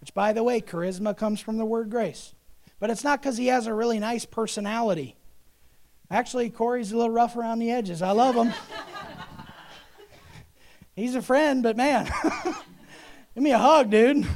Which, 0.00 0.12
by 0.12 0.34
the 0.34 0.42
way, 0.42 0.60
charisma 0.60 1.16
comes 1.16 1.40
from 1.40 1.56
the 1.56 1.64
word 1.64 1.88
grace. 1.88 2.34
But 2.82 2.90
it's 2.90 3.04
not 3.04 3.22
because 3.22 3.36
he 3.36 3.46
has 3.46 3.68
a 3.68 3.72
really 3.72 4.00
nice 4.00 4.24
personality. 4.24 5.14
Actually, 6.10 6.50
Corey's 6.50 6.90
a 6.90 6.96
little 6.96 7.12
rough 7.12 7.36
around 7.36 7.60
the 7.60 7.70
edges. 7.70 8.02
I 8.02 8.10
love 8.10 8.34
him. 8.34 8.52
He's 10.96 11.14
a 11.14 11.22
friend, 11.22 11.62
but 11.62 11.76
man, 11.76 12.10
give 13.36 13.44
me 13.44 13.52
a 13.52 13.58
hug, 13.58 13.88
dude. 13.88 14.26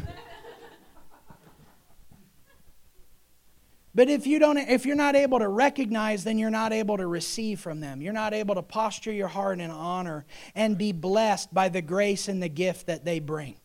But 3.96 4.08
if 4.08 4.28
you 4.28 4.38
don't 4.38 4.58
if 4.58 4.86
you're 4.86 4.94
not 4.94 5.16
able 5.16 5.40
to 5.40 5.48
recognize, 5.48 6.22
then 6.22 6.38
you're 6.38 6.48
not 6.48 6.72
able 6.72 6.98
to 6.98 7.06
receive 7.08 7.58
from 7.58 7.80
them. 7.80 8.00
You're 8.00 8.12
not 8.12 8.32
able 8.32 8.54
to 8.54 8.62
posture 8.62 9.10
your 9.10 9.26
heart 9.26 9.58
in 9.58 9.72
honor 9.72 10.24
and 10.54 10.78
be 10.78 10.92
blessed 10.92 11.52
by 11.52 11.68
the 11.68 11.82
grace 11.82 12.28
and 12.28 12.40
the 12.40 12.48
gift 12.48 12.86
that 12.86 13.04
they 13.04 13.18
bring. 13.18 13.56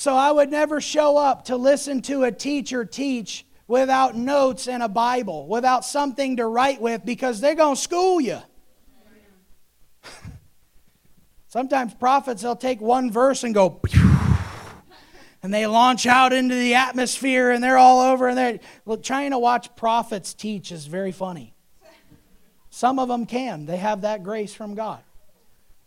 So 0.00 0.14
I 0.14 0.32
would 0.32 0.50
never 0.50 0.80
show 0.80 1.18
up 1.18 1.44
to 1.44 1.58
listen 1.58 2.00
to 2.04 2.24
a 2.24 2.32
teacher 2.32 2.86
teach 2.86 3.44
without 3.68 4.16
notes 4.16 4.66
and 4.66 4.82
a 4.82 4.88
Bible, 4.88 5.46
without 5.46 5.84
something 5.84 6.38
to 6.38 6.46
write 6.46 6.80
with, 6.80 7.04
because 7.04 7.42
they're 7.42 7.54
going 7.54 7.76
to 7.76 7.80
school 7.82 8.18
you. 8.18 8.38
Sometimes 11.48 11.92
prophets, 11.92 12.40
they'll 12.40 12.56
take 12.56 12.80
one 12.80 13.12
verse 13.12 13.44
and 13.44 13.52
go, 13.52 13.78
and 15.42 15.52
they 15.52 15.66
launch 15.66 16.06
out 16.06 16.32
into 16.32 16.54
the 16.54 16.76
atmosphere 16.76 17.50
and 17.50 17.62
they're 17.62 17.76
all 17.76 18.00
over. 18.00 18.28
And 18.28 18.38
they're 18.38 18.60
well, 18.86 18.96
trying 18.96 19.32
to 19.32 19.38
watch 19.38 19.76
prophets 19.76 20.32
teach 20.32 20.72
is 20.72 20.86
very 20.86 21.12
funny. 21.12 21.52
Some 22.70 22.98
of 22.98 23.08
them 23.08 23.26
can, 23.26 23.66
they 23.66 23.76
have 23.76 24.00
that 24.00 24.22
grace 24.22 24.54
from 24.54 24.74
God. 24.74 25.02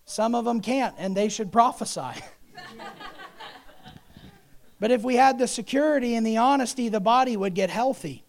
Some 0.06 0.36
of 0.36 0.46
them 0.46 0.62
can't, 0.62 0.94
and 1.00 1.18
they 1.18 1.30
should 1.30 1.52
prophesy. 1.52 2.02
But 4.84 4.92
if 4.92 5.02
we 5.02 5.16
had 5.16 5.40
the 5.40 5.48
security 5.48 6.14
and 6.16 6.28
the 6.28 6.36
honesty, 6.36 6.90
the 6.90 7.00
body 7.00 7.38
would 7.38 7.54
get 7.54 7.70
healthy. 7.70 8.26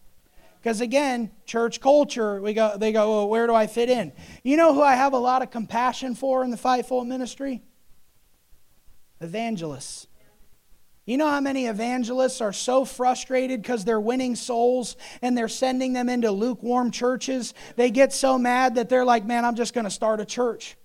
Because 0.63 0.81
again, 0.81 1.33
church 1.47 1.81
culture, 1.81 2.41
we 2.41 2.55
go, 2.55 2.77
they 2.79 2.93
go, 2.93 3.11
well, 3.11 3.29
where 3.29 3.49
do 3.49 3.55
I 3.57 3.67
fit 3.67 3.91
in? 3.91 4.13
You 4.45 4.57
know 4.57 4.73
who 4.73 4.81
I 4.81 4.95
have 4.95 5.15
a 5.15 5.19
lot 5.19 5.43
of 5.43 5.51
compassion 5.51 6.15
for 6.15 6.45
in 6.45 6.53
the 6.53 6.57
fivefold 6.57 7.09
ministry? 7.09 7.65
Evangelists. 9.21 10.07
You 11.07 11.17
know 11.17 11.29
how 11.29 11.41
many 11.41 11.67
evangelists 11.67 12.41
are 12.41 12.53
so 12.53 12.85
frustrated 12.85 13.61
because 13.61 13.85
they're 13.85 14.01
winning 14.01 14.37
souls 14.37 14.97
and 15.23 15.37
they're 15.37 15.49
sending 15.49 15.93
them 15.93 16.09
into 16.09 16.31
lukewarm 16.31 16.93
churches? 16.93 17.53
They 17.75 17.91
get 17.91 18.13
so 18.13 18.39
mad 18.39 18.77
that 18.77 18.89
they're 18.89 19.05
like, 19.05 19.25
man, 19.25 19.45
I'm 19.45 19.57
just 19.57 19.75
going 19.75 19.87
to 19.87 19.91
start 19.91 20.21
a 20.21 20.25
church 20.25 20.77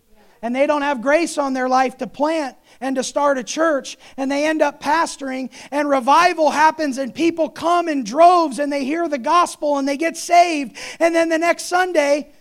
and 0.41 0.55
they 0.55 0.67
don't 0.67 0.81
have 0.81 1.01
grace 1.01 1.37
on 1.37 1.53
their 1.53 1.69
life 1.69 1.97
to 1.97 2.07
plant 2.07 2.55
and 2.81 2.95
to 2.95 3.03
start 3.03 3.37
a 3.37 3.43
church, 3.43 3.97
and 4.17 4.31
they 4.31 4.45
end 4.45 4.61
up 4.61 4.81
pastoring, 4.81 5.51
and 5.71 5.89
revival 5.89 6.51
happens, 6.51 6.97
and 6.97 7.13
people 7.13 7.49
come 7.49 7.89
in 7.89 8.03
droves 8.03 8.59
and 8.59 8.71
they 8.71 8.85
hear 8.85 9.07
the 9.07 9.17
gospel 9.17 9.77
and 9.77 9.87
they 9.87 9.97
get 9.97 10.15
saved, 10.15 10.77
and 10.99 11.13
then 11.13 11.29
the 11.29 11.37
next 11.37 11.65
Sunday, 11.65 12.31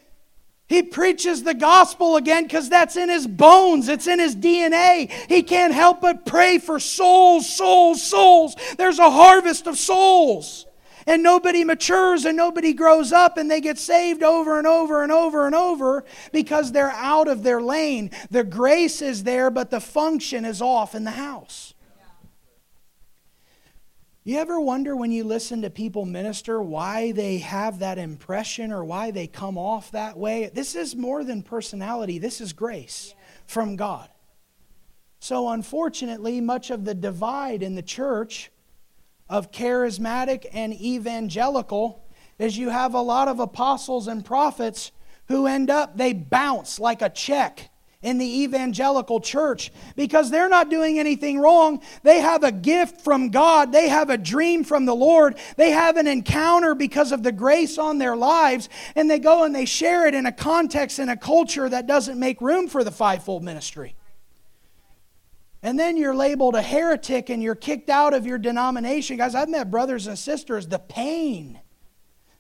he 0.69 0.83
preaches 0.83 1.43
the 1.43 1.55
gospel 1.55 2.17
again 2.17 2.43
because 2.43 2.69
that's 2.69 2.97
in 2.97 3.09
his 3.09 3.27
bones. 3.27 3.89
It's 3.89 4.07
in 4.07 4.19
his 4.19 4.37
DNA. 4.37 5.11
He 5.27 5.43
can't 5.43 5.73
help 5.73 6.03
but 6.03 6.27
pray 6.27 6.59
for 6.59 6.79
souls, 6.79 7.49
souls, 7.49 8.03
souls. 8.03 8.55
There's 8.77 8.99
a 8.99 9.11
harvest 9.11 9.67
of 9.67 9.79
souls 9.79 10.67
and 11.09 11.23
nobody 11.23 11.65
matures 11.65 12.27
and 12.27 12.37
nobody 12.37 12.75
grows 12.75 13.13
up 13.13 13.39
and 13.39 13.51
they 13.51 13.63
get 13.63 13.79
saved 13.79 14.23
over 14.23 14.59
and 14.59 14.67
over 14.67 15.03
and 15.03 15.11
over 15.11 15.47
and 15.47 15.55
over 15.55 16.05
because 16.33 16.71
they're 16.71 16.93
out 16.93 17.29
of 17.29 17.43
their 17.43 17.63
lane. 17.63 18.11
The 18.31 18.45
grace 18.45 19.01
is 19.01 19.25
there, 19.25 19.51
but 19.51 19.71
the 19.71 19.81
function 19.81 20.45
is 20.45 20.61
off 20.61 20.95
in 20.95 21.05
the 21.05 21.13
house. 21.13 21.73
You 24.23 24.37
ever 24.37 24.61
wonder 24.61 24.95
when 24.95 25.11
you 25.11 25.25
listen 25.25 25.63
to 25.63 25.71
people 25.71 26.05
minister 26.05 26.61
why 26.61 27.13
they 27.13 27.39
have 27.39 27.79
that 27.79 27.97
impression 27.97 28.71
or 28.71 28.85
why 28.85 29.11
they 29.11 29.27
come 29.27 29.57
off 29.57 29.91
that 29.93 30.19
way? 30.19 30.51
This 30.53 30.75
is 30.75 30.95
more 30.95 31.25
than 31.25 31.43
personality, 31.43 32.19
this 32.19 32.43
is 32.43 32.53
grace 32.53 33.15
from 33.47 33.77
God. 33.77 34.11
So, 35.21 35.49
unfortunately, 35.49 36.43
much 36.43 36.71
of 36.71 36.85
the 36.85 36.95
divide 36.95 37.63
in 37.63 37.77
the 37.77 37.83
church 37.83 38.51
of 39.29 39.51
charismatic 39.51 40.47
and 40.53 40.73
evangelical 40.75 42.05
is 42.39 42.57
you 42.57 42.71
have 42.71 42.95
a 42.95 43.01
lot 43.01 43.29
of 43.29 43.41
apostles 43.41 44.07
and 44.07 44.25
prophets 44.25 44.93
who 45.27 45.47
end 45.47 45.71
up, 45.71 45.97
they 45.97 46.13
bounce 46.13 46.81
like 46.81 47.03
a 47.03 47.11
check 47.11 47.71
in 48.01 48.19
the 48.19 48.43
evangelical 48.43 49.21
church 49.21 49.73
because 49.97 50.31
they're 50.31 50.49
not 50.49 50.71
doing 50.71 50.99
anything 50.99 51.41
wrong. 51.41 51.83
They 52.05 52.21
have 52.21 52.45
a 52.45 52.53
gift 52.53 53.01
from 53.01 53.31
God, 53.31 53.73
they 53.73 53.89
have 53.89 54.09
a 54.09 54.17
dream 54.17 54.63
from 54.63 54.87
the 54.87 54.95
Lord, 54.95 55.37
they 55.57 55.73
have 55.73 55.97
an 55.97 56.07
encounter 56.07 56.75
because 56.75 57.11
of 57.11 57.25
the 57.25 57.33
grace 57.33 57.77
on 57.77 57.99
their 57.99 58.17
lives, 58.17 58.69
and 58.95 59.11
they 59.11 59.19
go 59.19 59.45
and 59.45 59.55
they 59.55 59.65
share 59.65 60.07
it 60.07 60.15
in 60.15 60.27
a 60.27 60.33
context 60.33 61.01
and 61.01 61.11
a 61.11 61.17
culture 61.17 61.69
that 61.69 61.89
doesn't 61.89 62.19
make 62.19 62.41
room 62.41 62.69
for 62.69 62.85
the 62.85 62.93
fivefold 62.93 63.43
ministry. 63.43 63.95
And 65.63 65.79
then 65.79 65.97
you're 65.97 66.15
labeled 66.15 66.55
a 66.55 66.63
heretic 66.63 67.31
and 67.31 67.43
you're 67.43 67.55
kicked 67.55 67.91
out 67.91 68.15
of 68.15 68.27
your 68.27 68.39
denomination. 68.39 69.17
Guys, 69.17 69.35
I've 69.35 69.49
met 69.49 69.71
brothers 69.71 70.07
and 70.07 70.19
sisters, 70.19 70.69
the 70.69 70.79
pain, 70.79 71.61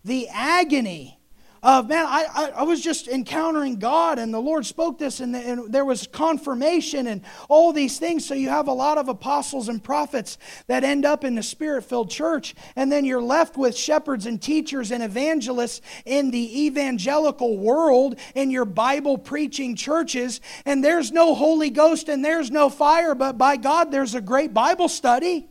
the 0.04 0.28
agony 0.28 1.17
of 1.62 1.88
man 1.88 2.06
I, 2.06 2.26
I, 2.32 2.50
I, 2.50 2.62
was 2.62 2.80
just 2.80 3.08
encountering 3.08 3.78
god 3.78 4.18
and 4.18 4.32
the 4.32 4.40
lord 4.40 4.64
spoke 4.64 4.98
this 4.98 5.20
and, 5.20 5.34
the, 5.34 5.38
and, 5.38 5.72
there 5.72 5.84
was 5.84 6.06
confirmation 6.06 7.06
and 7.06 7.22
all 7.48 7.72
these 7.72 7.98
things. 7.98 8.26
So 8.26 8.34
you 8.34 8.48
have 8.48 8.68
a 8.68 8.72
lot 8.72 8.98
of 8.98 9.08
apostles 9.08 9.68
and 9.68 9.82
prophets 9.82 10.38
that 10.66 10.84
end 10.84 11.04
up 11.04 11.24
in 11.24 11.34
the 11.34 11.42
spirit 11.42 11.84
filled 11.84 12.10
church. 12.10 12.54
And 12.76 12.90
then 12.90 13.04
you're 13.04 13.22
left 13.22 13.56
with 13.56 13.76
shepherds 13.76 14.26
and 14.26 14.40
teachers 14.40 14.90
and 14.90 15.02
evangelists 15.02 15.80
in 16.04 16.30
the 16.30 16.66
evangelical 16.66 17.58
world 17.58 18.18
in 18.34 18.50
your 18.50 18.64
bible 18.64 19.18
preaching 19.18 19.76
churches. 19.76 20.40
And 20.64 20.84
there's 20.84 21.10
no 21.12 21.34
holy 21.34 21.70
ghost 21.70 22.08
and 22.08 22.24
there's 22.24 22.50
no 22.50 22.70
fire 22.70 23.14
but 23.14 23.38
by 23.38 23.56
god 23.56 23.90
there's 23.90 24.14
a 24.14 24.20
great 24.20 24.54
bible 24.54 24.88
study. 24.88 25.48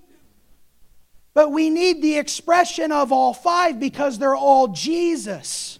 But 1.33 1.51
we 1.51 1.69
need 1.69 2.01
the 2.01 2.17
expression 2.17 2.91
of 2.91 3.11
all 3.11 3.33
five 3.33 3.79
because 3.79 4.17
they're 4.17 4.35
all 4.35 4.69
Jesus. 4.69 5.77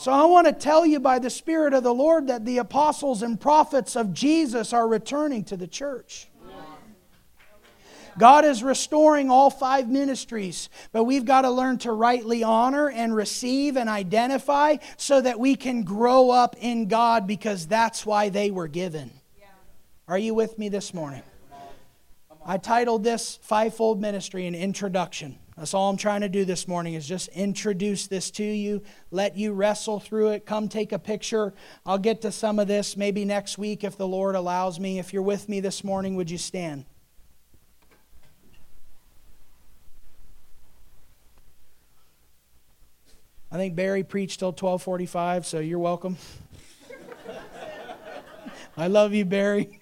So 0.00 0.10
I 0.10 0.24
want 0.24 0.46
to 0.46 0.54
tell 0.54 0.86
you 0.86 0.98
by 0.98 1.18
the 1.18 1.28
Spirit 1.28 1.74
of 1.74 1.82
the 1.82 1.92
Lord 1.92 2.28
that 2.28 2.46
the 2.46 2.56
apostles 2.56 3.20
and 3.20 3.38
prophets 3.38 3.96
of 3.96 4.14
Jesus 4.14 4.72
are 4.72 4.88
returning 4.88 5.44
to 5.44 5.58
the 5.58 5.66
church. 5.66 6.26
God 8.18 8.46
is 8.46 8.62
restoring 8.62 9.30
all 9.30 9.50
five 9.50 9.90
ministries, 9.90 10.70
but 10.92 11.04
we've 11.04 11.26
got 11.26 11.42
to 11.42 11.50
learn 11.50 11.76
to 11.80 11.92
rightly 11.92 12.42
honor 12.42 12.88
and 12.88 13.14
receive 13.14 13.76
and 13.76 13.90
identify 13.90 14.78
so 14.96 15.20
that 15.20 15.38
we 15.38 15.54
can 15.54 15.82
grow 15.82 16.30
up 16.30 16.56
in 16.58 16.88
God 16.88 17.26
because 17.26 17.66
that's 17.66 18.06
why 18.06 18.30
they 18.30 18.50
were 18.50 18.68
given. 18.68 19.10
Are 20.08 20.18
you 20.18 20.32
with 20.32 20.58
me 20.58 20.70
this 20.70 20.94
morning? 20.94 21.22
I 22.46 22.56
titled 22.56 23.04
this 23.04 23.38
Fivefold 23.42 24.00
Ministry 24.00 24.46
an 24.46 24.54
introduction. 24.54 25.38
That's 25.60 25.74
all 25.74 25.90
I'm 25.90 25.98
trying 25.98 26.22
to 26.22 26.28
do 26.30 26.46
this 26.46 26.66
morning 26.66 26.94
is 26.94 27.06
just 27.06 27.28
introduce 27.34 28.06
this 28.06 28.30
to 28.30 28.42
you, 28.42 28.80
let 29.10 29.36
you 29.36 29.52
wrestle 29.52 30.00
through 30.00 30.30
it, 30.30 30.46
come 30.46 30.70
take 30.70 30.90
a 30.90 30.98
picture. 30.98 31.52
I'll 31.84 31.98
get 31.98 32.22
to 32.22 32.32
some 32.32 32.58
of 32.58 32.66
this 32.66 32.96
maybe 32.96 33.26
next 33.26 33.58
week 33.58 33.84
if 33.84 33.98
the 33.98 34.08
Lord 34.08 34.36
allows 34.36 34.80
me. 34.80 34.98
If 34.98 35.12
you're 35.12 35.22
with 35.22 35.50
me 35.50 35.60
this 35.60 35.84
morning, 35.84 36.16
would 36.16 36.30
you 36.30 36.38
stand? 36.38 36.86
I 43.52 43.56
think 43.56 43.76
Barry 43.76 44.02
preached 44.02 44.38
till 44.38 44.54
12:45, 44.54 45.44
so 45.44 45.58
you're 45.58 45.78
welcome. 45.78 46.16
I 48.78 48.86
love 48.86 49.12
you, 49.12 49.26
Barry. 49.26 49.79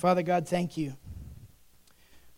Father 0.00 0.22
God, 0.22 0.48
thank 0.48 0.78
you. 0.78 0.94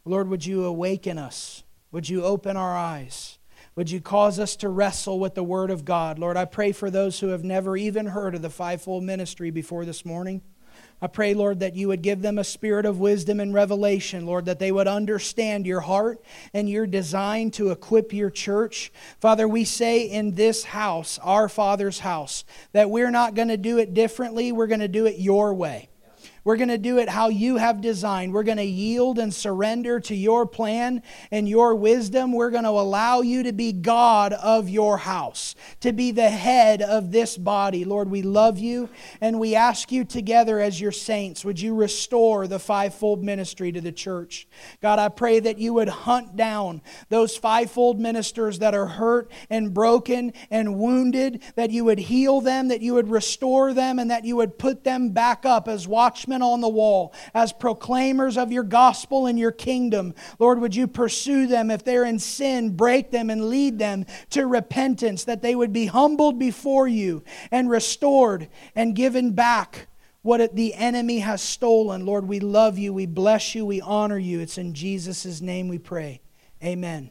Lord, 0.04 0.28
would 0.28 0.44
you 0.44 0.64
awaken 0.64 1.16
us? 1.16 1.62
Would 1.92 2.08
you 2.08 2.24
open 2.24 2.56
our 2.56 2.76
eyes? 2.76 3.38
Would 3.76 3.88
you 3.88 4.00
cause 4.00 4.40
us 4.40 4.56
to 4.56 4.68
wrestle 4.68 5.20
with 5.20 5.36
the 5.36 5.44
Word 5.44 5.70
of 5.70 5.84
God? 5.84 6.18
Lord, 6.18 6.36
I 6.36 6.44
pray 6.44 6.72
for 6.72 6.90
those 6.90 7.20
who 7.20 7.28
have 7.28 7.44
never 7.44 7.76
even 7.76 8.06
heard 8.06 8.34
of 8.34 8.42
the 8.42 8.50
fivefold 8.50 9.04
ministry 9.04 9.52
before 9.52 9.84
this 9.84 10.04
morning. 10.04 10.42
I 11.00 11.06
pray, 11.06 11.34
Lord, 11.34 11.60
that 11.60 11.76
you 11.76 11.86
would 11.86 12.02
give 12.02 12.20
them 12.20 12.36
a 12.36 12.42
spirit 12.42 12.84
of 12.84 12.98
wisdom 12.98 13.38
and 13.38 13.54
revelation, 13.54 14.26
Lord, 14.26 14.46
that 14.46 14.58
they 14.58 14.72
would 14.72 14.88
understand 14.88 15.64
your 15.64 15.82
heart 15.82 16.20
and 16.52 16.68
your 16.68 16.88
design 16.88 17.52
to 17.52 17.70
equip 17.70 18.12
your 18.12 18.30
church. 18.30 18.92
Father, 19.20 19.46
we 19.46 19.64
say 19.64 20.02
in 20.02 20.34
this 20.34 20.64
house, 20.64 21.20
our 21.22 21.48
Father's 21.48 22.00
house, 22.00 22.44
that 22.72 22.90
we're 22.90 23.12
not 23.12 23.36
going 23.36 23.48
to 23.48 23.56
do 23.56 23.78
it 23.78 23.94
differently, 23.94 24.50
we're 24.50 24.66
going 24.66 24.80
to 24.80 24.88
do 24.88 25.06
it 25.06 25.20
your 25.20 25.54
way. 25.54 25.88
We're 26.44 26.56
going 26.56 26.68
to 26.68 26.78
do 26.78 26.98
it 26.98 27.08
how 27.08 27.28
you 27.28 27.56
have 27.56 27.80
designed. 27.80 28.34
We're 28.34 28.42
going 28.42 28.56
to 28.56 28.64
yield 28.64 29.18
and 29.20 29.32
surrender 29.32 30.00
to 30.00 30.14
your 30.14 30.44
plan 30.44 31.02
and 31.30 31.48
your 31.48 31.76
wisdom. 31.76 32.32
We're 32.32 32.50
going 32.50 32.64
to 32.64 32.70
allow 32.70 33.20
you 33.20 33.44
to 33.44 33.52
be 33.52 33.72
God 33.72 34.32
of 34.32 34.68
your 34.68 34.98
house, 34.98 35.54
to 35.80 35.92
be 35.92 36.10
the 36.10 36.30
head 36.30 36.82
of 36.82 37.12
this 37.12 37.36
body. 37.36 37.84
Lord, 37.84 38.10
we 38.10 38.22
love 38.22 38.58
you 38.58 38.88
and 39.20 39.38
we 39.38 39.54
ask 39.54 39.92
you 39.92 40.04
together 40.04 40.58
as 40.58 40.80
your 40.80 40.90
saints, 40.90 41.44
would 41.44 41.60
you 41.60 41.76
restore 41.76 42.48
the 42.48 42.58
fivefold 42.58 43.22
ministry 43.22 43.70
to 43.70 43.80
the 43.80 43.92
church? 43.92 44.48
God, 44.80 44.98
I 44.98 45.10
pray 45.10 45.38
that 45.38 45.58
you 45.58 45.74
would 45.74 45.88
hunt 45.88 46.34
down 46.34 46.82
those 47.08 47.36
fivefold 47.36 48.00
ministers 48.00 48.58
that 48.58 48.74
are 48.74 48.86
hurt 48.86 49.30
and 49.48 49.72
broken 49.72 50.32
and 50.50 50.76
wounded, 50.76 51.40
that 51.54 51.70
you 51.70 51.84
would 51.84 52.00
heal 52.00 52.40
them, 52.40 52.66
that 52.68 52.80
you 52.80 52.94
would 52.94 53.10
restore 53.10 53.72
them, 53.72 54.00
and 54.00 54.10
that 54.10 54.24
you 54.24 54.34
would 54.36 54.58
put 54.58 54.82
them 54.82 55.10
back 55.10 55.46
up 55.46 55.68
as 55.68 55.86
watchmen 55.86 56.31
on 56.40 56.60
the 56.60 56.68
wall, 56.68 57.12
as 57.34 57.52
proclaimers 57.52 58.38
of 58.38 58.52
your 58.52 58.62
gospel 58.62 59.26
and 59.26 59.38
your 59.38 59.52
kingdom. 59.52 60.14
Lord, 60.38 60.60
would 60.60 60.74
you 60.74 60.86
pursue 60.86 61.46
them 61.46 61.70
if 61.70 61.84
they're 61.84 62.04
in 62.04 62.18
sin, 62.18 62.76
break 62.76 63.10
them 63.10 63.28
and 63.28 63.50
lead 63.50 63.78
them 63.78 64.06
to 64.30 64.46
repentance, 64.46 65.24
that 65.24 65.42
they 65.42 65.54
would 65.54 65.72
be 65.72 65.86
humbled 65.86 66.38
before 66.38 66.88
you 66.88 67.24
and 67.50 67.68
restored 67.68 68.48
and 68.74 68.94
given 68.94 69.32
back 69.32 69.88
what 70.22 70.54
the 70.54 70.74
enemy 70.74 71.18
has 71.18 71.42
stolen. 71.42 72.06
Lord, 72.06 72.26
we 72.26 72.40
love 72.40 72.78
you, 72.78 72.92
we 72.94 73.06
bless 73.06 73.54
you, 73.54 73.66
we 73.66 73.80
honor 73.80 74.18
you. 74.18 74.40
It's 74.40 74.56
in 74.56 74.72
Jesus' 74.72 75.40
name 75.40 75.68
we 75.68 75.78
pray. 75.78 76.20
Amen. 76.62 77.10